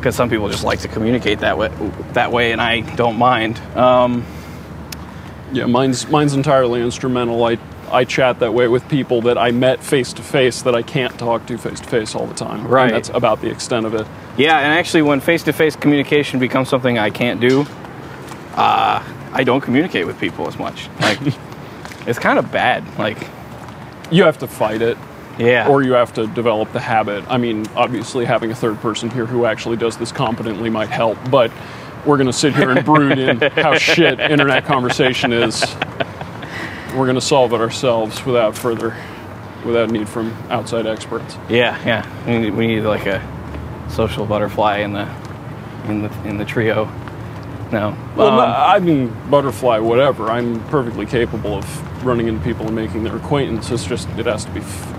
because 0.04 0.18
some 0.18 0.30
people 0.30 0.50
just 0.50 0.66
like 0.66 0.80
to 0.82 0.90
communicate 0.90 1.40
that 1.40 1.58
way, 1.58 1.70
that 2.12 2.30
way, 2.30 2.52
and 2.52 2.60
I 2.60 2.82
don't 2.96 3.18
mind. 3.18 3.58
Um, 3.78 4.26
Yeah, 5.54 5.66
mine's 5.68 6.10
mine's 6.10 6.34
entirely 6.34 6.82
instrumental. 6.82 7.42
I 7.46 7.58
I 7.90 8.04
chat 8.04 8.40
that 8.40 8.54
way 8.54 8.68
with 8.68 8.86
people 8.90 9.22
that 9.22 9.38
I 9.38 9.52
met 9.52 9.82
face 9.82 10.12
to 10.14 10.22
face 10.22 10.64
that 10.64 10.76
I 10.76 10.82
can't 10.82 11.18
talk 11.18 11.46
to 11.46 11.58
face 11.58 11.80
to 11.80 11.88
face 11.88 12.16
all 12.16 12.28
the 12.28 12.34
time. 12.34 12.68
Right. 12.68 12.88
And 12.88 12.96
that's 12.96 13.10
about 13.10 13.40
the 13.40 13.50
extent 13.50 13.86
of 13.86 13.94
it. 13.94 14.06
yeah, 14.36 14.58
and 14.60 14.78
actually, 14.78 15.04
when 15.04 15.22
face-to-face 15.22 15.78
communication 15.78 16.40
becomes 16.40 16.68
something 16.68 16.98
I 16.98 17.10
can't 17.10 17.40
do, 17.40 17.66
uh, 18.56 19.02
I 19.32 19.44
don't 19.46 19.62
communicate 19.62 20.06
with 20.06 20.20
people 20.20 20.48
as 20.48 20.58
much. 20.58 20.90
Like, 21.00 21.20
it's 22.08 22.20
kind 22.20 22.40
of 22.40 22.52
bad. 22.52 22.84
Like, 23.00 23.20
You 24.12 24.24
have 24.26 24.40
to 24.40 24.48
fight 24.48 24.82
it. 24.82 24.98
Yeah, 25.38 25.68
or 25.68 25.82
you 25.84 25.94
have 25.94 26.14
to 26.14 26.28
develop 26.28 26.72
the 26.74 26.80
habit. 26.80 27.24
I 27.30 27.38
mean, 27.38 27.66
obviously, 27.76 28.26
having 28.26 28.52
a 28.52 28.56
third 28.56 28.80
person 28.82 29.10
here 29.10 29.26
who 29.26 29.46
actually 29.46 29.78
does 29.78 29.98
this 29.98 30.12
competently 30.12 30.70
might 30.70 30.90
help, 30.90 31.18
but 31.30 31.52
we're 32.06 32.18
going 32.18 32.28
to 32.28 32.34
sit 32.34 32.54
here 32.56 32.70
and 32.72 32.86
brood 32.86 33.18
in 33.18 33.40
how 33.40 33.76
shit 33.78 34.20
internet 34.20 34.66
conversation 34.66 35.32
is. 35.34 35.64
We're 36.96 37.06
going 37.06 37.16
to 37.16 37.22
solve 37.22 37.54
it 37.54 37.62
ourselves 37.62 38.24
without 38.26 38.56
further, 38.58 38.96
without 39.66 39.90
need 39.90 40.08
from 40.08 40.32
outside 40.50 40.86
experts. 40.86 41.38
yeah, 41.50 41.82
yeah. 41.86 42.26
We 42.28 42.38
need, 42.40 42.54
we 42.54 42.68
need 42.68 42.82
like 42.82 43.06
a 43.08 43.22
social 43.90 44.26
butterfly 44.26 44.80
in 44.80 44.94
the 44.94 45.08
in 45.88 46.02
the 46.04 46.28
in 46.28 46.38
the 46.38 46.46
trio. 46.46 46.86
No, 47.72 47.98
Well, 48.16 48.28
Um, 48.28 48.36
no, 48.38 48.44
I 48.44 48.78
mean, 48.78 49.16
butterfly, 49.32 49.80
whatever. 49.80 50.30
I'm 50.30 50.64
perfectly 50.68 51.08
capable 51.08 51.56
of 51.56 52.06
running 52.06 52.28
into 52.28 52.44
people 52.44 52.68
and 52.68 52.76
making 52.76 53.04
their 53.04 53.16
acquaintance. 53.16 53.72
It's 53.72 53.86
just, 53.86 54.08
it 54.10 54.28
has 54.28 54.46
to 54.46 54.52
be 54.52 54.60
f- 54.60 54.96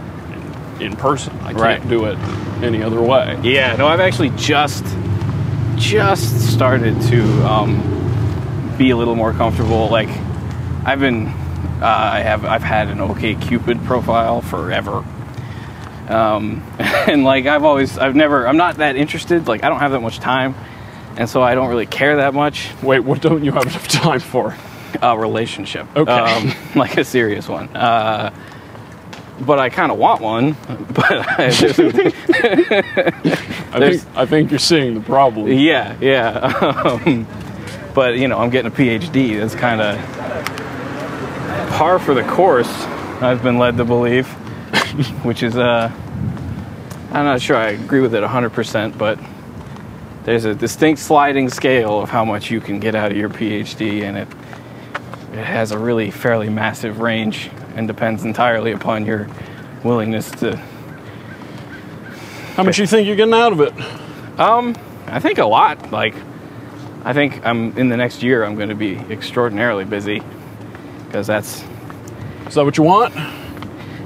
in, 0.80 0.96
person. 0.96 1.32
I 1.40 1.52
can't 1.52 1.56
Right. 1.58 1.88
do 1.88 2.04
it 2.06 2.18
any 2.62 2.82
other 2.82 3.00
way. 3.00 3.38
Yeah, 3.42 3.76
no, 3.76 3.86
I've 3.86 4.00
actually 4.00 4.30
just 4.36 4.84
just 5.76 6.52
started 6.54 7.00
to 7.02 7.22
um, 7.46 8.74
be 8.78 8.90
a 8.90 8.96
little 8.96 9.16
more 9.16 9.32
comfortable. 9.32 9.88
Like, 9.88 10.08
I've 10.84 11.00
been, 11.00 11.26
uh, 11.26 11.86
I 11.86 12.20
have, 12.20 12.44
I've 12.44 12.62
had 12.62 12.88
an 12.88 13.00
OK 13.00 13.34
Cupid 13.34 13.82
profile 13.84 14.40
forever, 14.40 15.04
um, 16.08 16.62
and 16.78 17.24
like 17.24 17.46
I've 17.46 17.64
always, 17.64 17.98
I've 17.98 18.14
never, 18.14 18.46
I'm 18.46 18.56
not 18.56 18.76
that 18.76 18.96
interested. 18.96 19.48
Like, 19.48 19.64
I 19.64 19.68
don't 19.68 19.80
have 19.80 19.92
that 19.92 20.00
much 20.00 20.20
time, 20.20 20.54
and 21.16 21.28
so 21.28 21.42
I 21.42 21.54
don't 21.54 21.68
really 21.68 21.86
care 21.86 22.16
that 22.16 22.34
much. 22.34 22.70
Wait, 22.82 23.00
what 23.00 23.20
don't 23.20 23.44
you 23.44 23.52
have 23.52 23.64
enough 23.66 23.88
time 23.88 24.20
for? 24.20 24.54
A 25.02 25.18
relationship, 25.18 25.88
Okay. 25.96 26.10
um, 26.12 26.52
like 26.76 26.96
a 26.96 27.04
serious 27.04 27.48
one. 27.48 27.68
Uh, 27.76 28.32
but 29.40 29.58
I 29.58 29.68
kind 29.68 29.90
of 29.92 29.98
want 29.98 30.20
one. 30.20 30.56
But 30.94 31.10
I 31.38 31.50
think, 33.90 34.02
I 34.16 34.26
think 34.26 34.50
you're 34.52 34.60
seeing 34.60 34.94
the 34.94 35.00
problem. 35.00 35.48
Yeah, 35.48 35.96
yeah. 36.00 36.52
Um, 37.04 37.26
but 37.94 38.16
you 38.16 38.28
know, 38.28 38.38
I'm 38.38 38.50
getting 38.50 38.70
a 38.70 38.74
PhD. 38.74 39.38
That's 39.38 39.54
kind 39.56 39.80
of 39.80 39.98
par 41.70 41.98
for 41.98 42.14
the 42.14 42.22
course. 42.22 42.70
I've 43.20 43.42
been 43.42 43.58
led 43.58 43.76
to 43.78 43.84
believe, 43.84 44.28
which 45.24 45.42
is 45.42 45.56
uh, 45.56 45.90
I'm 47.12 47.24
not 47.24 47.40
sure 47.40 47.56
I 47.56 47.70
agree 47.70 48.00
with 48.00 48.14
it 48.14 48.22
100%, 48.22 48.98
but 48.98 49.18
there's 50.24 50.44
a 50.44 50.54
distinct 50.54 51.00
sliding 51.00 51.48
scale 51.48 52.00
of 52.00 52.10
how 52.10 52.24
much 52.24 52.50
you 52.50 52.60
can 52.60 52.80
get 52.80 52.94
out 52.94 53.10
of 53.10 53.16
your 53.16 53.28
PhD, 53.28 54.02
and 54.02 54.16
it 54.16 54.28
it 55.32 55.44
has 55.44 55.72
a 55.72 55.78
really 55.78 56.12
fairly 56.12 56.48
massive 56.48 57.00
range 57.00 57.50
and 57.74 57.86
depends 57.88 58.24
entirely 58.24 58.72
upon 58.72 59.04
your 59.06 59.28
willingness 59.82 60.30
to 60.32 60.56
How 62.56 62.62
much 62.62 62.78
you 62.78 62.86
think 62.86 63.06
you're 63.06 63.16
getting 63.16 63.34
out 63.34 63.52
of 63.52 63.60
it? 63.60 63.72
Um, 64.40 64.74
I 65.06 65.20
think 65.20 65.38
a 65.38 65.44
lot. 65.44 65.90
Like, 65.92 66.14
I 67.04 67.12
think 67.12 67.44
I'm 67.44 67.76
in 67.76 67.88
the 67.88 67.96
next 67.96 68.22
year. 68.22 68.44
I'm 68.44 68.54
going 68.56 68.68
to 68.70 68.74
be 68.74 68.96
extraordinarily 69.10 69.84
busy 69.84 70.22
because 71.06 71.26
that's 71.26 71.62
Is 72.46 72.54
that 72.54 72.64
what 72.64 72.76
you 72.76 72.84
want? 72.84 73.14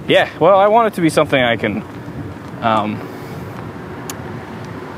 yeah. 0.08 0.28
Well, 0.38 0.58
I 0.58 0.66
want 0.68 0.92
it 0.92 0.96
to 0.96 1.00
be 1.00 1.10
something 1.10 1.40
I 1.40 1.56
can 1.56 1.82
um, 2.62 2.96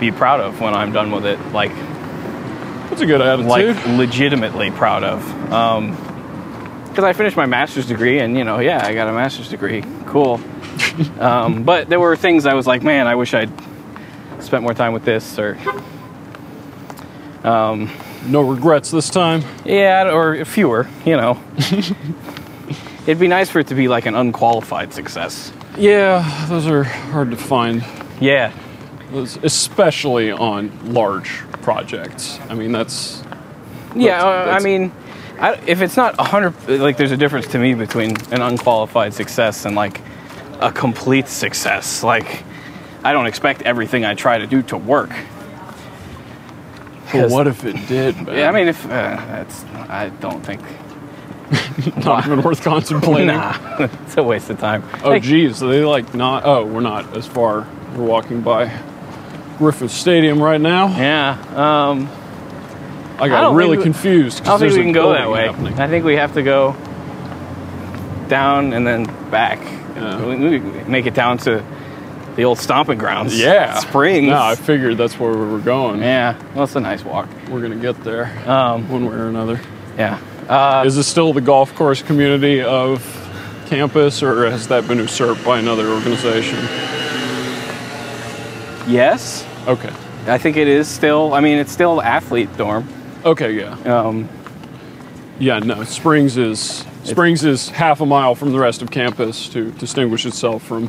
be 0.00 0.10
proud 0.12 0.40
of 0.40 0.60
when 0.60 0.72
I'm 0.74 0.92
done 0.92 1.10
with 1.10 1.26
it. 1.26 1.38
Like, 1.52 1.72
That's 2.88 3.02
a 3.02 3.06
good 3.06 3.20
attitude. 3.20 3.46
like 3.48 3.86
legitimately 3.98 4.70
proud 4.70 5.04
of. 5.04 5.52
Um, 5.52 5.92
because 6.90 7.04
I 7.04 7.12
finished 7.12 7.36
my 7.36 7.46
master's 7.46 7.86
degree, 7.86 8.18
and 8.18 8.36
you 8.36 8.44
know, 8.44 8.58
yeah, 8.60 8.84
I 8.84 8.92
got 8.94 9.08
a 9.08 9.12
master's 9.12 9.48
degree. 9.48 9.82
Cool. 10.06 10.40
um, 11.20 11.62
but 11.62 11.88
there 11.88 12.00
were 12.00 12.16
things 12.16 12.46
I 12.46 12.54
was 12.54 12.66
like, 12.66 12.82
man, 12.82 13.06
I 13.06 13.14
wish 13.14 13.32
I'd 13.34 13.50
spent 14.40 14.62
more 14.62 14.74
time 14.74 14.92
with 14.92 15.04
this, 15.04 15.38
or 15.38 15.56
um, 17.44 17.90
no 18.26 18.42
regrets 18.42 18.90
this 18.90 19.08
time. 19.10 19.42
Yeah, 19.64 20.12
or 20.12 20.44
fewer, 20.44 20.88
you 21.04 21.16
know. 21.16 21.40
It'd 23.06 23.18
be 23.18 23.28
nice 23.28 23.50
for 23.50 23.60
it 23.60 23.68
to 23.68 23.74
be 23.74 23.88
like 23.88 24.06
an 24.06 24.14
unqualified 24.14 24.92
success. 24.92 25.52
Yeah, 25.76 26.46
those 26.48 26.66
are 26.66 26.84
hard 26.84 27.30
to 27.30 27.36
find, 27.36 27.84
Yeah. 28.20 28.52
those- 29.10 29.38
especially 29.42 30.30
on 30.30 30.92
large 30.92 31.30
projects. 31.62 32.38
I 32.48 32.54
mean, 32.54 32.72
that's 32.72 33.22
Yeah, 33.94 34.18
That's- 34.22 34.48
uh, 34.48 34.50
I 34.52 34.58
mean, 34.62 34.92
I, 35.40 35.54
if 35.66 35.80
it's 35.80 35.96
not 35.96 36.18
100, 36.18 36.80
like, 36.80 36.96
there's 36.96 37.12
a 37.12 37.16
difference 37.16 37.46
to 37.48 37.58
me 37.58 37.74
between 37.74 38.10
an 38.32 38.42
unqualified 38.42 39.14
success 39.14 39.64
and 39.64 39.74
like 39.74 40.00
a 40.60 40.70
complete 40.70 41.28
success. 41.28 42.02
Like, 42.02 42.44
I 43.02 43.12
don't 43.12 43.26
expect 43.26 43.62
everything 43.62 44.04
I 44.04 44.14
try 44.14 44.38
to 44.38 44.46
do 44.46 44.62
to 44.64 44.76
work. 44.76 45.10
But 47.12 47.30
what 47.30 47.46
if 47.46 47.64
it 47.64 47.88
did? 47.88 48.16
Man? 48.26 48.36
Yeah, 48.36 48.48
I 48.48 48.52
mean, 48.52 48.68
if 48.68 48.84
uh, 48.84 48.88
that's, 48.88 49.64
I 49.88 50.10
don't 50.20 50.44
think, 50.44 50.60
not 52.04 52.26
even 52.26 52.42
worth 52.42 52.62
contemplating. 52.62 53.28
nah, 53.28 53.56
it's 53.80 54.16
a 54.16 54.22
waste 54.22 54.50
of 54.50 54.60
time. 54.60 54.84
Oh, 55.02 55.10
Like, 55.10 55.22
geez, 55.22 55.62
are 55.62 55.68
they 55.68 55.84
like 55.84 56.14
not? 56.14 56.44
Oh, 56.44 56.64
we're 56.64 56.80
not 56.80 57.16
as 57.16 57.26
far. 57.26 57.66
We're 57.96 58.04
walking 58.04 58.42
by 58.42 58.70
Griffin 59.58 59.88
Stadium 59.88 60.40
right 60.40 60.60
now. 60.60 60.86
Yeah, 60.96 61.88
um, 61.88 62.08
I 63.20 63.24
I 63.24 63.28
got 63.28 63.40
don't 63.42 63.56
really 63.56 63.76
we- 63.76 63.82
confused. 63.82 64.42
I 64.42 64.44
don't 64.46 64.60
think 64.60 64.72
we 64.72 64.82
can 64.82 64.92
go 64.92 65.12
that 65.12 65.30
way. 65.30 65.46
happening. 65.46 65.78
I 65.78 65.88
think 65.88 66.04
we 66.04 66.16
have 66.16 66.34
to 66.34 66.42
go 66.42 66.74
down 68.28 68.72
and 68.72 68.86
then 68.86 69.04
back. 69.30 69.58
Yeah. 69.96 70.24
We, 70.24 70.36
we 70.36 70.58
make 70.84 71.06
it 71.06 71.14
down 71.14 71.38
to 71.38 71.64
the 72.36 72.44
old 72.44 72.58
stomping 72.58 72.96
grounds. 72.98 73.38
Yeah, 73.38 73.80
Springs. 73.80 74.28
No, 74.28 74.40
I 74.40 74.54
figured 74.54 74.96
that's 74.96 75.18
where 75.18 75.32
we 75.32 75.46
were 75.46 75.58
going. 75.58 76.00
yeah, 76.00 76.40
well, 76.54 76.64
it's 76.64 76.76
a 76.76 76.80
nice 76.80 77.04
walk. 77.04 77.28
We're 77.50 77.60
gonna 77.60 77.76
get 77.76 78.02
there 78.04 78.32
Um, 78.48 78.88
one 78.88 79.04
way 79.06 79.14
or 79.16 79.28
another. 79.28 79.60
yeah. 79.98 80.18
Uh, 80.48 80.84
Is 80.86 80.96
this 80.96 81.06
still 81.06 81.32
the 81.32 81.40
golf 81.40 81.74
course 81.74 82.02
community 82.02 82.62
of 82.62 83.02
campus, 83.66 84.22
or 84.22 84.50
has 84.50 84.68
that 84.68 84.86
been 84.88 84.98
usurped 84.98 85.44
by 85.44 85.58
another 85.58 85.88
organization? 85.88 86.58
yes, 88.88 89.44
Okay. 89.66 89.90
I 90.26 90.38
think 90.38 90.56
it 90.56 90.68
is 90.68 90.86
still. 90.88 91.32
I 91.34 91.40
mean, 91.40 91.58
it's 91.58 91.72
still 91.72 92.00
athlete 92.02 92.54
dorm. 92.56 92.86
Okay. 93.24 93.52
Yeah. 93.52 93.72
Um, 93.84 94.28
Yeah. 95.38 95.58
No. 95.58 95.84
Springs 95.84 96.36
is 96.36 96.84
Springs 97.04 97.44
is 97.44 97.68
half 97.70 98.00
a 98.00 98.06
mile 98.06 98.34
from 98.34 98.52
the 98.52 98.58
rest 98.58 98.82
of 98.82 98.90
campus 98.90 99.48
to 99.50 99.70
distinguish 99.72 100.26
itself 100.26 100.62
from 100.62 100.86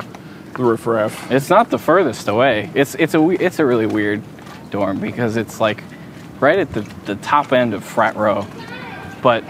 the 0.54 0.62
riffraff. 0.62 1.30
it's 1.32 1.48
not 1.48 1.70
the 1.70 1.78
furthest 1.78 2.28
away. 2.28 2.70
It's 2.74 2.94
it's 2.96 3.14
a 3.14 3.28
it's 3.30 3.58
a 3.58 3.64
really 3.66 3.86
weird 3.86 4.22
dorm 4.70 5.00
because 5.00 5.36
it's 5.36 5.58
like 5.60 5.82
right 6.40 6.58
at 6.58 6.72
the 6.72 6.82
the 7.06 7.14
top 7.16 7.52
end 7.52 7.72
of 7.72 7.82
frat 7.82 8.14
row, 8.16 8.46
but 9.22 9.42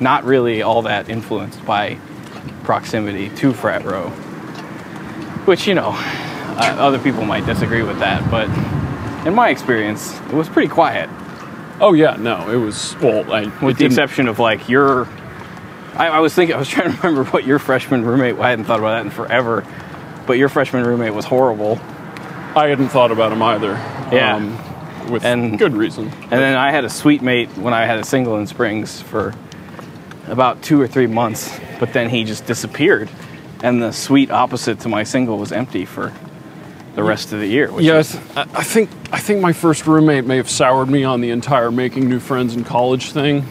not 0.00 0.24
really 0.24 0.62
all 0.62 0.82
that 0.82 1.08
influenced 1.08 1.64
by 1.64 1.96
proximity 2.64 3.28
to 3.36 3.52
frat 3.52 3.84
row. 3.84 4.08
Which 5.46 5.66
you 5.68 5.74
know, 5.74 5.92
uh, 5.94 6.76
other 6.78 6.98
people 6.98 7.24
might 7.24 7.46
disagree 7.46 7.82
with 7.82 8.00
that, 8.00 8.28
but 8.30 8.48
in 9.26 9.34
my 9.34 9.50
experience, 9.50 10.18
it 10.22 10.32
was 10.32 10.48
pretty 10.48 10.68
quiet. 10.68 11.08
Oh 11.82 11.92
yeah. 11.92 12.16
No. 12.16 12.48
It 12.50 12.56
was 12.56 12.96
well. 13.00 13.30
I, 13.32 13.46
with 13.64 13.76
the 13.78 13.84
exception 13.84 14.28
of 14.28 14.38
like 14.38 14.68
your 14.68 15.06
I, 15.94 16.08
I 16.08 16.20
was 16.20 16.34
thinking 16.34 16.54
I 16.56 16.58
was 16.58 16.68
trying 16.74 16.90
to 16.92 16.96
remember 16.98 17.24
what 17.30 17.44
your 17.44 17.58
freshman 17.58 18.04
roommate 18.04 18.38
I 18.38 18.50
hadn't 18.50 18.64
thought 18.66 18.78
about 18.78 18.92
that 18.96 19.04
in 19.04 19.10
forever 19.10 19.66
but 20.26 20.34
your 20.34 20.48
freshman 20.48 20.84
roommate 20.86 21.12
was 21.12 21.24
horrible 21.24 21.78
I 22.54 22.68
hadn't 22.68 22.88
thought 22.90 23.10
about 23.10 23.32
him 23.32 23.42
either. 23.42 23.72
Yeah. 24.12 24.36
Um, 24.36 25.10
with 25.10 25.24
And- 25.24 25.58
good 25.58 25.74
reason. 25.74 26.04
and 26.22 26.30
then 26.30 26.56
I 26.56 26.70
had 26.70 26.84
a 26.84 26.88
suite 26.90 27.22
mate 27.22 27.48
when 27.58 27.74
I 27.74 27.84
had 27.86 27.98
a 27.98 28.04
single 28.04 28.36
in 28.38 28.46
Springs 28.46 29.00
for 29.02 29.34
about 30.28 30.62
two 30.62 30.80
or 30.80 30.86
three 30.86 31.08
months 31.08 31.58
but 31.80 31.92
then 31.92 32.08
he 32.08 32.22
just 32.24 32.46
disappeared 32.46 33.10
and 33.62 33.82
the 33.82 33.90
suite 33.92 34.30
opposite 34.30 34.80
to 34.80 34.88
my 34.88 35.02
single 35.02 35.38
was 35.38 35.50
empty 35.50 35.84
for 35.84 36.12
the 36.94 37.02
rest 37.02 37.32
of 37.32 37.40
the 37.40 37.46
year 37.46 37.70
Yes, 37.80 38.16
I 38.36 38.42
I 38.54 38.62
think 38.64 38.90
I 39.12 39.18
think 39.18 39.40
my 39.40 39.52
first 39.52 39.86
roommate 39.86 40.26
may 40.26 40.36
have 40.36 40.50
soured 40.50 40.88
me 40.88 41.04
on 41.04 41.20
the 41.20 41.30
entire 41.30 41.70
making 41.70 42.08
new 42.08 42.20
friends 42.20 42.54
in 42.54 42.64
college 42.64 43.12
thing. 43.12 43.44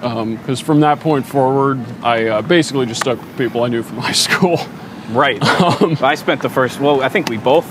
Because 0.00 0.60
from 0.60 0.80
that 0.80 1.00
point 1.00 1.26
forward, 1.26 1.78
I 2.02 2.26
uh, 2.28 2.42
basically 2.42 2.86
just 2.86 3.00
stuck 3.02 3.18
with 3.20 3.36
people 3.36 3.64
I 3.64 3.68
knew 3.68 3.82
from 3.82 3.98
high 4.08 4.12
school. 4.12 4.58
right 5.10 5.42
Um, 5.82 5.98
I 6.00 6.14
spent 6.14 6.40
the 6.42 6.48
first 6.48 6.80
well 6.80 7.02
I 7.02 7.08
think 7.08 7.28
we 7.28 7.36
both 7.38 7.66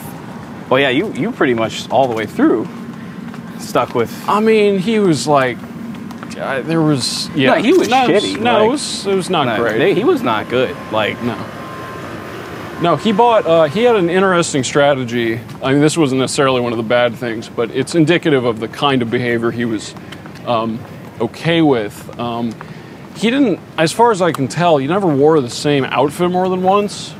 well 0.70 0.80
yeah 0.80 0.90
you 0.90 1.12
you 1.14 1.32
pretty 1.32 1.54
much 1.56 1.90
all 1.90 2.08
the 2.08 2.14
way 2.16 2.26
through 2.26 2.68
stuck 3.60 3.96
with 3.96 4.12
I 4.28 4.40
mean, 4.42 4.80
he 4.80 5.00
was 5.00 5.26
like, 5.28 5.58
uh, 6.38 6.62
there 6.62 6.82
was 6.82 7.30
yeah, 7.36 7.56
No, 7.56 7.62
he 7.62 7.74
was 7.74 7.88
no, 7.90 8.08
shitty, 8.08 8.40
No, 8.40 8.54
like- 8.54 8.66
it 8.68 8.72
was 8.72 9.06
it 9.08 9.16
was 9.16 9.30
not 9.30 9.46
No, 9.48 9.58
great. 9.58 9.78
they- 9.80 9.94
he 9.96 10.04
was 10.04 10.22
not 10.22 10.50
good. 10.50 10.76
Like, 10.92 11.22
No. 11.24 11.36
No, 12.82 12.96
he 12.96 13.12
bought. 13.12 13.46
Uh, 13.46 13.65
he 13.65 13.84
had 13.84 13.98
an 13.98 14.10
interesting 14.10 14.63
strategy. 14.63 15.38
I 15.62 15.74
mean, 15.74 15.82
this 15.82 15.98
wasn't 15.98 16.22
necessarily 16.22 16.62
one 16.62 16.72
of 16.72 16.78
the 16.78 16.84
bad 16.84 17.13
things, 17.13 17.50
but 17.50 17.72
it's 17.72 17.94
indicative 17.94 18.46
of 18.46 18.62
the 18.62 18.70
kind 18.70 19.02
of 19.02 19.12
behavior 19.12 19.52
he 19.52 19.65
was 19.65 19.94
um, 20.46 20.80
okay 21.20 21.62
with. 21.62 22.18
Um, 22.18 22.56
he 23.18 23.30
didn't, 23.30 23.60
as 23.78 23.92
far 23.92 24.12
as 24.12 24.22
I 24.22 24.32
can 24.32 24.48
tell, 24.48 24.78
he 24.78 24.88
never 24.88 25.08
wore 25.08 25.42
the 25.42 25.50
same 25.50 25.84
outfit 25.84 26.32
more 26.32 26.48
than 26.48 26.63
once. 26.63 27.12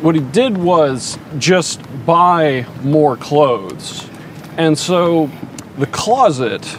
What 0.00 0.14
he 0.14 0.22
did 0.22 0.56
was 0.56 1.18
just 1.36 1.82
buy 2.06 2.64
more 2.82 3.18
clothes, 3.18 4.08
and 4.56 4.78
so 4.78 5.30
the 5.76 5.86
closet 5.88 6.74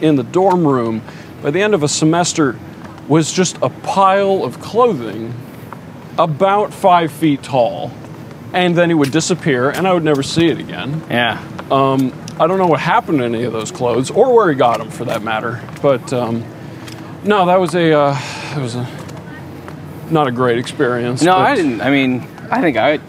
in 0.00 0.16
the 0.16 0.24
dorm 0.24 0.66
room 0.66 1.00
by 1.44 1.52
the 1.52 1.62
end 1.62 1.74
of 1.74 1.84
a 1.84 1.88
semester 1.88 2.58
was 3.06 3.32
just 3.32 3.56
a 3.62 3.68
pile 3.68 4.42
of 4.42 4.60
clothing 4.60 5.32
about 6.22 6.72
five 6.72 7.10
feet 7.12 7.42
tall, 7.42 7.90
and 8.52 8.76
then 8.76 8.90
he 8.90 8.94
would 8.94 9.10
disappear, 9.10 9.70
and 9.70 9.86
I 9.86 9.92
would 9.92 10.04
never 10.04 10.22
see 10.22 10.48
it 10.48 10.58
again. 10.58 11.02
yeah, 11.10 11.38
I 11.70 12.46
don't 12.46 12.58
know 12.58 12.66
what 12.66 12.80
happened 12.80 13.18
to 13.18 13.24
any 13.24 13.44
of 13.44 13.52
those 13.52 13.70
clothes, 13.70 14.10
or 14.10 14.34
where 14.34 14.48
he 14.50 14.54
got 14.56 14.78
them, 14.78 14.90
for 14.90 15.04
that 15.06 15.22
matter. 15.22 15.62
But 15.80 16.12
um, 16.12 16.44
no, 17.24 17.46
that 17.46 17.60
was 17.60 17.74
a 17.74 17.92
uh, 17.92 18.18
it 18.56 18.60
was 18.60 18.74
a 18.74 18.88
not 20.10 20.26
a 20.26 20.32
great 20.32 20.58
experience. 20.58 21.22
no, 21.22 21.36
I 21.36 21.54
didn't. 21.54 21.80
I 21.80 21.90
mean, 21.90 22.26
I 22.50 22.60
think 22.60 22.76
I, 22.76 23.00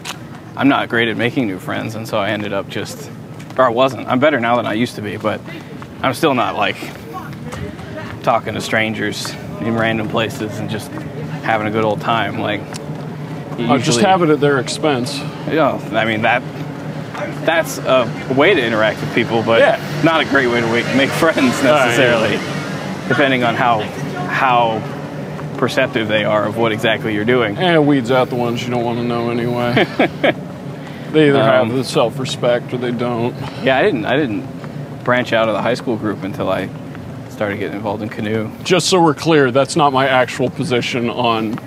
I'm 0.56 0.68
not 0.68 0.88
great 0.88 1.08
at 1.08 1.16
making 1.16 1.46
new 1.46 1.58
friends, 1.58 1.94
and 1.94 2.08
so 2.08 2.18
I 2.18 2.30
ended 2.30 2.52
up 2.52 2.68
just, 2.68 3.10
or 3.58 3.64
I 3.64 3.68
wasn't. 3.70 4.08
I'm 4.08 4.20
better 4.20 4.40
now 4.40 4.56
than 4.56 4.66
I 4.66 4.72
used 4.74 4.96
to 4.96 5.02
be, 5.02 5.16
but 5.16 5.40
I'm 6.02 6.14
still 6.14 6.34
not 6.34 6.56
like 6.56 6.76
talking 8.22 8.54
to 8.54 8.60
strangers 8.60 9.30
in 9.60 9.74
random 9.74 10.08
places 10.08 10.58
and 10.58 10.70
just 10.70 10.90
having 11.42 11.66
a 11.66 11.70
good 11.70 11.84
old 11.84 12.00
time. 12.00 12.38
Like, 12.38 12.62
you 13.58 13.66
Uh, 13.70 13.76
just 13.76 13.86
usually- 13.88 14.04
have 14.04 14.22
it 14.22 14.30
at 14.30 14.40
their 14.40 14.58
expense. 14.58 15.20
Yeah, 15.50 15.78
I 15.92 16.04
mean 16.04 16.22
that. 16.22 16.42
That's 17.44 17.78
a 17.78 18.08
way 18.36 18.54
to 18.54 18.64
interact 18.64 19.00
with 19.00 19.14
people, 19.14 19.42
but 19.42 19.60
Yeah. 19.60 19.78
not 20.02 20.20
a 20.20 20.24
great 20.24 20.48
way 20.48 20.60
to 20.60 20.66
make 20.96 21.08
friends 21.22 21.62
necessarily. 21.62 22.38
Depending 23.08 23.44
on 23.44 23.54
how 23.54 23.80
how 24.28 24.80
perceptive 25.58 26.08
they 26.08 26.24
are 26.24 26.44
of 26.44 26.56
what 26.56 26.72
exactly 26.72 27.14
you're 27.14 27.24
doing. 27.24 27.56
And 27.56 27.76
it 27.76 27.84
weeds 27.84 28.10
out 28.10 28.28
the 28.30 28.34
ones 28.34 28.64
you 28.64 28.70
don't 28.70 28.84
want 28.84 28.98
to 28.98 29.04
know 29.04 29.30
anyway. 29.30 29.86
they 31.12 31.28
either 31.28 31.42
have 31.42 31.62
Um, 31.70 31.76
the 31.76 31.84
self-respect 31.84 32.72
or 32.74 32.78
they 32.78 32.90
don't. 32.90 33.34
Yeah, 33.62 33.78
I 33.78 33.82
didn't 33.82 34.04
I 34.06 34.16
didn't 34.16 34.44
branch 35.04 35.32
out 35.32 35.48
of 35.48 35.54
the 35.54 35.62
high 35.62 35.74
school 35.74 35.96
group 35.96 36.24
until 36.24 36.50
I 36.50 36.68
started 37.28 37.58
getting 37.58 37.76
involved 37.76 38.02
in 38.02 38.08
canoe. 38.08 38.48
Just 38.64 38.88
so 38.88 39.00
we're 39.00 39.14
clear, 39.14 39.50
that's 39.50 39.76
not 39.76 39.92
my 39.92 40.08
actual 40.08 40.50
position 40.50 41.10
on 41.10 41.58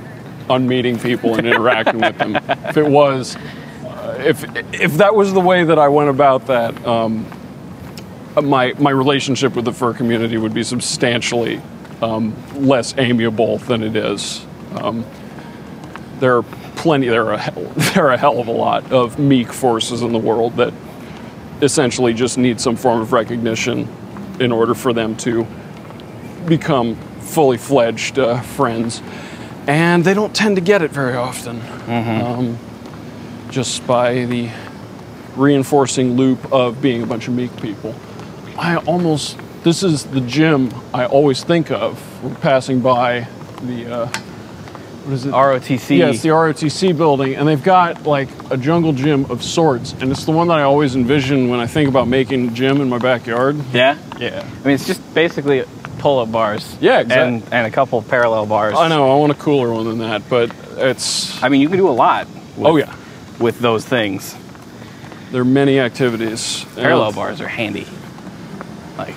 on 0.49 0.67
meeting 0.67 0.97
people 0.99 1.35
and 1.35 1.47
interacting 1.47 1.99
with 1.99 2.17
them. 2.17 2.35
If 2.35 2.77
it 2.77 2.87
was, 2.87 3.35
uh, 3.35 4.23
if 4.25 4.43
if 4.73 4.93
that 4.97 5.15
was 5.15 5.33
the 5.33 5.41
way 5.41 5.63
that 5.63 5.79
I 5.79 5.87
went 5.87 6.09
about 6.09 6.47
that, 6.47 6.85
um, 6.85 7.25
my 8.41 8.73
my 8.79 8.91
relationship 8.91 9.55
with 9.55 9.65
the 9.65 9.73
fur 9.73 9.93
community 9.93 10.37
would 10.37 10.53
be 10.53 10.63
substantially 10.63 11.61
um, 12.01 12.35
less 12.55 12.97
amiable 12.97 13.57
than 13.59 13.83
it 13.83 13.95
is. 13.95 14.45
Um, 14.75 15.05
there 16.19 16.37
are 16.37 16.43
plenty. 16.75 17.07
There 17.07 17.25
are 17.25 17.33
a 17.33 17.37
hell, 17.37 17.63
there 17.93 18.07
are 18.07 18.13
a 18.13 18.17
hell 18.17 18.39
of 18.39 18.47
a 18.47 18.51
lot 18.51 18.91
of 18.91 19.19
meek 19.19 19.51
forces 19.51 20.01
in 20.01 20.11
the 20.11 20.19
world 20.19 20.55
that 20.57 20.73
essentially 21.61 22.13
just 22.13 22.37
need 22.37 22.61
some 22.61 22.75
form 22.75 23.01
of 23.01 23.11
recognition 23.13 23.87
in 24.39 24.51
order 24.51 24.75
for 24.75 24.93
them 24.93 25.15
to 25.17 25.45
become 26.45 26.95
fully 27.19 27.57
fledged 27.57 28.19
uh, 28.19 28.39
friends. 28.41 29.01
And 29.67 30.03
they 30.03 30.13
don't 30.13 30.33
tend 30.35 30.55
to 30.55 30.61
get 30.61 30.81
it 30.81 30.91
very 30.91 31.15
often. 31.15 31.61
Um, 31.87 32.57
just 33.49 33.85
by 33.85 34.25
the 34.25 34.49
reinforcing 35.35 36.15
loop 36.15 36.51
of 36.51 36.81
being 36.81 37.03
a 37.03 37.05
bunch 37.05 37.27
of 37.27 37.33
meek 37.33 37.55
people. 37.61 37.93
I 38.57 38.77
almost, 38.77 39.37
this 39.63 39.83
is 39.83 40.05
the 40.05 40.21
gym 40.21 40.71
I 40.93 41.05
always 41.05 41.43
think 41.43 41.69
of. 41.71 42.23
We're 42.23 42.33
passing 42.35 42.81
by 42.81 43.27
the, 43.61 43.85
uh, 43.93 44.05
what 45.03 45.13
is 45.13 45.25
it? 45.25 45.31
ROTC. 45.31 45.97
Yeah, 45.97 46.11
the 46.11 46.29
ROTC 46.29 46.97
building, 46.97 47.35
and 47.35 47.47
they've 47.47 47.63
got 47.63 48.03
like 48.03 48.29
a 48.51 48.57
jungle 48.57 48.93
gym 48.93 49.25
of 49.29 49.43
sorts, 49.43 49.93
and 49.93 50.11
it's 50.11 50.25
the 50.25 50.31
one 50.31 50.47
that 50.47 50.57
I 50.57 50.63
always 50.63 50.95
envision 50.95 51.49
when 51.49 51.59
I 51.59 51.67
think 51.67 51.87
about 51.89 52.07
making 52.07 52.47
a 52.47 52.51
gym 52.51 52.81
in 52.81 52.89
my 52.89 52.97
backyard. 52.97 53.57
yeah. 53.73 53.97
Yeah. 54.19 54.39
I 54.43 54.65
mean, 54.65 54.73
it's 54.73 54.87
just 54.87 55.13
basically 55.13 55.63
pull-up 56.07 56.31
bars. 56.31 56.77
Yeah, 56.79 57.01
exact- 57.01 57.19
And 57.21 57.43
and 57.51 57.67
a 57.67 57.71
couple 57.71 57.99
of 57.99 58.07
parallel 58.07 58.45
bars. 58.45 58.75
I 58.77 58.87
know, 58.87 59.11
I 59.11 59.19
want 59.19 59.33
a 59.33 59.35
cooler 59.35 59.73
one 59.73 59.85
than 59.85 59.97
that, 59.99 60.21
but 60.29 60.51
it's, 60.77 61.41
I 61.43 61.49
mean, 61.49 61.59
you 61.59 61.67
can 61.67 61.77
do 61.77 61.89
a 61.89 61.91
lot. 61.91 62.27
With, 62.55 62.65
oh 62.67 62.77
yeah, 62.77 62.95
With 63.39 63.59
those 63.59 63.83
things, 63.85 64.33
there 65.31 65.41
are 65.41 65.45
many 65.45 65.79
activities. 65.81 66.65
parallel 66.75 67.11
bars 67.11 67.41
are 67.41 67.47
handy. 67.49 67.85
Like, 68.97 69.15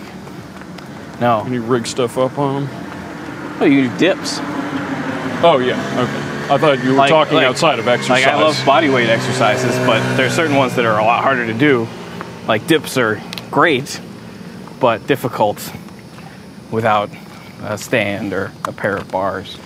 no, 1.21 1.43
Can 1.45 1.53
you 1.53 1.63
rig 1.63 1.87
stuff 1.87 2.19
up 2.19 2.37
on 2.39 2.65
them? 2.67 3.57
oh, 3.61 3.65
you 3.67 3.89
do 3.89 3.99
dips. 3.99 4.39
Oh 5.43 5.59
yeah, 5.65 5.79
okay. 6.03 6.53
I 6.55 6.59
thought 6.59 6.83
you 6.83 6.91
were 6.91 6.97
Like- 6.97 7.11
talking 7.11 7.35
like- 7.37 7.47
outside 7.47 7.79
of 7.79 7.87
exercise. 7.87 8.25
Like 8.25 8.35
I 8.35 8.43
love 8.43 8.61
body 8.67 8.89
weight 8.91 9.09
exercises, 9.09 9.77
but 9.87 10.01
there 10.17 10.27
are 10.27 10.31
certain 10.31 10.57
ones 10.57 10.75
that 10.75 10.85
are 10.85 10.99
a 10.99 11.05
lot 11.05 11.23
harder 11.23 11.47
to 11.47 11.55
do. 11.55 11.87
Like 12.49 12.67
dips 12.67 12.97
are 12.99 13.21
great, 13.53 14.01
but 14.81 15.07
difficult 15.07 15.73
without 16.71 17.11
a 17.63 17.77
stand 17.79 18.33
or 18.33 18.53
a 18.65 18.73
pair 18.73 18.97
of 18.97 19.11
bars. 19.11 19.57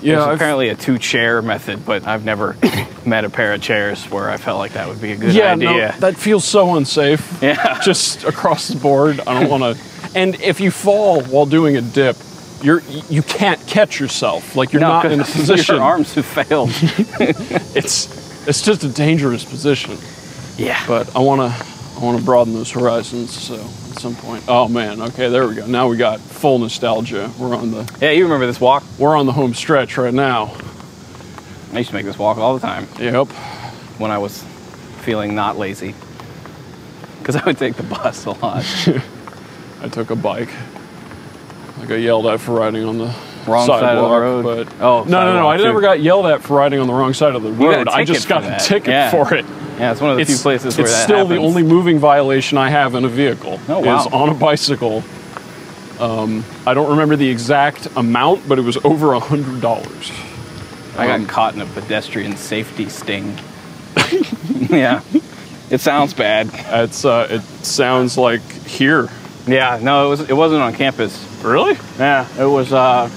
yeah, 0.00 0.14
There's 0.16 0.24
I've- 0.26 0.34
apparently 0.36 0.68
a 0.70 0.74
two 0.74 0.98
chair 0.98 1.42
method, 1.42 1.84
but 1.84 2.06
I've 2.06 2.24
never 2.24 2.56
met 3.06 3.24
a 3.24 3.30
pair 3.30 3.52
of 3.54 3.60
chairs 3.62 4.04
where 4.10 4.30
I 4.30 4.36
felt 4.36 4.58
like 4.58 4.72
that 4.72 4.88
would 4.88 5.00
be 5.00 5.12
a 5.12 5.16
good 5.16 5.30
idea. 5.30 5.44
yeah, 5.44 5.54
no, 5.54 5.98
that 6.00 6.16
feels 6.16 6.44
so 6.44 6.76
unsafe. 6.76 7.42
Yeah. 7.42 7.80
just 7.84 8.24
across 8.24 8.68
the 8.68 8.78
board. 8.78 9.20
I 9.26 9.40
don't 9.40 9.50
want 9.50 9.76
to. 9.76 9.82
And 10.14 10.34
if 10.40 10.60
you 10.60 10.70
fall 10.70 11.20
while 11.24 11.44
doing 11.44 11.76
a 11.76 11.82
dip, 11.82 12.16
you're 12.62 12.80
you 13.10 13.20
can't 13.22 13.60
catch 13.66 14.00
yourself. 14.00 14.56
Like 14.56 14.72
you're 14.72 14.80
No, 14.80 14.88
not 14.88 15.12
in 15.12 15.20
a 15.20 15.24
position. 15.40 15.74
Your 15.76 15.84
arms 15.84 16.14
have 16.14 16.24
failed. 16.24 16.70
It's 17.76 18.46
it's 18.48 18.62
just 18.62 18.82
a 18.84 18.88
dangerous 18.88 19.44
position. 19.44 19.98
yeah. 20.56 20.82
But 20.86 21.14
I 21.14 21.18
want 21.18 21.40
to 21.52 21.66
I 21.96 22.04
want 22.04 22.18
to 22.18 22.24
broaden 22.24 22.52
those 22.52 22.70
horizons. 22.70 23.30
So 23.32 23.54
at 23.54 23.98
some 23.98 24.14
point, 24.16 24.44
oh 24.48 24.68
man, 24.68 25.00
okay, 25.00 25.28
there 25.28 25.46
we 25.48 25.54
go. 25.54 25.66
Now 25.66 25.88
we 25.88 25.96
got 25.96 26.20
full 26.20 26.58
nostalgia. 26.58 27.30
We're 27.38 27.56
on 27.56 27.70
the 27.70 27.96
yeah, 28.00 28.10
you 28.10 28.24
remember 28.24 28.46
this 28.46 28.60
walk? 28.60 28.84
we're 28.98 29.16
on 29.16 29.26
the 29.26 29.32
home 29.32 29.54
stretch 29.54 29.96
right 29.96 30.12
now. 30.14 30.54
I 31.72 31.78
used 31.78 31.90
to 31.90 31.94
make 31.96 32.06
this 32.06 32.18
walk 32.18 32.38
all 32.38 32.54
the 32.54 32.60
time 32.66 32.86
Yep. 32.98 33.28
when 33.98 34.10
I 34.10 34.18
was 34.18 34.42
feeling 35.00 35.34
not 35.34 35.56
lazy. 35.58 35.94
Because 37.18 37.36
I 37.36 37.44
would 37.44 37.58
take 37.58 37.74
the 37.74 37.82
bus 37.82 38.24
a 38.26 38.30
lot. 38.30 38.64
I 39.82 39.88
took 39.88 40.10
a 40.10 40.16
bike. 40.16 40.48
I 40.48 41.82
oh, 41.82 41.86
got 41.86 41.94
yelled 41.96 42.26
at 42.26 42.40
for 42.40 42.52
riding 42.52 42.84
on 42.84 42.98
the 42.98 43.14
Wrong 43.46 43.66
side 43.66 43.96
of 43.96 44.10
the 44.10 44.16
road? 44.18 44.42
But 44.44 44.80
Oh, 44.80 45.04
no, 45.04 45.04
no, 45.04 45.04
no! 45.04 45.32
sidewalk, 45.34 45.54
I 45.54 45.56
too. 45.58 45.64
never 45.64 45.80
got 45.80 46.00
yelled 46.00 46.26
at 46.26 46.42
for 46.42 46.56
riding 46.56 46.80
on 46.80 46.86
the 46.86 46.92
wrong 46.92 47.14
side 47.14 47.34
of 47.34 47.42
the 47.42 47.52
road. 47.52 47.88
I 47.88 48.04
just 48.04 48.28
got 48.28 48.44
a 48.44 48.64
ticket 48.64 48.88
Yeah. 48.88 49.10
for 49.10 49.34
it. 49.34 49.44
Yeah, 49.78 49.92
it's 49.92 50.00
one 50.00 50.10
of 50.12 50.16
the 50.16 50.24
few 50.24 50.36
places 50.36 50.76
where 50.76 50.86
it's 50.86 50.96
still 50.96 51.26
the 51.26 51.36
only 51.36 51.62
moving 51.62 51.98
violation 51.98 52.56
I 52.58 52.70
have 52.70 52.94
in 52.94 53.04
a 53.04 53.08
vehicle. 53.08 53.60
Oh, 53.68 53.80
wow. 53.80 54.00
Is 54.00 54.06
on 54.06 54.28
a 54.30 54.34
bicycle. 54.34 55.02
Um, 56.00 56.44
I 56.66 56.74
don't 56.74 56.90
remember 56.90 57.16
the 57.16 57.28
exact 57.28 57.86
amount, 57.96 58.48
but 58.48 58.58
it 58.58 58.62
was 58.62 58.76
over 58.84 59.12
a 59.12 59.20
hundred 59.20 59.60
dollars. 59.60 60.10
I 60.96 61.06
got 61.06 61.16
Um, 61.20 61.26
caught 61.26 61.54
in 61.54 61.60
a 61.60 61.66
pedestrian 61.66 62.36
safety 62.36 62.88
sting. 62.88 63.38
yeah. 64.70 65.00
It 65.70 65.80
sounds 65.80 66.14
bad. 66.14 66.48
It's 66.52 67.04
uh, 67.04 67.26
it 67.30 67.42
sounds 67.64 68.16
like 68.16 68.40
here. 68.66 69.08
Yeah, 69.46 69.78
no, 69.82 70.06
it 70.06 70.08
was 70.10 70.20
it 70.30 70.32
wasn't 70.36 70.62
on 70.62 70.74
campus. 70.74 71.22
Really? 71.42 71.76
Yeah, 71.98 72.26
it 72.38 72.44
was 72.46 72.72
uh 72.72 73.10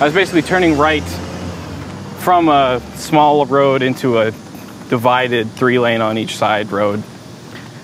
I 0.00 0.04
was 0.04 0.14
basically 0.14 0.42
turning 0.42 0.76
right 0.78 1.02
from 2.18 2.48
a 2.48 2.80
small 2.96 3.46
road 3.46 3.82
into 3.82 4.18
a 4.18 4.32
divided 4.88 5.50
three 5.52 5.78
lane 5.78 6.00
on 6.00 6.18
each 6.18 6.36
side 6.36 6.70
road. 6.72 7.02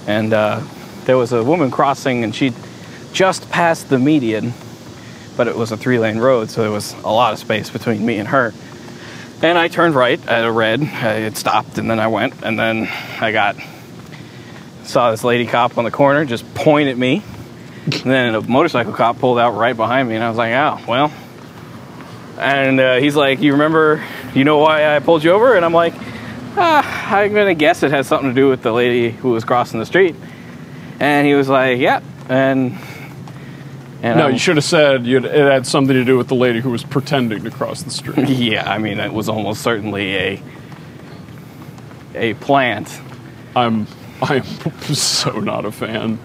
And 0.07 0.33
uh, 0.33 0.63
there 1.05 1.17
was 1.17 1.33
a 1.33 1.43
woman 1.43 1.71
crossing 1.71 2.25
and 2.25 2.35
she 2.35 2.53
just 3.13 3.51
passed 3.51 3.89
the 3.89 3.99
median, 3.99 4.53
but 5.37 5.49
it 5.49 5.57
was 5.57 5.73
a 5.73 5.77
three 5.77 5.99
lane 5.99 6.19
road, 6.19 6.51
so 6.51 6.63
there 6.63 6.71
was 6.71 6.93
a 7.05 7.11
lot 7.11 7.33
of 7.33 7.39
space 7.39 7.71
between 7.71 8.05
me 8.05 8.19
and 8.19 8.29
her. 8.29 8.53
And 9.43 9.59
I 9.59 9.69
turned 9.69 9.95
right 9.95 10.25
at 10.29 10.45
a 10.45 10.53
red. 10.53 10.81
I 10.81 10.85
had 10.85 11.37
stopped, 11.37 11.77
and 11.79 11.91
then 11.91 11.99
I 11.99 12.07
went, 12.07 12.43
and 12.45 12.59
then 12.59 12.89
I 13.21 13.33
got 13.33 13.57
saw 14.85 15.11
this 15.11 15.25
lady 15.25 15.47
cop 15.47 15.79
on 15.79 15.85
the 15.85 15.91
corner 15.91 16.25
just 16.25 16.55
point 16.55 16.89
at 16.89 16.99
me. 16.99 17.23
And 17.85 17.93
then 17.93 18.35
a 18.37 18.41
motorcycle 18.41 18.93
cop 18.93 19.19
pulled 19.19 19.41
out 19.41 19.57
right 19.57 19.77
behind 19.77 20.09
me, 20.09 20.15
and 20.15 20.23
I 20.23 20.29
was 20.29 20.39
like, 20.39 20.53
"Oh, 20.53 20.81
well." 20.87 21.13
And 22.39 22.79
uh, 22.79 22.97
he's 22.97 23.17
like, 23.17 23.41
"You 23.41 23.53
remember? 23.53 24.05
You 24.33 24.45
know 24.45 24.59
why 24.59 24.95
I 24.95 25.01
pulled 25.01 25.25
you 25.25 25.33
over?" 25.33 25.55
And 25.57 25.65
I'm 25.65 25.75
like, 25.75 25.95
ah, 26.57 27.15
"I'm 27.17 27.33
gonna 27.33 27.55
guess 27.55 27.83
it 27.83 27.91
has 27.91 28.07
something 28.07 28.31
to 28.31 28.35
do 28.35 28.49
with 28.49 28.63
the 28.63 28.73
lady 28.73 29.11
who 29.11 29.31
was 29.31 29.45
crossing 29.45 29.81
the 29.81 29.87
street." 29.87 30.15
And 31.01 31.27
he 31.27 31.35
was 31.35 31.49
like, 31.49 31.79
"Yeah." 31.79 32.01
And 32.29 32.77
and 34.03 34.19
No, 34.19 34.25
I'm- 34.25 34.33
you 34.33 34.39
should 34.39 34.57
have 34.57 34.65
said 34.65 35.07
you'd, 35.07 35.25
it 35.25 35.53
had 35.53 35.67
something 35.67 35.95
to 35.95 36.05
do 36.05 36.17
with 36.19 36.29
the 36.29 36.35
lady 36.35 36.61
who 36.61 36.71
was 36.71 36.83
pretending 36.83 37.45
to 37.45 37.51
cross 37.51 37.83
the 37.83 37.91
street. 37.91 38.29
Yeah, 38.29 38.69
I 38.71 38.79
mean, 38.79 38.99
it 38.99 39.13
was 39.13 39.29
almost 39.29 39.63
certainly 39.63 40.17
a 40.17 40.43
a 42.15 42.35
plant. 42.35 42.89
I'm 43.57 43.87
I'm 44.21 44.43
so 44.95 45.41
not 45.41 45.65
a 45.65 45.73
fan. 45.73 46.19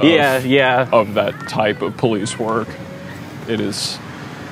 Of, 0.00 0.06
yeah, 0.08 0.38
yeah. 0.38 0.88
Of 0.92 1.14
that 1.14 1.48
type 1.48 1.82
of 1.82 1.96
police 1.96 2.38
work, 2.38 2.68
it 3.48 3.60
is. 3.60 3.98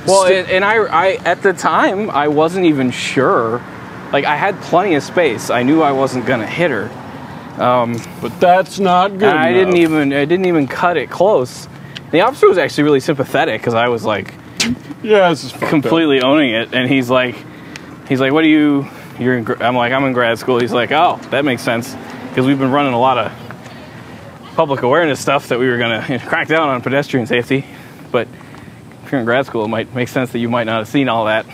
Well, 0.06 0.24
sti- 0.26 0.34
and, 0.34 0.48
and 0.50 0.64
I, 0.64 0.76
I 0.84 1.06
at 1.24 1.42
the 1.42 1.52
time 1.52 2.10
I 2.10 2.28
wasn't 2.28 2.66
even 2.66 2.90
sure. 2.90 3.62
Like 4.12 4.24
I 4.24 4.36
had 4.36 4.60
plenty 4.62 4.94
of 4.94 5.02
space. 5.02 5.50
I 5.50 5.62
knew 5.62 5.82
I 5.82 5.92
wasn't 5.92 6.26
gonna 6.26 6.46
hit 6.46 6.70
her. 6.70 6.90
Um, 7.62 7.98
but 8.20 8.38
that's 8.38 8.78
not 8.78 9.18
good. 9.18 9.24
I 9.34 9.52
didn't 9.52 9.76
even 9.76 10.12
I 10.12 10.24
didn't 10.26 10.46
even 10.46 10.66
cut 10.68 10.96
it 10.96 11.10
close. 11.10 11.68
The 12.10 12.20
officer 12.20 12.48
was 12.48 12.58
actually 12.58 12.84
really 12.84 13.00
sympathetic 13.00 13.60
because 13.60 13.74
I 13.74 13.88
was 13.88 14.04
like 14.04 14.32
Yeah, 15.02 15.28
this 15.30 15.44
is 15.44 15.52
fucked 15.52 15.64
up. 15.64 15.70
completely 15.70 16.20
owning 16.22 16.50
it, 16.54 16.74
and 16.74 16.88
he's 16.88 17.10
like, 17.10 17.34
he's 18.08 18.20
like, 18.20 18.32
"What 18.32 18.42
do 18.42 18.48
you? 18.48 18.86
You're 19.18 19.38
in?" 19.38 19.62
I'm 19.62 19.76
like, 19.76 19.92
"I'm 19.92 20.04
in 20.04 20.12
grad 20.12 20.38
school." 20.38 20.60
He's 20.60 20.72
like, 20.72 20.92
"Oh, 20.92 21.18
that 21.30 21.44
makes 21.44 21.62
sense," 21.62 21.94
because 22.28 22.46
we've 22.46 22.58
been 22.58 22.70
running 22.72 22.92
a 22.92 23.00
lot 23.00 23.18
of 23.18 23.32
public 24.54 24.82
awareness 24.82 25.20
stuff 25.20 25.48
that 25.48 25.58
we 25.58 25.68
were 25.68 25.78
gonna 25.78 26.20
crack 26.26 26.48
down 26.48 26.68
on 26.68 26.80
pedestrian 26.80 27.26
safety, 27.26 27.64
but 28.12 28.26
if 29.04 29.12
you're 29.12 29.20
in 29.20 29.24
grad 29.26 29.46
school, 29.46 29.64
it 29.64 29.68
might 29.68 29.94
make 29.94 30.08
sense 30.08 30.32
that 30.32 30.38
you 30.38 30.48
might 30.48 30.64
not 30.64 30.78
have 30.78 30.88
seen 30.88 31.08
all 31.08 31.26
that. 31.26 31.46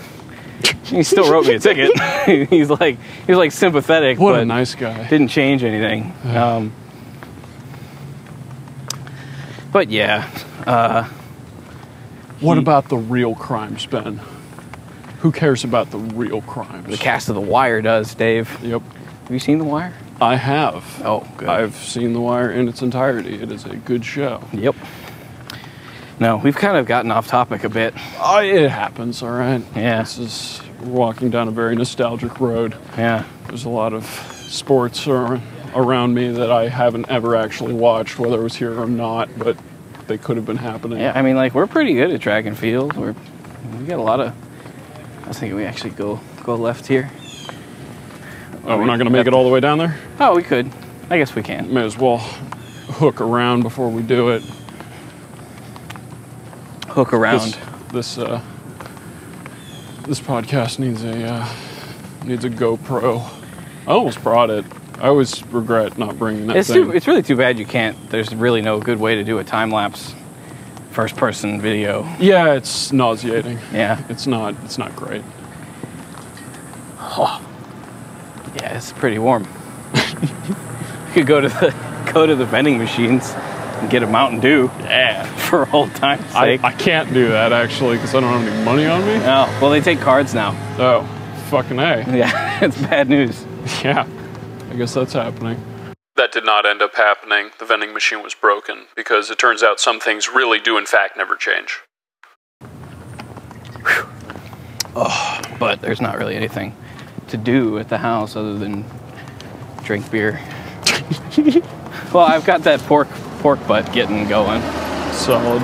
He 0.85 1.03
still 1.03 1.31
wrote 1.31 1.47
me 1.47 1.55
a 1.55 1.59
ticket. 1.59 1.91
he's 2.51 2.69
like, 2.71 2.99
he 3.27 3.33
was 3.33 3.39
like 3.39 3.53
sympathetic, 3.53 4.19
What 4.19 4.33
but 4.33 4.41
a 4.43 4.45
nice 4.45 4.75
guy. 4.75 5.07
didn't 5.09 5.29
change 5.29 5.65
anything. 5.65 6.13
Um, 6.37 6.73
but 9.73 9.91
yeah, 9.91 10.29
What 12.41 12.59
about 12.59 12.89
the 12.89 12.97
real 12.99 13.35
crimes, 13.35 13.87
Ben? 13.87 14.21
Who 15.21 15.33
cares 15.33 15.65
about 15.65 15.91
the 15.91 15.99
real 15.99 16.43
crimes? 16.43 16.89
the 16.89 16.97
cast 16.97 17.29
of 17.29 17.37
The 17.37 17.41
Wire 17.41 17.81
does, 17.81 18.15
Dave. 18.15 18.51
Yep, 18.63 18.83
Have 18.83 19.31
you 19.31 19.39
seen 19.39 19.59
The 19.59 19.65
Wire? 19.65 19.95
I 20.21 20.37
have. 20.37 21.01
Oh, 21.05 21.27
good. 21.37 21.49
I've 21.49 21.75
seen 21.77 22.13
The 22.13 22.21
Wire 22.21 22.51
in 22.51 22.69
its 22.69 22.83
entirety. 22.83 23.41
It 23.41 23.51
is 23.51 23.65
a 23.65 23.77
good 23.77 24.05
show. 24.05 24.43
Yep. 24.53 24.75
No, 26.21 26.37
we've 26.37 26.57
kind 26.57 26.77
of 26.77 26.87
gotten 26.87 27.11
off 27.11 27.27
topic 27.27 27.65
a 27.65 27.69
bit. 27.69 27.95
Oh, 28.21 28.41
it 28.41 28.71
happens, 28.71 29.23
all 29.23 29.31
right. 29.31 29.63
Yeah. 29.75 30.03
This 30.03 30.19
is 30.19 30.63
walking 30.83 31.31
down 31.31 31.49
a 31.49 31.51
very 31.51 31.75
nostalgic 31.75 32.41
road. 32.41 32.77
Yeah. 32.97 33.25
There's 33.49 33.65
a 33.65 33.71
lot 33.71 33.93
of 33.93 34.05
sports 34.07 35.07
around 35.07 36.15
me 36.15 36.31
that 36.33 36.51
I 36.51 36.69
haven't 36.69 37.09
ever 37.09 37.35
actually 37.35 37.75
watched, 37.75 38.19
whether 38.19 38.39
it 38.41 38.43
was 38.43 38.55
here 38.55 38.79
or 38.79 38.87
not, 38.87 39.31
but 39.39 39.57
they 40.07 40.19
could 40.19 40.37
have 40.37 40.47
been 40.47 40.59
happening. 40.59 41.01
Yeah, 41.01 41.13
I 41.15 41.23
mean, 41.23 41.37
like 41.37 41.55
we're 41.55 41.67
pretty 41.67 41.95
good 41.95 42.11
at 42.11 42.21
track 42.21 42.45
and 42.47 42.59
field. 42.59 42.97
We're 42.97 43.15
we 43.79 43.87
got 43.87 43.99
a 43.99 44.03
lot 44.03 44.21
of. 44.21 44.35
I 45.25 45.29
was 45.29 45.39
thinking 45.39 45.57
we 45.57 45.65
actually 45.65 45.91
go 45.91 46.21
go 46.45 46.55
left 46.55 46.87
here. 46.87 47.11
Oh, 48.65 48.79
we're 48.79 48.85
not 48.85 48.97
going 48.97 49.07
to 49.07 49.11
make 49.11 49.27
it 49.27 49.35
all 49.35 49.45
the 49.45 49.51
way 49.51 49.59
down 49.61 49.79
there? 49.79 49.99
Oh, 50.21 50.37
we 50.37 50.43
could. 50.45 50.71
I 51.11 51.19
guess 51.19 51.35
we 51.35 51.43
can. 51.43 51.73
May 51.75 51.85
as 51.85 51.99
well 51.99 52.19
hook 52.19 53.21
around 53.21 53.63
before 53.63 53.89
we 53.89 54.03
do 54.03 54.29
it. 54.31 54.43
Hook 56.93 57.13
around. 57.13 57.57
This 57.93 58.17
this 58.17 58.19
uh, 58.19 58.41
this 60.07 60.21
podcast 60.21 60.79
needs 60.79 61.03
a 61.05 61.25
uh, 61.27 61.49
needs 62.25 62.45
a 62.45 62.51
GoPro. 62.51 63.23
I 63.87 63.91
almost 63.93 64.23
brought 64.23 64.51
it. 64.51 64.65
I 64.99 65.09
always 65.09 65.45
regret 65.47 65.99
not 65.99 66.19
bringing 66.19 66.47
that 66.49 66.57
It's 66.57 66.69
thing. 66.69 66.85
too, 66.85 66.93
it's 66.93 67.07
really 67.09 67.23
too 67.23 67.37
bad 67.37 67.59
you 67.59 67.67
can't. 67.67 67.97
There's 68.11 68.33
really 68.35 68.61
no 68.63 68.79
good 68.79 69.01
way 69.01 69.17
to 69.17 69.25
do 69.25 69.39
a 69.39 69.45
time 69.45 69.71
lapse, 69.71 70.15
first 70.91 71.17
person 71.17 71.61
video. 71.61 72.07
yeah, 72.21 72.53
it's 72.55 72.93
nauseating. 72.93 73.59
Yeah, 73.73 74.01
It's 74.09 74.27
not. 74.27 74.55
It's 74.65 74.79
not 74.79 74.95
great. 74.95 75.23
Oh. 76.99 77.41
yeah, 78.57 78.77
it's 78.77 78.93
pretty 78.93 79.19
warm. 79.19 79.49
you 79.95 81.13
could 81.15 81.27
go 81.27 81.41
to 81.41 81.49
the 81.49 81.75
go 82.13 82.27
to 82.27 82.37
the 82.37 82.45
vending 82.47 82.79
machines 82.79 83.33
get 83.89 84.03
a 84.03 84.07
Mountain 84.07 84.41
Dew. 84.41 84.71
Yeah, 84.81 85.25
for 85.49 85.69
old 85.73 85.95
time's 85.95 86.23
I, 86.35 86.57
sake. 86.57 86.65
I 86.65 86.69
I 86.69 86.73
can't 86.73 87.13
do 87.13 87.29
that 87.29 87.53
actually 87.53 87.97
because 87.97 88.15
I 88.15 88.21
don't 88.21 88.41
have 88.41 88.53
any 88.53 88.65
money 88.65 88.87
on 88.87 89.01
me. 89.07 89.15
oh, 89.17 89.59
well, 89.61 89.71
they 89.71 89.81
take 89.81 90.01
cards 90.01 90.35
now. 90.35 90.55
Oh, 90.79 91.03
fucking 91.51 91.79
a. 91.79 92.05
Yeah, 92.17 92.65
it's 92.65 92.81
bad 92.83 93.09
news. 93.09 93.45
Yeah, 93.85 94.07
I 94.71 94.75
guess 94.75 94.95
that's 94.95 95.13
happening. 95.13 95.63
That 96.17 96.33
did 96.33 96.45
not 96.45 96.67
end 96.67 96.83
up 96.83 96.95
happening. 96.95 97.51
The 97.59 97.65
vending 97.65 97.93
machine 97.95 98.23
was 98.23 98.35
broken 98.35 98.87
because 98.95 99.31
it 99.31 99.39
turns 99.39 99.63
out 99.63 99.81
some 99.81 99.99
things 99.99 100.29
really 100.29 100.61
do, 100.61 100.77
in 100.77 100.85
fact, 100.87 101.17
never 101.17 101.37
change. 101.37 101.81
Oh, 104.95 105.41
But 105.59 105.81
there's 105.81 106.01
not 106.01 106.19
really 106.19 106.35
anything 106.37 106.77
to 107.29 107.37
do 107.37 107.79
at 107.79 107.89
the 107.89 107.99
house 107.99 108.37
other 108.37 108.59
than 108.59 108.85
drink 109.85 110.11
beer. 110.11 110.39
well, 112.13 112.27
I've 112.27 112.45
got 112.45 112.63
that 112.65 112.81
pork 112.81 113.09
pork 113.43 113.67
butt 113.67 113.93
getting 113.93 114.29
going, 114.29 114.63
Solid. 115.13 115.63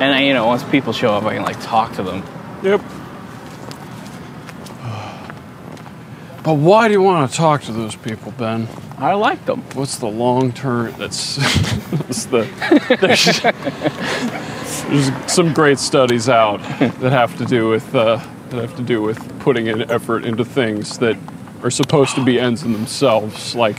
and 0.00 0.14
I, 0.14 0.22
you 0.24 0.34
know, 0.34 0.46
once 0.46 0.64
people 0.64 0.92
show 0.92 1.14
up, 1.14 1.24
I 1.24 1.34
can 1.34 1.44
like 1.44 1.60
talk 1.62 1.94
to 1.94 2.02
them. 2.02 2.22
Yep. 2.62 2.82
But 6.44 6.54
why 6.54 6.88
do 6.88 6.94
you 6.94 7.02
want 7.02 7.30
to 7.30 7.36
talk 7.36 7.62
to 7.62 7.72
those 7.72 7.94
people, 7.94 8.32
Ben? 8.32 8.66
I 8.98 9.14
like 9.14 9.46
them. 9.46 9.62
What's 9.74 9.98
the 9.98 10.08
long 10.08 10.52
term? 10.52 10.92
That's, 10.98 11.36
that's 11.90 12.24
the. 12.26 12.48
There's, 13.00 13.40
there's 14.88 15.32
some 15.32 15.54
great 15.54 15.78
studies 15.78 16.28
out 16.28 16.58
that 16.58 17.12
have 17.12 17.38
to 17.38 17.44
do 17.44 17.68
with 17.68 17.94
uh, 17.94 18.16
that 18.50 18.60
have 18.60 18.76
to 18.76 18.82
do 18.82 19.02
with 19.02 19.40
putting 19.40 19.68
an 19.68 19.88
effort 19.90 20.24
into 20.24 20.44
things 20.44 20.98
that 20.98 21.16
are 21.62 21.70
supposed 21.70 22.16
to 22.16 22.24
be 22.24 22.40
ends 22.40 22.64
in 22.64 22.72
themselves. 22.72 23.54
Like 23.54 23.78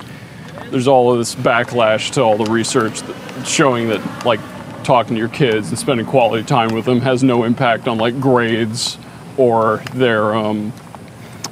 there's 0.73 0.87
all 0.87 1.11
of 1.11 1.19
this 1.19 1.35
backlash 1.35 2.09
to 2.09 2.21
all 2.21 2.35
the 2.35 2.51
research 2.51 2.99
that, 3.03 3.45
showing 3.45 3.89
that 3.89 4.25
like 4.25 4.39
talking 4.83 5.13
to 5.13 5.19
your 5.19 5.29
kids 5.29 5.69
and 5.69 5.77
spending 5.77 6.03
quality 6.03 6.43
time 6.43 6.73
with 6.73 6.83
them 6.85 6.99
has 6.99 7.23
no 7.23 7.43
impact 7.43 7.87
on 7.87 7.99
like 7.99 8.19
grades 8.19 8.97
or 9.37 9.83
their 9.93 10.33
um, 10.33 10.73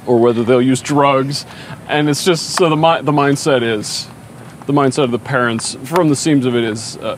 or 0.06 0.18
whether 0.18 0.42
they'll 0.42 0.60
use 0.60 0.80
drugs. 0.80 1.46
And 1.86 2.10
it's 2.10 2.24
just 2.24 2.56
so 2.56 2.68
the 2.68 2.74
mi- 2.74 3.02
the 3.02 3.12
mindset 3.12 3.62
is 3.62 4.08
the 4.66 4.72
mindset 4.72 5.04
of 5.04 5.12
the 5.12 5.20
parents 5.20 5.76
from 5.84 6.08
the 6.08 6.16
seams 6.16 6.44
of 6.44 6.56
it 6.56 6.64
is 6.64 6.96
uh, 6.96 7.16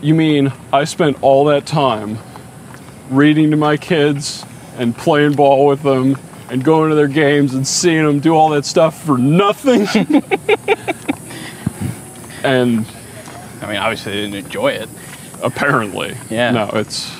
you 0.00 0.14
mean 0.14 0.52
I 0.72 0.84
spent 0.84 1.20
all 1.24 1.46
that 1.46 1.66
time 1.66 2.18
reading 3.10 3.50
to 3.50 3.56
my 3.56 3.76
kids 3.76 4.44
and 4.76 4.96
playing 4.96 5.34
ball 5.34 5.66
with 5.66 5.82
them 5.82 6.16
and 6.50 6.62
going 6.64 6.90
to 6.90 6.96
their 6.96 7.08
games 7.08 7.54
and 7.54 7.66
seeing 7.66 8.04
them 8.04 8.20
do 8.20 8.34
all 8.34 8.50
that 8.50 8.64
stuff 8.64 9.04
for 9.04 9.18
nothing? 9.18 9.86
and 12.44 12.86
I 13.62 13.66
mean, 13.66 13.76
obviously 13.76 14.12
they 14.12 14.20
didn't 14.22 14.44
enjoy 14.46 14.68
it. 14.72 14.88
apparently, 15.42 16.16
Yeah. 16.30 16.50
no, 16.52 16.70
it's 16.74 17.10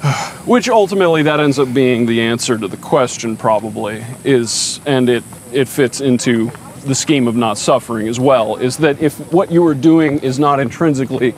which 0.46 0.68
ultimately 0.68 1.22
that 1.24 1.40
ends 1.40 1.58
up 1.58 1.72
being 1.74 2.06
the 2.06 2.20
answer 2.22 2.56
to 2.56 2.68
the 2.68 2.76
question 2.76 3.36
probably 3.36 4.04
is 4.24 4.80
and 4.86 5.08
it 5.08 5.24
it 5.52 5.66
fits 5.66 6.00
into 6.00 6.50
the 6.86 6.94
scheme 6.94 7.26
of 7.26 7.34
not 7.34 7.58
suffering 7.58 8.06
as 8.06 8.20
well 8.20 8.54
is 8.56 8.76
that 8.76 9.00
if 9.02 9.18
what 9.32 9.50
you 9.50 9.66
are 9.66 9.74
doing 9.74 10.20
is 10.20 10.38
not 10.38 10.60
intrinsically 10.60 11.34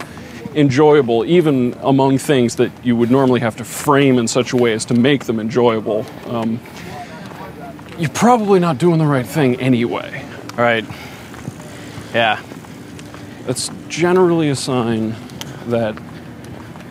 enjoyable 0.54 1.24
even 1.24 1.74
among 1.82 2.18
things 2.18 2.56
that 2.56 2.70
you 2.84 2.96
would 2.96 3.10
normally 3.10 3.40
have 3.40 3.56
to 3.56 3.64
frame 3.64 4.18
in 4.18 4.26
such 4.26 4.52
a 4.52 4.56
way 4.56 4.72
as 4.72 4.84
to 4.84 4.94
make 4.94 5.24
them 5.24 5.38
enjoyable 5.38 6.04
um, 6.26 6.58
you're 7.98 8.10
probably 8.10 8.58
not 8.58 8.78
doing 8.78 8.98
the 8.98 9.06
right 9.06 9.26
thing 9.26 9.60
anyway 9.60 10.24
Right. 10.56 10.84
Yeah. 12.12 12.40
that's 13.46 13.70
generally 13.88 14.50
a 14.50 14.56
sign 14.56 15.14
that 15.68 15.96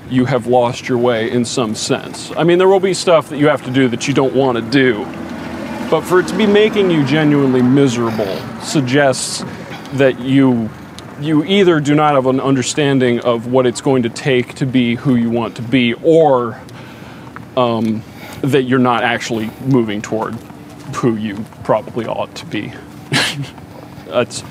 you 0.10 0.26
have 0.26 0.48
lost 0.48 0.88
your 0.90 0.98
way 0.98 1.30
in 1.30 1.46
some 1.46 1.76
sense. 1.76 2.32
I 2.36 2.44
mean, 2.44 2.58
there 2.58 2.68
will 2.68 2.80
be 2.80 2.96
stuff 2.96 3.30
that 3.30 3.38
you 3.38 3.48
have 3.48 3.64
to 3.66 3.72
do 3.72 3.88
that 3.90 4.08
you 4.08 4.14
don't 4.14 4.34
want 4.34 4.58
to 4.58 4.64
do, 4.64 5.06
but 5.92 6.02
for 6.02 6.20
it 6.20 6.28
to 6.30 6.36
be 6.38 6.48
making 6.48 6.90
you 6.90 7.06
genuinely 7.06 7.62
miserable 7.62 8.36
suggests 8.62 9.44
that 9.94 10.20
you 10.20 10.70
you 11.22 11.44
either 11.44 11.80
do 11.80 11.96
not 11.96 12.16
have 12.16 12.26
an 12.26 12.40
understanding 12.40 13.20
of 13.22 13.48
what 13.48 13.66
it's 13.66 13.82
going 13.82 14.04
to 14.04 14.10
take 14.10 14.56
to 14.56 14.66
be 14.66 14.96
who 14.96 15.16
you 15.16 15.30
want 15.30 15.56
to 15.58 15.62
be, 15.62 15.94
or 15.96 16.60
um, 17.58 18.04
that 18.42 18.64
you're 18.64 18.80
not 18.80 19.04
actually 19.04 19.50
moving 19.66 20.02
toward 20.02 20.36
who 20.96 21.16
you 21.16 21.46
probably 21.64 22.06
ought 22.06 22.34
to 22.36 22.46
be. 22.46 22.74
That's 24.06 24.44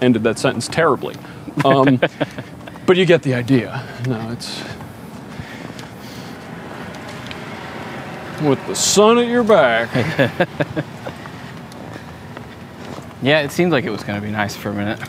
ended 0.00 0.24
that 0.24 0.38
sentence 0.38 0.68
terribly. 0.68 1.16
Um, 1.64 2.00
but 2.86 2.96
you 2.96 3.06
get 3.06 3.22
the 3.22 3.34
idea. 3.34 3.86
No, 4.06 4.30
it's 4.30 4.62
with 8.42 8.64
the 8.66 8.74
sun 8.74 9.18
at 9.18 9.28
your 9.28 9.44
back. 9.44 9.88
Yeah, 13.22 13.40
it 13.40 13.50
seemed 13.50 13.72
like 13.72 13.84
it 13.84 13.90
was 13.90 14.04
going 14.04 14.20
to 14.20 14.24
be 14.24 14.30
nice 14.30 14.54
for 14.54 14.68
a 14.70 14.74
minute. 14.74 15.00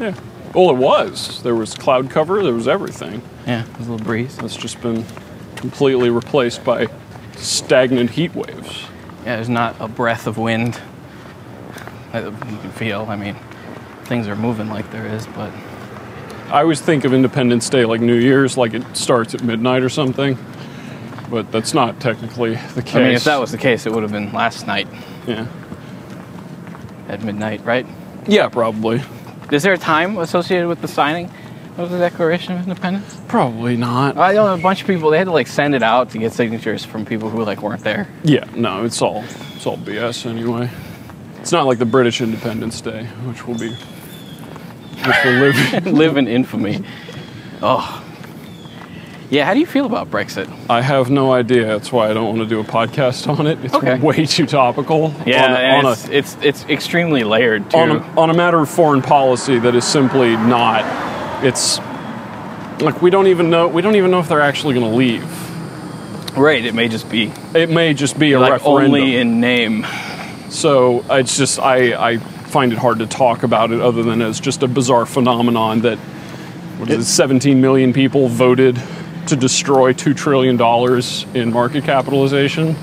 yeah. 0.00 0.14
Well, 0.56 0.70
it 0.70 0.78
was. 0.78 1.42
There 1.42 1.54
was 1.54 1.74
cloud 1.74 2.08
cover. 2.08 2.42
There 2.42 2.54
was 2.54 2.66
everything. 2.66 3.20
Yeah, 3.46 3.64
it 3.64 3.78
was 3.78 3.88
a 3.88 3.90
little 3.90 4.06
breeze. 4.06 4.38
That's 4.38 4.56
just 4.56 4.80
been 4.80 5.04
completely 5.54 6.08
replaced 6.08 6.64
by 6.64 6.86
stagnant 7.36 8.10
heat 8.10 8.34
waves. 8.34 8.86
Yeah, 9.26 9.36
there's 9.36 9.50
not 9.50 9.76
a 9.80 9.86
breath 9.86 10.26
of 10.26 10.38
wind 10.38 10.80
that 12.12 12.24
you 12.24 12.56
can 12.58 12.70
feel. 12.70 13.04
I 13.06 13.16
mean, 13.16 13.36
things 14.04 14.28
are 14.28 14.36
moving 14.36 14.70
like 14.70 14.90
there 14.90 15.06
is, 15.06 15.26
but 15.26 15.52
I 16.48 16.62
always 16.62 16.80
think 16.80 17.04
of 17.04 17.12
Independence 17.12 17.68
Day 17.68 17.84
like 17.84 18.00
New 18.00 18.16
Year's, 18.16 18.56
like 18.56 18.72
it 18.72 18.96
starts 18.96 19.34
at 19.34 19.42
midnight 19.42 19.82
or 19.82 19.90
something. 19.90 20.38
But 21.28 21.52
that's 21.52 21.74
not 21.74 22.00
technically 22.00 22.54
the 22.74 22.82
case. 22.82 22.94
I 22.94 23.02
mean, 23.02 23.12
if 23.12 23.24
that 23.24 23.40
was 23.40 23.50
the 23.50 23.58
case, 23.58 23.84
it 23.84 23.92
would 23.92 24.04
have 24.04 24.12
been 24.12 24.32
last 24.32 24.66
night 24.66 24.88
yeah, 25.26 25.48
at 27.08 27.22
midnight, 27.22 27.62
right? 27.64 27.84
yeah, 28.26 28.48
probably, 28.48 29.02
Is 29.50 29.62
there 29.62 29.72
a 29.72 29.78
time 29.78 30.18
associated 30.18 30.68
with 30.68 30.80
the 30.80 30.88
signing 30.88 31.30
of 31.76 31.90
the 31.90 31.98
Declaration 31.98 32.54
of 32.54 32.62
Independence? 32.66 33.16
probably 33.28 33.76
not. 33.76 34.16
I 34.16 34.32
know 34.32 34.52
a 34.52 34.58
bunch 34.58 34.80
of 34.80 34.86
people. 34.86 35.10
They 35.10 35.18
had 35.18 35.24
to 35.24 35.32
like 35.32 35.46
send 35.46 35.74
it 35.74 35.82
out 35.82 36.10
to 36.10 36.18
get 36.18 36.32
signatures 36.32 36.84
from 36.84 37.04
people 37.04 37.30
who 37.30 37.44
like 37.44 37.62
weren't 37.62 37.82
there. 37.84 38.08
Yeah, 38.24 38.44
no, 38.54 38.84
it's 38.84 39.00
all 39.02 39.24
it's 39.54 39.66
all 39.66 39.76
BS 39.78 40.26
anyway. 40.26 40.70
It's 41.40 41.52
not 41.52 41.66
like 41.66 41.78
the 41.78 41.86
British 41.86 42.20
Independence 42.20 42.80
Day, 42.80 43.04
which 43.26 43.46
will 43.46 43.58
be 43.58 43.70
which 43.70 45.16
will 45.24 45.32
live. 45.32 45.86
Live 45.92 46.16
in 46.16 46.26
infamy. 46.26 46.84
Oh. 47.62 48.02
Yeah, 49.28 49.44
how 49.44 49.54
do 49.54 49.60
you 49.60 49.66
feel 49.66 49.86
about 49.86 50.10
Brexit? 50.10 50.48
I 50.70 50.82
have 50.82 51.10
no 51.10 51.32
idea. 51.32 51.66
That's 51.66 51.90
why 51.90 52.08
I 52.10 52.14
don't 52.14 52.26
want 52.26 52.38
to 52.38 52.46
do 52.46 52.60
a 52.60 52.64
podcast 52.64 53.26
on 53.38 53.46
it. 53.46 53.58
It's 53.64 53.74
Okay. 53.74 53.98
way 53.98 54.24
too 54.26 54.46
topical. 54.46 55.12
Yeah, 55.26 55.44
on 55.46 55.84
a, 55.84 55.88
on, 55.88 55.92
it's, 55.92 56.08
it's 56.08 56.36
it's 56.42 56.64
extremely 56.66 57.24
layered 57.24 57.70
too. 57.70 57.76
on, 57.76 57.90
a, 57.90 58.20
on 58.20 58.30
a 58.30 58.34
matter 58.34 58.58
of 58.58 58.68
foreign 58.70 59.02
policy 59.02 59.58
that 59.58 59.74
is 59.74 59.84
simply 59.84 60.36
not. 60.36 60.84
It's 61.44 61.78
like 62.80 63.02
we 63.02 63.10
don't 63.10 63.26
even 63.26 63.50
know. 63.50 63.66
We 63.68 63.82
don't 63.82 63.96
even 63.96 64.10
know 64.10 64.20
if 64.20 64.28
they're 64.28 64.40
actually 64.40 64.74
going 64.74 64.90
to 64.90 64.96
leave. 64.96 66.36
right, 66.38 66.64
it 66.64 66.74
may 66.74 66.88
just 66.88 67.10
be 67.10 67.32
It 67.54 67.68
may 67.70 67.94
just 67.94 68.18
be 68.18 68.32
a 68.32 68.40
like 68.40 68.52
referendum. 68.52 68.84
only 68.94 69.16
in 69.16 69.40
name. 69.40 69.86
So 70.50 71.04
it's 71.10 71.36
just 71.36 71.58
I, 71.58 72.10
I 72.12 72.18
find 72.18 72.72
it 72.72 72.78
hard 72.78 73.00
to 73.00 73.06
talk 73.06 73.42
about 73.42 73.72
it 73.72 73.80
other 73.80 74.02
than 74.04 74.22
as 74.22 74.38
just 74.38 74.62
a 74.62 74.68
bizarre 74.68 75.04
phenomenon 75.04 75.80
that 75.80 75.98
what 76.78 76.90
is 76.90 77.08
it, 77.08 77.10
17 77.10 77.60
million 77.60 77.92
people 77.92 78.28
voted 78.28 78.80
to 79.28 79.36
destroy 79.36 79.92
two 79.92 80.14
trillion 80.14 80.56
dollars 80.56 81.26
in 81.34 81.52
market 81.52 81.84
capitalization. 81.84 82.76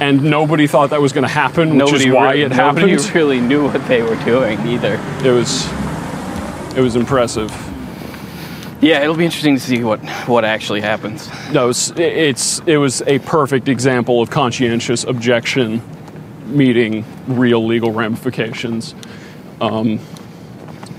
and 0.00 0.22
nobody 0.24 0.66
thought 0.66 0.90
that 0.90 1.00
was 1.00 1.12
going 1.12 1.22
to 1.26 1.32
happen, 1.32 1.70
which 1.70 1.78
Nobody, 1.78 2.08
is 2.08 2.14
why 2.14 2.32
re- 2.32 2.42
it 2.42 2.48
nobody 2.50 2.90
happened. 2.92 3.14
really 3.14 3.40
knew 3.40 3.68
what 3.68 3.86
they 3.88 4.02
were 4.02 4.16
doing 4.24 4.58
either. 4.66 4.94
It 5.24 5.30
was 5.32 5.66
it 6.76 6.80
was 6.80 6.96
impressive. 6.96 7.50
Yeah, 8.80 9.02
it'll 9.02 9.14
be 9.16 9.24
interesting 9.24 9.54
to 9.54 9.60
see 9.60 9.82
what 9.82 10.00
what 10.28 10.44
actually 10.44 10.80
happens. 10.82 11.28
No, 11.52 11.68
it's, 11.70 11.90
it's 11.96 12.60
it 12.66 12.76
was 12.76 13.02
a 13.02 13.18
perfect 13.20 13.68
example 13.68 14.20
of 14.20 14.30
conscientious 14.30 15.04
objection 15.04 15.80
meeting 16.46 17.04
real 17.26 17.64
legal 17.64 17.92
ramifications. 17.92 18.94
Um, 19.60 20.00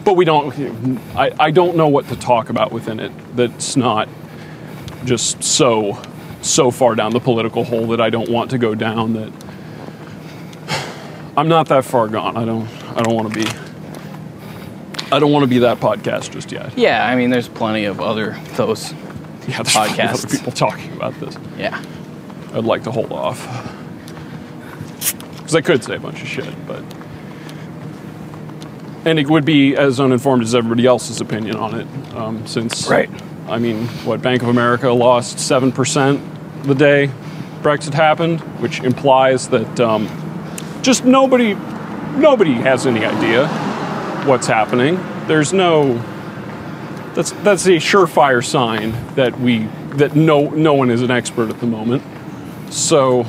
but 0.06 0.16
we 0.16 0.24
don't. 0.26 1.00
I, 1.16 1.32
I 1.40 1.52
don't 1.52 1.76
know 1.76 1.88
what 1.88 2.08
to 2.10 2.16
talk 2.16 2.50
about 2.50 2.72
within 2.72 3.00
it. 3.00 3.12
That's 3.36 3.76
not 3.76 4.08
just 5.04 5.44
so 5.44 6.02
so 6.42 6.72
far 6.72 6.96
down 6.96 7.12
the 7.12 7.20
political 7.20 7.64
hole 7.64 7.88
that 7.88 8.00
I 8.00 8.10
don't 8.10 8.30
want 8.30 8.52
to 8.52 8.58
go 8.58 8.76
down. 8.76 9.14
That 9.14 9.32
I'm 11.36 11.48
not 11.48 11.68
that 11.70 11.84
far 11.86 12.08
gone. 12.08 12.38
I 12.38 12.46
don't. 12.46 12.68
I 12.96 13.02
don't 13.02 13.14
want 13.16 13.34
to 13.34 13.40
be. 13.44 13.50
I 15.12 15.20
don't 15.20 15.32
want 15.32 15.44
to 15.44 15.48
be 15.48 15.60
that 15.60 15.80
podcast 15.80 16.32
just 16.32 16.52
yet. 16.52 16.78
Yeah, 16.78 17.06
I 17.06 17.16
mean, 17.16 17.30
there's 17.30 17.48
plenty 17.50 17.86
of 17.86 18.00
other 18.00 18.38
those. 18.56 18.94
Yeah, 19.48 19.62
there's 19.62 19.76
Podcasts. 19.76 20.26
other 20.26 20.38
people 20.38 20.52
talking 20.52 20.92
about 20.94 21.14
this. 21.20 21.38
Yeah, 21.56 21.80
I'd 22.54 22.64
like 22.64 22.82
to 22.86 22.92
hold 22.92 23.12
off 23.12 23.40
because 25.38 25.54
I 25.54 25.62
could 25.62 25.84
say 25.84 25.98
a 25.98 26.00
bunch 26.00 26.20
of 26.24 26.28
shit, 26.28 26.52
but 26.66 26.84
and 29.06 29.20
it 29.20 29.30
would 29.30 29.46
be 29.46 29.76
as 29.76 30.00
uninformed 30.00 30.44
as 30.44 30.56
everybody 30.56 30.86
else's 30.86 31.22
opinion 31.22 31.56
on 31.56 31.80
it, 31.80 31.88
um, 32.16 32.46
since 32.48 32.88
Right. 32.90 33.10
I 33.48 33.60
mean, 33.60 33.88
what 34.04 34.22
Bank 34.22 34.42
of 34.42 34.50
America 34.50 34.92
lost 34.92 35.40
seven 35.40 35.72
percent 35.72 36.20
the 36.64 36.74
day 36.74 37.12
Brexit 37.62 37.94
happened, 37.94 38.42
which 38.62 38.80
implies 38.82 39.50
that 39.50 39.80
um, 39.80 40.10
just 40.82 41.06
nobody 41.06 41.54
nobody 42.18 42.54
has 42.54 42.86
any 42.86 43.06
idea 43.06 43.48
what's 44.26 44.48
happening. 44.48 45.00
There's 45.28 45.54
no 45.54 45.98
that's 47.14 47.32
that's 47.32 47.66
a 47.66 47.78
surefire 47.78 48.44
sign 48.44 48.94
that 49.16 49.40
we 49.40 49.68
that 49.98 50.16
no 50.16 50.50
no 50.50 50.74
one 50.74 50.90
is 50.90 51.02
an 51.02 51.12
expert 51.12 51.50
at 51.50 51.60
the 51.60 51.68
moment. 51.68 52.04
So, 52.72 53.26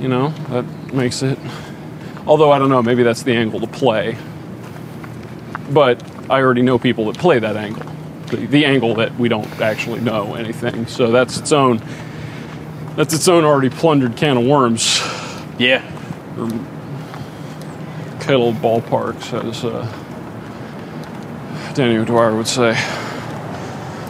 you 0.00 0.08
know, 0.08 0.28
that 0.50 0.64
makes 0.92 1.22
it. 1.22 1.38
Although 2.26 2.52
I 2.52 2.58
don't 2.58 2.68
know, 2.68 2.82
maybe 2.82 3.02
that's 3.02 3.22
the 3.22 3.34
angle 3.34 3.60
to 3.60 3.66
play. 3.66 4.16
But 5.72 6.02
I 6.30 6.40
already 6.40 6.62
know 6.62 6.78
people 6.78 7.06
that 7.06 7.18
play 7.18 7.38
that 7.38 7.56
angle, 7.56 7.84
the, 8.26 8.46
the 8.46 8.64
angle 8.66 8.94
that 8.96 9.14
we 9.18 9.28
don't 9.28 9.46
actually 9.60 10.00
know 10.00 10.34
anything. 10.34 10.86
So 10.86 11.10
that's 11.10 11.36
its 11.38 11.52
own. 11.52 11.80
That's 12.96 13.14
its 13.14 13.26
own 13.28 13.44
already 13.44 13.70
plundered 13.70 14.16
can 14.16 14.36
of 14.36 14.44
worms. 14.44 15.00
yeah. 15.58 15.82
Kettle 18.20 18.52
ballparks, 18.52 19.32
as 19.48 19.64
uh, 19.64 19.82
Danny 21.74 21.96
O'Dwyer 21.96 22.36
would 22.36 22.46
say. 22.46 22.70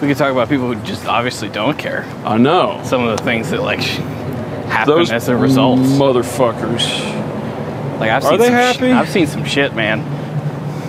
We 0.02 0.08
could 0.08 0.16
talk 0.16 0.32
about 0.32 0.48
people 0.48 0.72
who 0.72 0.82
just 0.84 1.06
obviously 1.06 1.48
don't 1.48 1.78
care. 1.78 2.04
I 2.24 2.36
know. 2.36 2.80
Some 2.84 3.06
of 3.06 3.16
the 3.16 3.24
things 3.24 3.50
that 3.50 3.62
like 3.62 3.78
happen 3.80 4.94
Those 4.96 5.10
as 5.12 5.28
a 5.28 5.36
result. 5.36 5.78
motherfuckers. 5.78 6.90
Like 8.00 8.10
I've 8.10 8.24
Are 8.24 8.30
seen 8.30 8.38
they 8.38 8.46
some 8.46 8.54
sh- 8.54 8.76
happy? 8.78 8.92
I've 8.92 9.08
seen 9.08 9.26
some 9.28 9.44
shit, 9.44 9.74
man. 9.74 10.00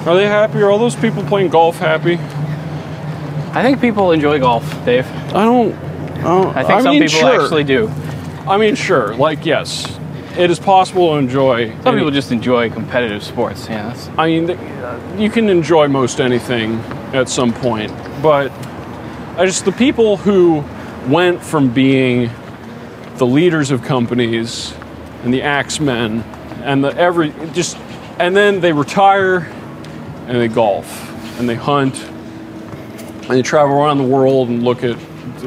Are 0.05 0.15
they 0.15 0.25
happy? 0.27 0.61
Are 0.61 0.69
all 0.69 0.79
those 0.79 0.95
people 0.97 1.23
playing 1.23 1.49
golf 1.49 1.77
happy? 1.79 2.15
I 3.55 3.61
think 3.61 3.79
people 3.79 4.11
enjoy 4.11 4.39
golf, 4.39 4.63
Dave. 4.83 5.07
I 5.33 5.45
don't. 5.45 5.73
I, 5.73 6.23
don't, 6.23 6.57
I 6.57 6.63
think 6.63 6.81
some 6.81 6.91
mean, 6.91 7.07
people 7.07 7.19
sure. 7.19 7.41
actually 7.41 7.63
do. 7.63 7.87
I 8.47 8.57
mean, 8.57 8.75
sure. 8.75 9.15
Like, 9.15 9.45
yes, 9.45 9.99
it 10.37 10.49
is 10.51 10.59
possible 10.59 11.13
to 11.13 11.19
enjoy. 11.19 11.69
Some 11.69 11.87
any- 11.87 11.97
people 11.97 12.11
just 12.11 12.31
enjoy 12.31 12.69
competitive 12.69 13.23
sports. 13.23 13.67
Yeah, 13.69 13.95
I 14.17 14.27
mean, 14.27 15.19
you 15.19 15.29
can 15.29 15.49
enjoy 15.49 15.87
most 15.87 16.19
anything 16.19 16.79
at 17.13 17.29
some 17.29 17.53
point, 17.53 17.91
but 18.21 18.51
I 19.37 19.45
just 19.45 19.63
the 19.63 19.71
people 19.71 20.17
who 20.17 20.65
went 21.07 21.41
from 21.41 21.73
being 21.73 22.29
the 23.17 23.25
leaders 23.25 23.71
of 23.71 23.83
companies 23.83 24.73
and 25.23 25.33
the 25.33 25.43
axemen 25.43 26.21
and 26.63 26.83
the 26.83 26.95
every 26.97 27.33
just 27.53 27.77
and 28.19 28.35
then 28.35 28.59
they 28.59 28.73
retire 28.73 29.51
and 30.27 30.37
they 30.37 30.47
golf 30.47 31.39
and 31.39 31.47
they 31.49 31.55
hunt 31.55 32.01
and 32.03 33.29
they 33.29 33.41
travel 33.41 33.75
around 33.75 33.97
the 33.97 34.03
world 34.03 34.49
and 34.49 34.63
look 34.63 34.83
at 34.83 34.97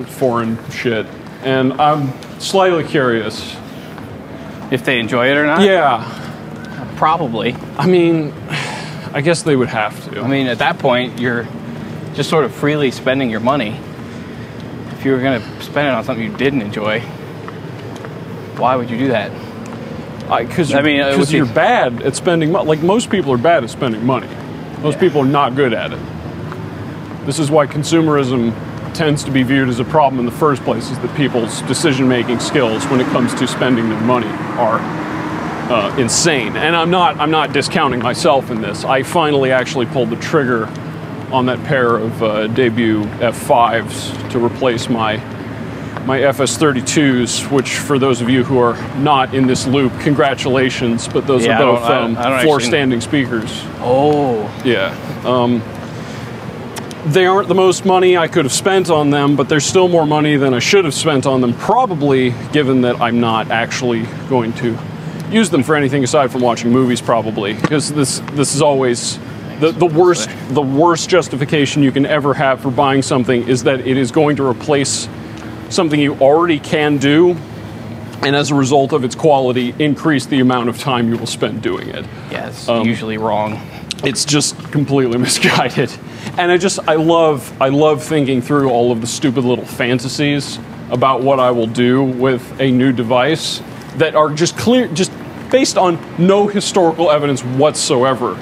foreign 0.08 0.58
shit 0.70 1.06
and 1.42 1.74
I'm 1.74 2.12
slightly 2.40 2.84
curious. 2.84 3.56
if 4.70 4.84
they 4.84 4.98
enjoy 4.98 5.30
it 5.30 5.36
or 5.36 5.46
not. 5.46 5.60
Yeah, 5.60 6.02
probably. 6.96 7.54
I 7.78 7.86
mean, 7.86 8.32
I 9.12 9.20
guess 9.20 9.42
they 9.42 9.54
would 9.54 9.68
have 9.68 10.12
to. 10.12 10.20
I 10.20 10.26
mean, 10.26 10.48
at 10.48 10.58
that 10.58 10.78
point, 10.78 11.20
you're 11.20 11.46
just 12.14 12.28
sort 12.28 12.44
of 12.44 12.52
freely 12.52 12.90
spending 12.90 13.30
your 13.30 13.40
money. 13.40 13.78
If 14.92 15.04
you 15.04 15.12
were 15.12 15.20
going 15.20 15.40
to 15.40 15.62
spend 15.62 15.86
it 15.86 15.94
on 15.94 16.02
something 16.04 16.24
you 16.30 16.36
didn't 16.36 16.62
enjoy, 16.62 17.00
why 18.58 18.74
would 18.74 18.90
you 18.90 18.98
do 18.98 19.08
that? 19.08 19.30
because 20.48 20.74
I 20.74 20.82
mean, 20.82 21.00
uh, 21.00 21.10
because 21.12 21.32
you're 21.32 21.46
bad 21.46 22.02
at 22.02 22.16
spending 22.16 22.50
money. 22.50 22.66
Like 22.66 22.82
most 22.82 23.10
people 23.10 23.32
are 23.32 23.38
bad 23.38 23.62
at 23.62 23.70
spending 23.70 24.04
money. 24.04 24.28
Most 24.82 24.94
Yeah. 24.94 25.00
people 25.00 25.22
are 25.22 25.26
not 25.26 25.54
good 25.54 25.72
at 25.72 25.92
it. 25.92 25.98
This 27.24 27.38
is 27.38 27.50
why 27.50 27.66
consumerism 27.66 28.52
tends 28.94 29.24
to 29.24 29.30
be 29.30 29.42
viewed 29.42 29.68
as 29.68 29.80
a 29.80 29.84
problem 29.84 30.18
in 30.20 30.26
the 30.26 30.32
first 30.32 30.62
place. 30.64 30.90
Is 30.90 30.98
that 31.00 31.14
people's 31.16 31.60
decision-making 31.62 32.38
skills 32.38 32.84
when 32.86 33.00
it 33.00 33.06
comes 33.08 33.34
to 33.34 33.46
spending 33.46 33.88
their 33.90 34.00
money 34.00 34.28
are 34.58 34.80
uh, 35.70 35.94
insane. 35.98 36.56
And 36.56 36.76
I'm 36.76 36.90
not 36.90 37.18
I'm 37.18 37.30
not 37.32 37.52
discounting 37.52 38.00
myself 38.00 38.50
in 38.50 38.60
this. 38.62 38.84
I 38.84 39.02
finally 39.02 39.50
actually 39.50 39.86
pulled 39.86 40.10
the 40.10 40.16
trigger 40.16 40.68
on 41.32 41.46
that 41.46 41.62
pair 41.64 41.96
of 41.96 42.22
uh, 42.22 42.46
debut 42.46 43.02
F5s 43.18 44.30
to 44.30 44.38
replace 44.44 44.88
my 44.88 45.16
my 46.06 46.20
FS32s, 46.20 47.50
which 47.50 47.76
for 47.78 47.98
those 47.98 48.20
of 48.20 48.30
you 48.30 48.44
who 48.44 48.58
are 48.58 48.76
not 48.98 49.34
in 49.34 49.46
this 49.46 49.66
loop, 49.66 49.92
congratulations, 50.00 51.08
but 51.08 51.26
those 51.26 51.44
Yeah, 51.44 51.56
are 51.60 51.72
both 51.74 51.80
don't- 51.88 51.90
I- 51.90 52.02
um, 52.04 52.16
I 52.18 52.30
don't 52.30 52.42
floor 52.42 52.60
standing 52.60 53.00
speakers. 53.00 53.62
Oh, 53.82 54.48
Yeah. 54.64 54.94
Um, 55.24 55.62
they 57.06 57.26
aren't 57.26 57.46
the 57.48 57.54
most 57.54 57.84
money 57.84 58.16
I 58.16 58.26
could 58.28 58.44
have 58.44 58.52
spent 58.52 58.90
on 58.90 59.10
them, 59.10 59.36
but 59.36 59.48
they're 59.48 59.60
still 59.60 59.88
more 59.88 60.06
money 60.06 60.36
than 60.36 60.54
I 60.54 60.58
should 60.58 60.84
have 60.84 60.94
spent 60.94 61.24
on 61.26 61.40
them, 61.40 61.52
probably 61.54 62.34
given 62.52 62.82
that 62.82 63.00
I'm 63.00 63.20
not 63.20 63.50
actually 63.50 64.06
going 64.28 64.52
to 64.54 64.76
use 65.30 65.50
them 65.50 65.62
for 65.62 65.76
anything 65.76 66.02
aside 66.04 66.30
from 66.32 66.40
watching 66.40 66.70
movies, 66.72 67.00
probably. 67.00 67.54
Because 67.54 67.92
this, 67.92 68.20
this 68.34 68.54
is 68.54 68.62
always. 68.62 69.18
The, 69.60 69.72
the 69.72 69.86
worst 69.86 70.28
the 70.50 70.60
worst 70.60 71.08
justification 71.08 71.82
you 71.82 71.90
can 71.90 72.04
ever 72.04 72.34
have 72.34 72.60
for 72.60 72.70
buying 72.70 73.00
something 73.00 73.48
is 73.48 73.62
that 73.62 73.80
it 73.86 73.96
is 73.96 74.10
going 74.10 74.36
to 74.36 74.46
replace 74.46 75.08
something 75.70 75.98
you 76.00 76.14
already 76.16 76.58
can 76.58 76.96
do 76.98 77.36
and 78.22 78.34
as 78.34 78.50
a 78.50 78.54
result 78.54 78.92
of 78.92 79.04
its 79.04 79.14
quality 79.14 79.74
increase 79.78 80.26
the 80.26 80.40
amount 80.40 80.68
of 80.68 80.78
time 80.78 81.08
you 81.10 81.18
will 81.18 81.26
spend 81.26 81.62
doing 81.62 81.88
it. 81.88 82.04
Yeah, 82.30 82.52
Um, 82.68 82.86
usually 82.86 83.18
wrong. 83.18 83.60
it's 84.04 84.24
just 84.24 84.56
completely 84.72 85.18
misguided. 85.26 85.92
And 86.38 86.50
i 86.50 86.56
just 86.58 86.78
i 86.88 86.94
love 86.94 87.52
i 87.60 87.68
love 87.68 88.02
thinking 88.02 88.42
through 88.42 88.70
all 88.70 88.90
of 88.92 89.00
the 89.00 89.06
stupid 89.06 89.44
little 89.44 89.64
fantasies 89.64 90.58
about 90.90 91.22
what 91.22 91.40
i 91.40 91.50
will 91.50 91.66
do 91.66 92.02
with 92.02 92.60
a 92.60 92.70
new 92.70 92.92
device 92.92 93.62
that 93.96 94.14
are 94.14 94.30
just 94.30 94.56
clear 94.58 94.86
just 94.88 95.10
based 95.50 95.76
on 95.78 95.98
no 96.18 96.46
historical 96.46 97.10
evidence 97.10 97.42
whatsoever 97.42 98.34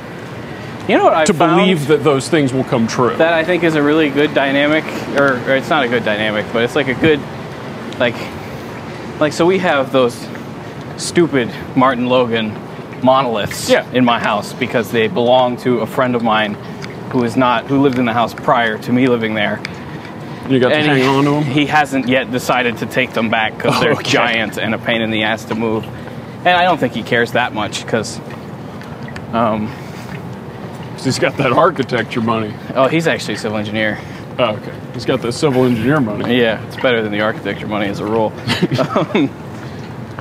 You 0.88 0.98
know 0.98 1.04
what 1.04 1.14
I 1.14 1.24
to 1.24 1.32
believe 1.34 1.86
that 1.86 2.04
those 2.04 2.28
things 2.28 2.52
will 2.52 2.64
come 2.64 2.86
true 2.86 3.16
that 3.16 3.32
I 3.32 3.42
think 3.44 3.62
is 3.64 3.74
a 3.74 3.82
really 3.82 4.10
good 4.10 4.34
dynamic, 4.34 4.84
or, 5.18 5.36
or 5.50 5.56
it's 5.56 5.70
not 5.70 5.84
a 5.84 5.88
good 5.88 6.04
dynamic, 6.04 6.44
but 6.52 6.62
it's 6.62 6.74
like 6.76 6.88
a 6.88 6.94
good, 6.94 7.20
like, 7.98 8.14
like 9.18 9.32
so 9.32 9.46
we 9.46 9.58
have 9.58 9.92
those 9.92 10.14
stupid 10.98 11.50
Martin 11.74 12.06
Logan 12.06 12.52
monoliths 13.02 13.68
Yeah. 13.70 13.90
in 13.92 14.04
my 14.04 14.18
house 14.20 14.52
because 14.52 14.90
they 14.90 15.08
belong 15.08 15.56
to 15.58 15.80
a 15.80 15.86
friend 15.86 16.14
of 16.14 16.22
mine 16.22 16.54
who 17.12 17.24
is 17.24 17.36
not 17.36 17.66
who 17.66 17.80
lived 17.80 17.98
in 17.98 18.04
the 18.04 18.12
house 18.12 18.34
prior 18.34 18.76
to 18.78 18.92
me 18.92 19.08
living 19.08 19.34
there. 19.34 19.60
you 20.48 20.58
got 20.60 20.68
to 20.70 20.76
hang 20.82 20.96
he, 20.98 21.02
on 21.06 21.24
to 21.24 21.30
them 21.30 21.42
he 21.44 21.64
hasn't 21.66 22.08
yet 22.08 22.30
decided 22.30 22.76
to 22.78 22.86
take 22.86 23.12
them 23.12 23.30
back 23.30 23.56
because 23.56 23.74
Oh, 23.76 23.80
they're 23.80 23.92
okay. 23.92 24.10
giant 24.10 24.58
and 24.58 24.74
a 24.74 24.78
pain 24.78 25.00
in 25.02 25.10
the 25.10 25.22
ass 25.22 25.44
to 25.46 25.54
move. 25.54 25.84
And 25.84 26.48
I 26.48 26.64
don't 26.64 26.78
think 26.78 26.92
he 26.92 27.02
cares 27.02 27.32
that 27.32 27.52
much 27.54 27.84
because, 27.84 28.20
um, 29.32 29.70
he's 31.04 31.18
got 31.18 31.36
that 31.36 31.52
architecture 31.52 32.20
money 32.20 32.54
oh, 32.74 32.88
he's 32.88 33.06
actually 33.06 33.34
a 33.34 33.38
civil 33.38 33.58
engineer. 33.58 33.98
oh, 34.38 34.56
okay 34.56 34.74
he's 34.94 35.04
got 35.04 35.20
that 35.22 35.32
civil 35.32 35.64
engineer 35.64 36.00
money 36.00 36.40
Yeah, 36.40 36.64
it's 36.66 36.76
better 36.76 37.02
than 37.02 37.12
the 37.12 37.20
architecture 37.20 37.66
money 37.66 37.86
as 37.88 38.00
a 38.00 38.04
rule. 38.04 38.32
um, 38.96 39.30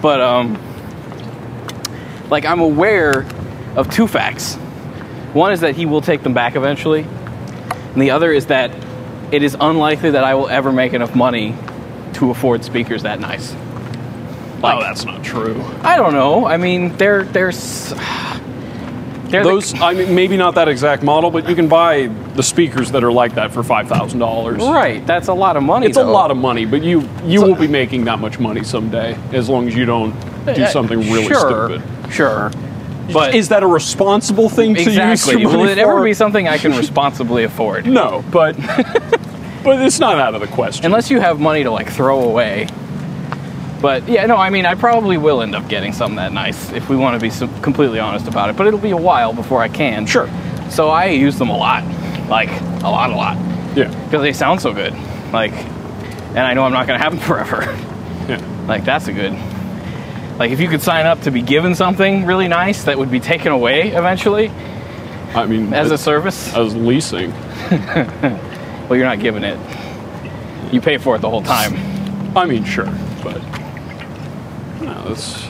but 0.01 0.19
um, 0.21 0.61
like 2.29 2.45
I'm 2.45 2.59
aware 2.59 3.25
of 3.75 3.89
two 3.91 4.07
facts. 4.07 4.55
One 5.33 5.51
is 5.51 5.61
that 5.61 5.75
he 5.75 5.85
will 5.85 6.01
take 6.01 6.21
them 6.23 6.33
back 6.33 6.55
eventually, 6.55 7.01
and 7.01 8.01
the 8.01 8.11
other 8.11 8.31
is 8.31 8.47
that 8.47 8.71
it 9.31 9.41
is 9.43 9.55
unlikely 9.59 10.11
that 10.11 10.23
I 10.23 10.35
will 10.35 10.47
ever 10.49 10.71
make 10.71 10.93
enough 10.93 11.15
money 11.15 11.55
to 12.13 12.29
afford 12.29 12.63
speakers 12.63 13.03
that 13.03 13.19
nice. 13.19 13.55
oh 14.63 14.79
that's 14.79 15.05
not 15.05 15.23
true 15.23 15.59
I 15.81 15.95
don't 15.97 16.13
know. 16.13 16.45
I 16.45 16.57
mean, 16.57 16.95
they're 16.97 17.23
they're 17.23 17.51
They're 19.33 19.43
the- 19.43 19.49
those. 19.49 19.73
I 19.81 19.93
mean, 19.93 20.13
maybe 20.13 20.37
not 20.37 20.53
that 20.55 20.67
exact 20.67 21.01
model, 21.01 21.31
but 21.31 21.49
you 21.49 21.55
can 21.55 21.67
buy 21.67 22.07
the 22.35 22.43
speakers 22.43 22.91
that 22.91 23.03
are 23.03 23.11
like 23.11 23.33
that 23.35 23.51
for 23.51 23.63
five 23.63 23.87
thousand 23.89 24.19
dollars. 24.19 24.61
right. 24.61 25.05
That's 25.07 25.27
a 25.27 25.33
lot 25.33 25.57
of 25.57 25.63
money. 25.63 25.87
It's 25.87 25.97
a 25.97 26.03
lot 26.03 26.29
of 26.29 26.37
money, 26.37 26.65
but 26.65 26.83
you 26.83 27.09
you 27.25 27.41
will 27.41 27.55
be 27.55 27.67
making 27.67 28.05
that 28.05 28.19
much 28.19 28.39
money 28.39 28.63
someday 28.63 29.17
as 29.33 29.49
long 29.49 29.67
as 29.67 29.75
you 29.75 29.85
don't 29.85 30.13
do 30.53 30.67
something 30.67 30.99
really 30.99 31.25
sure, 31.27 31.69
stupid. 31.79 32.13
Sure. 32.13 32.51
But 33.11 33.35
Is 33.35 33.49
that 33.49 33.63
a 33.63 33.67
responsible 33.67 34.47
thing 34.49 34.75
to 34.75 34.79
use 34.79 34.87
exactly. 34.87 35.45
Will 35.45 35.67
it 35.67 35.77
ever 35.77 35.97
for? 35.97 36.03
be 36.03 36.13
something 36.13 36.47
I 36.47 36.57
can 36.57 36.71
responsibly 36.77 37.43
afford? 37.43 37.85
No, 37.85 38.23
but 38.31 38.55
but 39.63 39.81
it's 39.81 39.99
not 39.99 40.19
out 40.19 40.35
of 40.35 40.41
the 40.41 40.47
question. 40.47 40.85
Unless 40.85 41.09
you 41.11 41.19
have 41.19 41.39
money 41.39 41.63
to 41.63 41.71
like 41.71 41.89
throw 41.89 42.21
away. 42.21 42.67
But 43.83 44.07
yeah, 44.07 44.25
no, 44.27 44.37
I 44.37 44.49
mean, 44.49 44.65
I 44.65 44.75
probably 44.75 45.17
will 45.17 45.41
end 45.41 45.55
up 45.55 45.67
getting 45.67 45.91
something 45.91 46.15
that 46.15 46.31
nice 46.31 46.71
if 46.71 46.87
we 46.87 46.95
want 46.95 47.19
to 47.19 47.29
be 47.29 47.61
completely 47.61 47.99
honest 47.99 48.29
about 48.29 48.49
it. 48.49 48.55
But 48.55 48.65
it'll 48.65 48.79
be 48.79 48.91
a 48.91 48.97
while 48.97 49.33
before 49.33 49.61
I 49.61 49.67
can. 49.67 50.05
Sure. 50.05 50.29
So 50.69 50.87
I 50.87 51.07
use 51.07 51.37
them 51.37 51.49
a 51.49 51.57
lot, 51.57 51.83
like 52.29 52.49
a 52.81 52.89
lot, 52.89 53.09
a 53.09 53.15
lot, 53.15 53.35
yeah, 53.75 53.89
because 54.05 54.21
they 54.21 54.31
sound 54.31 54.61
so 54.61 54.73
good. 54.73 54.93
Like, 55.33 55.51
and 55.51 56.39
I 56.39 56.53
know 56.53 56.63
I'm 56.63 56.71
not 56.71 56.87
going 56.87 56.97
to 56.97 57.03
have 57.03 57.11
them 57.11 57.21
forever. 57.27 57.63
yeah. 58.29 58.65
like 58.69 58.85
that's 58.85 59.09
a 59.09 59.11
good. 59.11 59.33
Like 60.39 60.51
if 60.51 60.61
you 60.61 60.69
could 60.69 60.81
sign 60.81 61.05
up 61.05 61.19
to 61.23 61.31
be 61.31 61.41
given 61.41 61.75
something 61.75 62.25
really 62.25 62.47
nice 62.47 62.85
that 62.85 62.97
would 62.97 63.11
be 63.11 63.19
taken 63.19 63.51
away 63.51 63.89
eventually 63.89 64.47
I 65.35 65.45
mean, 65.45 65.73
as 65.73 65.91
a 65.91 65.97
service, 65.97 66.55
as 66.55 66.73
leasing. 66.73 67.31
well, 67.69 68.95
you're 68.95 69.05
not 69.05 69.19
giving 69.19 69.43
it. 69.43 69.59
You 70.71 70.79
pay 70.79 70.97
for 70.97 71.17
it 71.17 71.19
the 71.19 71.29
whole 71.29 71.43
time. 71.43 71.73
I 72.37 72.45
mean, 72.45 72.63
sure, 72.63 72.89
but 73.21 73.41
no, 74.83 75.07
that's 75.07 75.45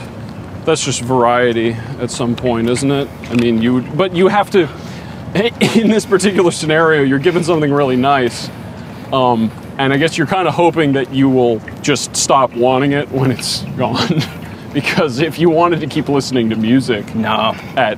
that's 0.66 0.84
just 0.86 1.02
variety 1.02 1.72
at 2.00 2.10
some 2.10 2.36
point, 2.36 2.70
isn't 2.70 2.92
it? 2.92 3.08
I 3.30 3.36
mean, 3.36 3.62
you 3.62 3.82
but 3.82 4.16
you 4.16 4.28
have 4.28 4.50
to. 4.52 4.68
In 5.76 5.90
this 5.90 6.06
particular 6.06 6.52
scenario, 6.52 7.02
you're 7.02 7.18
given 7.18 7.44
something 7.44 7.72
really 7.74 7.96
nice, 7.96 8.50
um, 9.12 9.50
and 9.80 9.92
I 9.92 9.98
guess 9.98 10.16
you're 10.16 10.28
kind 10.28 10.48
of 10.48 10.54
hoping 10.54 10.94
that 10.94 11.12
you 11.12 11.28
will 11.28 11.60
just 11.82 12.16
stop 12.16 12.54
wanting 12.54 12.92
it 12.92 13.10
when 13.10 13.32
it's 13.32 13.64
gone, 13.78 14.22
because 14.74 15.20
if 15.22 15.40
you 15.40 15.50
wanted 15.50 15.80
to 15.80 15.88
keep 15.88 16.08
listening 16.08 16.52
to 16.52 16.56
music 16.56 17.16
No. 17.16 17.54
at 17.76 17.98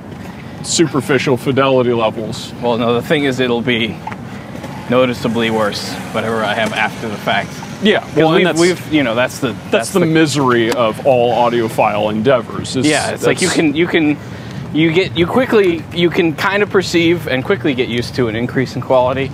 superficial 0.64 1.36
fidelity 1.36 1.92
levels, 1.92 2.54
Well, 2.62 2.78
no. 2.78 2.94
The 2.94 3.02
thing 3.02 3.24
is, 3.24 3.38
it'll 3.38 3.60
be 3.60 3.88
noticeably 4.88 5.50
worse 5.50 5.92
whatever 6.14 6.42
I 6.42 6.54
have 6.54 6.72
after 6.72 7.06
the 7.06 7.18
fact. 7.18 7.50
Yeah, 7.82 8.06
well, 8.16 8.34
we've, 8.34 8.44
that's, 8.44 8.60
we've, 8.60 8.92
you 8.92 9.02
know, 9.02 9.14
that's 9.14 9.40
the 9.40 9.52
that's, 9.70 9.92
the, 9.92 10.00
misery 10.00 10.72
of 10.72 11.06
all 11.06 11.34
audiophile 11.34 12.10
endeavors. 12.10 12.76
is 12.76 12.86
yeah. 12.86 13.10
It's 13.10 13.26
like 13.26 13.40
you 13.42 13.48
can 13.48 13.74
you 13.74 13.86
can 13.86 14.18
you 14.72 14.92
get 14.92 15.16
you 15.16 15.26
quickly 15.26 15.82
you 15.92 16.10
can 16.10 16.34
kind 16.34 16.62
of 16.62 16.70
perceive 16.70 17.28
and 17.28 17.44
quickly 17.44 17.74
get 17.74 17.88
used 17.88 18.14
to 18.16 18.28
an 18.28 18.36
increase 18.36 18.76
in 18.76 18.82
quality, 18.82 19.30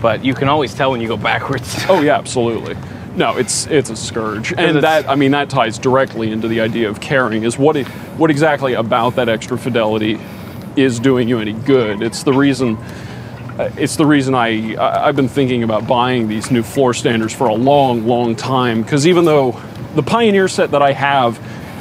but 0.00 0.24
you 0.24 0.34
can 0.34 0.48
always 0.48 0.74
tell 0.74 0.90
when 0.92 1.00
you 1.00 1.08
go 1.08 1.16
backwards. 1.16 1.84
Oh 1.88 2.00
yeah, 2.00 2.16
absolutely. 2.16 2.76
No, 3.14 3.36
it's 3.36 3.66
it's 3.66 3.90
a 3.90 3.96
scourge, 3.96 4.54
and 4.56 4.82
that 4.82 5.08
I 5.08 5.16
mean 5.16 5.32
that 5.32 5.50
ties 5.50 5.78
directly 5.78 6.30
into 6.30 6.48
the 6.48 6.60
idea 6.60 6.88
of 6.88 7.00
caring. 7.00 7.42
Is 7.42 7.58
what 7.58 7.76
it, 7.76 7.86
what 8.16 8.30
exactly 8.30 8.72
about 8.72 9.16
that 9.16 9.28
extra 9.28 9.58
fidelity 9.58 10.18
is 10.76 10.98
doing 10.98 11.28
you 11.28 11.38
any 11.38 11.52
good? 11.52 12.02
It's 12.02 12.22
the 12.22 12.32
reason. 12.32 12.78
Uh, 13.58 13.70
It's 13.76 13.96
the 13.96 14.06
reason 14.06 14.34
I 14.34 14.76
I've 14.76 15.16
been 15.16 15.28
thinking 15.28 15.62
about 15.62 15.86
buying 15.86 16.28
these 16.28 16.50
new 16.50 16.62
floor 16.62 16.94
standards 16.94 17.34
for 17.34 17.48
a 17.48 17.54
long, 17.54 18.06
long 18.06 18.36
time. 18.36 18.82
Because 18.82 19.06
even 19.06 19.24
though 19.24 19.60
the 19.94 20.02
Pioneer 20.02 20.48
set 20.48 20.70
that 20.70 20.82
I 20.82 20.92
have 20.92 21.38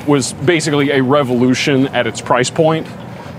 was 0.08 0.34
basically 0.34 0.92
a 0.92 1.02
revolution 1.02 1.88
at 1.88 2.08
its 2.08 2.22
price 2.22 2.50
point, 2.50 2.88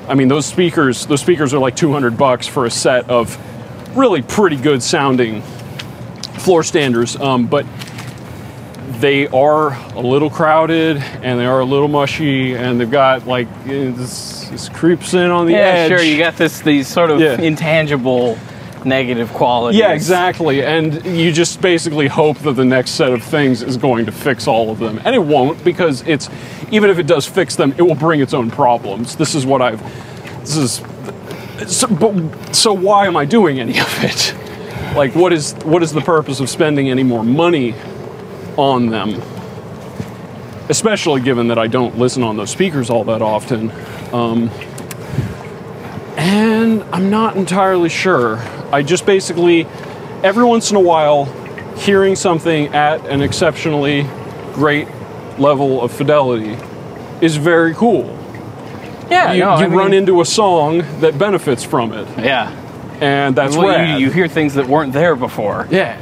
I 0.08 0.14
mean 0.14 0.28
those 0.28 0.46
speakers 0.46 1.06
those 1.06 1.20
speakers 1.20 1.52
are 1.54 1.58
like 1.58 1.76
200 1.76 2.16
bucks 2.16 2.46
for 2.46 2.66
a 2.66 2.70
set 2.70 3.08
of 3.10 3.38
really 3.96 4.22
pretty 4.22 4.56
good 4.56 4.82
sounding 4.82 5.42
floor 6.38 6.62
standers, 6.62 7.16
um, 7.16 7.46
but 7.46 7.66
they 9.00 9.26
are 9.28 9.74
a 9.94 10.00
little 10.00 10.30
crowded 10.30 10.96
and 10.96 11.38
they 11.38 11.46
are 11.46 11.60
a 11.60 11.64
little 11.64 11.88
mushy, 11.88 12.54
and 12.54 12.80
they've 12.80 12.90
got 12.90 13.26
like 13.26 13.48
creeps 14.68 15.14
in 15.14 15.30
on 15.30 15.46
the 15.46 15.52
yeah, 15.52 15.58
edge. 15.58 15.90
Yeah, 15.90 15.96
sure. 15.96 16.06
You 16.06 16.18
got 16.18 16.36
this 16.36 16.60
these 16.60 16.88
sort 16.88 17.10
of 17.10 17.20
Yeah. 17.20 17.40
intangible 17.40 18.38
negative 18.84 19.32
qualities. 19.32 19.78
yeah, 19.78 19.92
exactly. 19.92 20.64
And 20.64 21.04
you 21.06 21.32
just 21.32 21.60
basically 21.60 22.08
hope 22.08 22.38
that 22.38 22.54
the 22.54 22.64
next 22.64 22.92
set 22.92 23.12
of 23.12 23.22
things 23.22 23.62
is 23.62 23.76
going 23.76 24.06
to 24.06 24.12
fix 24.12 24.46
all 24.46 24.70
of 24.70 24.78
them. 24.78 25.00
And 25.04 25.14
it 25.14 25.22
won't 25.22 25.62
because 25.64 26.02
it's 26.06 26.28
even 26.70 26.90
if 26.90 26.98
it 26.98 27.06
does 27.06 27.26
fix 27.26 27.56
them, 27.56 27.74
it 27.78 27.82
will 27.82 27.94
bring 27.94 28.20
its 28.20 28.34
own 28.34 28.50
problems. 28.50 29.16
This 29.16 29.34
is 29.34 29.46
what 29.46 29.62
I've 29.62 29.80
this 30.40 30.56
is 30.56 30.82
so, 31.66 31.86
but 31.86 32.54
so 32.54 32.72
why 32.72 33.06
am 33.06 33.16
I 33.16 33.24
doing 33.24 33.60
any 33.60 33.78
of 33.78 34.04
it? 34.04 34.34
Like 34.96 35.14
what 35.14 35.32
is 35.32 35.52
what 35.64 35.82
is 35.82 35.92
the 35.92 36.00
purpose 36.00 36.40
of 36.40 36.50
spending 36.50 36.90
any 36.90 37.02
more 37.02 37.22
money 37.22 37.74
on 38.56 38.88
them? 38.88 39.22
Especially 40.72 41.20
given 41.20 41.48
that 41.48 41.58
I 41.58 41.66
don't 41.66 41.98
listen 41.98 42.22
on 42.22 42.38
those 42.38 42.48
speakers 42.48 42.88
all 42.88 43.04
that 43.04 43.20
often. 43.20 43.70
Um, 44.10 44.48
and 46.16 46.82
I'm 46.84 47.10
not 47.10 47.36
entirely 47.36 47.90
sure. 47.90 48.38
I 48.72 48.82
just 48.82 49.04
basically, 49.04 49.66
every 50.22 50.44
once 50.44 50.70
in 50.70 50.78
a 50.78 50.80
while, 50.80 51.26
hearing 51.76 52.16
something 52.16 52.68
at 52.68 53.04
an 53.06 53.20
exceptionally 53.20 54.06
great 54.54 54.88
level 55.38 55.82
of 55.82 55.92
fidelity 55.92 56.56
is 57.20 57.36
very 57.36 57.74
cool. 57.74 58.06
Yeah, 59.10 59.32
You, 59.34 59.40
no, 59.40 59.58
you 59.58 59.64
I 59.64 59.66
run 59.66 59.90
mean- 59.90 60.00
into 60.00 60.22
a 60.22 60.24
song 60.24 60.78
that 61.00 61.18
benefits 61.18 61.62
from 61.62 61.92
it, 61.92 62.08
Yeah. 62.18 62.50
and 63.02 63.36
that's 63.36 63.58
Well, 63.58 63.68
rad. 63.68 64.00
you, 64.00 64.06
you 64.06 64.10
hear 64.10 64.26
things 64.26 64.54
that 64.54 64.66
weren't 64.68 64.94
there 64.94 65.16
before. 65.16 65.68
yeah, 65.70 65.98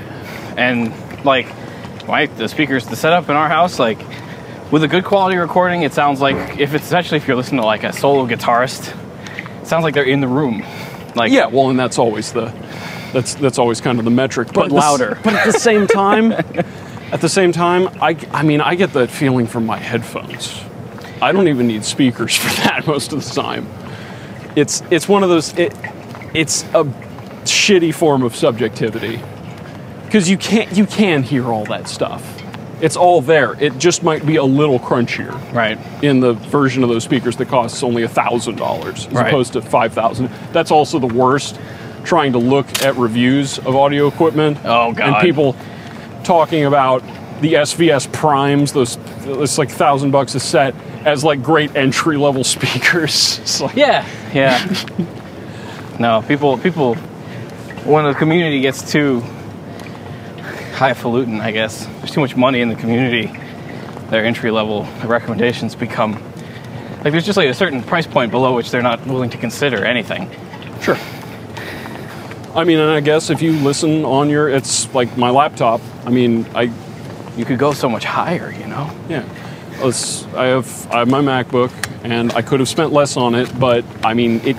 and 0.57 0.93
like 1.25 1.49
my 2.07 2.27
the 2.27 2.49
speakers 2.49 2.87
the 2.87 2.95
setup 2.95 3.29
in 3.29 3.35
our 3.37 3.49
house 3.49 3.79
like 3.81 3.99
with 4.71 4.83
a 4.85 4.89
good 4.89 5.05
quality 5.05 5.37
recording 5.37 5.83
it 5.83 5.93
sounds 5.93 6.21
like 6.21 6.59
if 6.59 6.75
it's 6.75 6.85
especially 6.85 7.17
if 7.19 7.27
you're 7.27 7.37
listening 7.37 7.61
to 7.61 7.67
like 7.67 7.85
a 7.85 7.93
solo 7.93 8.27
guitarist 8.27 8.95
it 9.61 9.67
sounds 9.67 9.83
like 9.85 9.95
they're 9.95 10.05
in 10.05 10.21
the 10.21 10.29
room 10.29 10.65
like 11.17 11.33
yeah. 11.33 11.47
Well, 11.47 11.71
and 11.71 11.79
that's 11.79 11.99
always 11.99 12.33
the 12.33 12.53
that's 13.13 13.35
that's 13.35 13.59
always 13.59 13.81
kind 13.81 13.99
of 13.99 14.05
the 14.05 14.13
metric, 14.13 14.53
But 14.55 14.69
the 14.69 14.75
louder. 14.75 15.19
but 15.25 15.35
at 15.35 15.45
the 15.45 15.59
same 15.59 15.87
time, 15.89 16.31
at 16.31 17.21
the 17.21 17.29
same 17.29 17.51
time, 17.51 17.89
I 18.01 18.17
I 18.31 18.45
mean 18.45 18.61
I 18.61 18.77
get 18.77 18.93
that 18.93 19.11
feeling 19.11 19.49
from 19.49 19.67
my 19.67 19.77
headphones. 19.77 20.63
I 21.21 21.33
don't 21.33 21.49
even 21.49 21.67
need 21.67 21.85
speakers 21.85 22.37
for 22.37 22.49
that 22.63 22.87
most 22.87 23.13
of 23.13 23.25
the 23.25 23.31
time. 23.43 23.67
It's 24.55 24.85
it's 24.93 25.09
one 25.09 25.25
of 25.25 25.29
those 25.31 25.53
it, 25.59 25.75
it's 26.33 26.63
a 26.75 26.85
shitty 27.45 27.93
form 27.93 28.23
of 28.23 28.37
subjectivity 28.37 29.21
because 30.05 30.31
you 30.31 30.39
can't 30.39 30.71
you 30.77 30.87
can 30.87 31.25
hear 31.25 31.47
all 31.47 31.65
that 31.65 31.89
stuff. 31.89 32.40
It's 32.81 32.97
all 32.97 33.21
there. 33.21 33.55
It 33.63 33.79
just 33.79 34.03
might 34.03 34.25
be 34.25 34.37
a 34.37 34.45
little 34.45 34.79
crunchier 34.79 35.33
right 35.53 35.79
in 36.03 36.21
the 36.21 36.33
version 36.33 36.83
of 36.83 36.89
those 36.89 37.05
speakers 37.05 37.37
that 37.37 37.49
costs 37.49 37.83
only 37.83 38.07
thousand 38.09 38.57
dollars 38.57 39.07
as 39.07 39.13
Right. 39.13 39.27
opposed 39.29 39.53
to 39.55 39.63
five 39.63 39.93
thousand. 39.93 40.31
That's 40.53 40.71
also 40.71 40.99
the 40.99 41.07
worst. 41.15 41.59
Trying 42.05 42.33
to 42.33 42.39
look 42.39 42.83
at 42.83 42.97
reviews 42.97 43.59
of 43.59 43.77
audio 43.77 44.07
equipment. 44.09 44.57
Oh, 44.65 44.95
And 44.99 45.17
people 45.21 45.55
talking 46.25 46.65
about 46.65 47.03
the 47.43 47.55
SVS 47.55 48.11
primes, 48.11 48.73
those 48.73 48.97
it's 49.27 49.59
like 49.59 49.71
thousand 49.71 50.11
bucks 50.11 50.35
a 50.35 50.41
set, 50.41 50.75
as 51.05 51.25
like 51.25 51.43
great 51.43 51.77
entry 51.77 52.17
level 52.17 52.43
speakers. 52.57 53.61
Like, 53.61 53.77
yeah 53.77 54.07
yeah 54.33 54.59
no 55.99 56.23
people 56.27 56.57
people 56.59 56.95
when 57.85 58.05
the 58.05 58.15
community 58.15 58.61
gets 58.61 58.91
too 58.91 59.23
highfalutin 60.81 61.41
i 61.41 61.51
guess 61.51 61.87
there's 61.99 62.11
too 62.11 62.21
much 62.21 62.37
money 62.37 62.61
in 62.61 62.69
the 62.69 62.77
community 62.77 63.27
their 64.09 64.25
entry 64.25 64.51
level 64.51 64.87
recommendations 65.05 65.75
become 65.75 66.13
like 67.05 67.13
there's 67.13 67.25
just 67.25 67.37
like 67.37 67.49
a 67.49 67.55
certain 67.55 67.83
price 67.83 68.07
point 68.07 68.31
below 68.31 68.57
which 68.57 68.71
they're 68.71 68.83
not 68.83 69.05
willing 69.07 69.31
to 69.31 69.39
consider 69.39 69.85
anything 69.85 70.29
Sure. 70.81 70.97
I 72.55 72.65
mean, 72.65 72.79
and 72.79 72.91
I 72.91 73.01
guess 73.01 73.31
if 73.31 73.43
you 73.43 73.53
listen 73.53 74.05
on 74.05 74.31
your, 74.31 74.49
it's 74.49 74.93
like 74.95 75.17
my 75.17 75.31
laptop. 75.31 75.81
I 76.05 76.11
mean, 76.11 76.47
I 76.55 76.73
you 77.37 77.45
could 77.45 77.59
go 77.59 77.73
so 77.73 77.89
much 77.89 78.05
higher, 78.05 78.51
you 78.51 78.67
know? 78.67 78.91
Yeah. 79.09 79.25
Let's, 79.83 80.25
I 80.35 80.47
have 80.47 80.91
I 80.91 80.99
have 81.01 81.09
my 81.09 81.21
MacBook 81.21 81.71
and 82.03 82.33
I 82.33 82.43
could 82.43 82.61
have 82.61 82.69
spent 82.69 82.93
less 82.93 83.17
on 83.17 83.35
it, 83.35 83.57
but 83.59 83.85
I 84.05 84.15
mean 84.15 84.41
it 84.45 84.57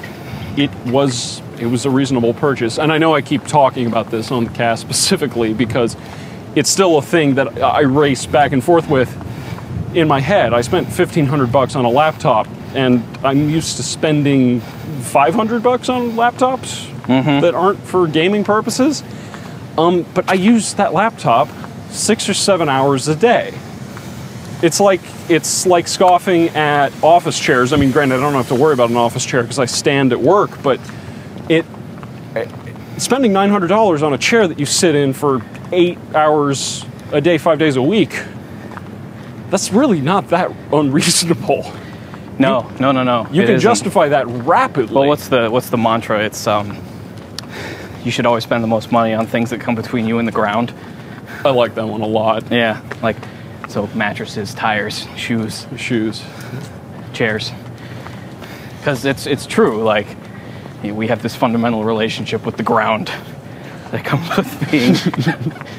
it 0.57 0.71
was 0.85 1.41
it 1.61 1.67
was 1.67 1.85
a 1.85 1.89
reasonable 1.89 2.33
purchase. 2.33 2.79
And 2.79 2.91
I 2.91 2.97
know 2.97 3.13
I 3.15 3.21
keep 3.21 3.45
talking 3.45 3.87
about 3.87 4.09
this 4.11 4.31
on 4.31 4.45
the 4.45 4.49
cast 4.51 4.81
specifically 4.87 5.53
because 5.53 5.95
it's 6.55 6.69
still 6.69 6.97
a 6.97 7.01
thing 7.01 7.35
that 7.35 7.61
I 7.63 7.81
race 7.81 8.25
back 8.25 8.51
and 8.51 8.63
forth 8.63 8.89
with 8.89 9.09
in 9.95 10.07
my 10.07 10.19
head. 10.19 10.53
I 10.53 10.61
spent 10.61 10.87
1500 10.87 11.51
bucks 11.51 11.75
on 11.75 11.85
a 11.85 11.89
laptop 11.89 12.47
and 12.73 13.03
I'm 13.23 13.49
used 13.49 13.77
to 13.77 13.83
spending 13.83 14.61
500 14.61 15.61
bucks 15.63 15.89
on 15.89 16.11
laptops 16.11 16.87
that 17.41 17.53
aren't 17.55 17.79
for 17.79 18.07
gaming 18.07 18.43
purposes. 18.43 19.03
Um, 19.77 20.05
but 20.13 20.29
I 20.29 20.33
use 20.35 20.73
that 20.75 20.93
laptop 20.93 21.49
6 21.89 22.29
or 22.29 22.33
7 22.33 22.69
hours 22.69 23.07
a 23.07 23.15
day 23.15 23.53
It's 24.61 24.79
like 24.79 25.01
it's 25.29 25.65
like 25.65 25.87
scoffing 25.87 26.49
at 26.49 26.91
office 27.03 27.39
chairs. 27.39 27.73
I 27.73 27.77
mean, 27.77 27.91
granted, 27.91 28.15
I 28.17 28.19
don't 28.19 28.33
have 28.33 28.49
to 28.49 28.55
worry 28.55 28.73
about 28.73 28.89
an 28.89 28.97
office 28.97 29.25
chair 29.25 29.41
because 29.43 29.59
I 29.59 29.65
stand 29.65 30.11
at 30.13 30.19
work, 30.21 30.61
but 30.63 30.79
spending 33.01 33.33
nine 33.33 33.49
hundred 33.49 33.67
dollars 33.67 34.03
on 34.03 34.13
a 34.13 34.17
chair 34.17 34.47
that 34.47 34.59
you 34.59 34.65
sit 34.65 34.95
in 34.95 35.13
for 35.13 35.41
eight 35.71 35.97
hours 36.15 36.85
a 37.11 37.19
day, 37.21 37.37
five 37.37 37.59
days 37.59 37.75
a 37.75 37.81
week. 37.81 38.21
That's 39.49 39.71
really 39.73 39.99
not 40.01 40.29
that 40.29 40.51
unreasonable. 40.71 41.71
No, 42.39 42.69
no, 42.79 42.91
no, 42.91 43.03
no. 43.03 43.27
You 43.31 43.43
it 43.43 43.45
can 43.47 43.55
isn't. 43.55 43.59
justify 43.59 44.09
that 44.09 44.25
rapidly. 44.27 44.95
Well, 44.95 45.07
what's 45.07 45.27
the 45.27 45.49
what's 45.49 45.69
the 45.69 45.77
mantra? 45.77 46.23
It's 46.23 46.47
um, 46.47 46.77
you 48.03 48.09
should 48.11 48.25
always 48.25 48.43
spend 48.43 48.63
the 48.63 48.67
most 48.67 48.91
money 48.91 49.13
on 49.13 49.27
things 49.27 49.49
that 49.51 49.59
come 49.59 49.75
between 49.75 50.07
you 50.07 50.17
and 50.17 50.27
the 50.27 50.31
ground. 50.31 50.73
I 51.43 51.49
like 51.49 51.75
that 51.75 51.87
one 51.87 52.01
a 52.01 52.07
lot. 52.07 52.49
Yeah, 52.51 52.81
like 53.03 53.17
so 53.67 53.87
mattresses, 53.87 54.53
tires, 54.53 55.05
shoes, 55.17 55.67
Shoes. 55.77 56.23
chairs. 57.13 57.51
Because 58.77 59.05
it's 59.05 59.27
it's 59.27 59.45
true. 59.45 59.83
Like 59.83 60.07
you 60.83 60.89
know, 60.89 60.95
we 60.95 61.07
have 61.07 61.21
this 61.21 61.35
fundamental 61.35 61.83
relationship 61.83 62.45
with 62.45 62.57
the 62.57 62.63
ground 62.63 63.11
that 63.91 64.05
comes 64.05 64.27
with 64.37 64.71
being, 64.71 64.95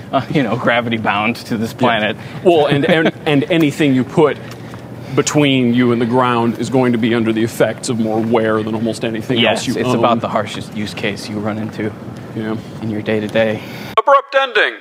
uh, 0.12 0.26
you 0.30 0.42
know, 0.42 0.57
gravity 0.57 0.98
bound 0.98 1.36
to 1.36 1.57
this 1.57 1.72
planet. 1.72 2.16
Well, 2.44 2.66
and, 2.66 2.84
and 2.84 3.12
and 3.26 3.44
anything 3.44 3.94
you 3.94 4.05
put 4.05 4.36
between 5.14 5.74
you 5.74 5.92
and 5.92 6.00
the 6.00 6.07
ground 6.07 6.59
is 6.59 6.70
going 6.70 6.92
to 6.92 6.98
be 6.98 7.14
under 7.14 7.32
the 7.32 7.42
effects 7.42 7.88
of 7.88 7.98
more 7.98 8.20
wear 8.20 8.62
than 8.62 8.74
almost 8.74 9.05
anything 9.05 9.38
Yes, 9.38 9.59
else 9.59 9.66
you 9.68 9.80
it's 9.80 9.90
own. 9.90 9.98
about 9.98 10.20
the 10.20 10.28
harshest 10.28 10.74
use 10.74 10.94
case 10.94 11.28
you 11.28 11.38
run 11.38 11.59
into 11.59 11.92
yeah. 12.34 12.57
in 12.80 12.90
your 12.90 13.03
day 13.03 13.20
to 13.20 13.28
day. 13.28 13.62
Abrupt 13.98 14.34
ending. 14.34 14.78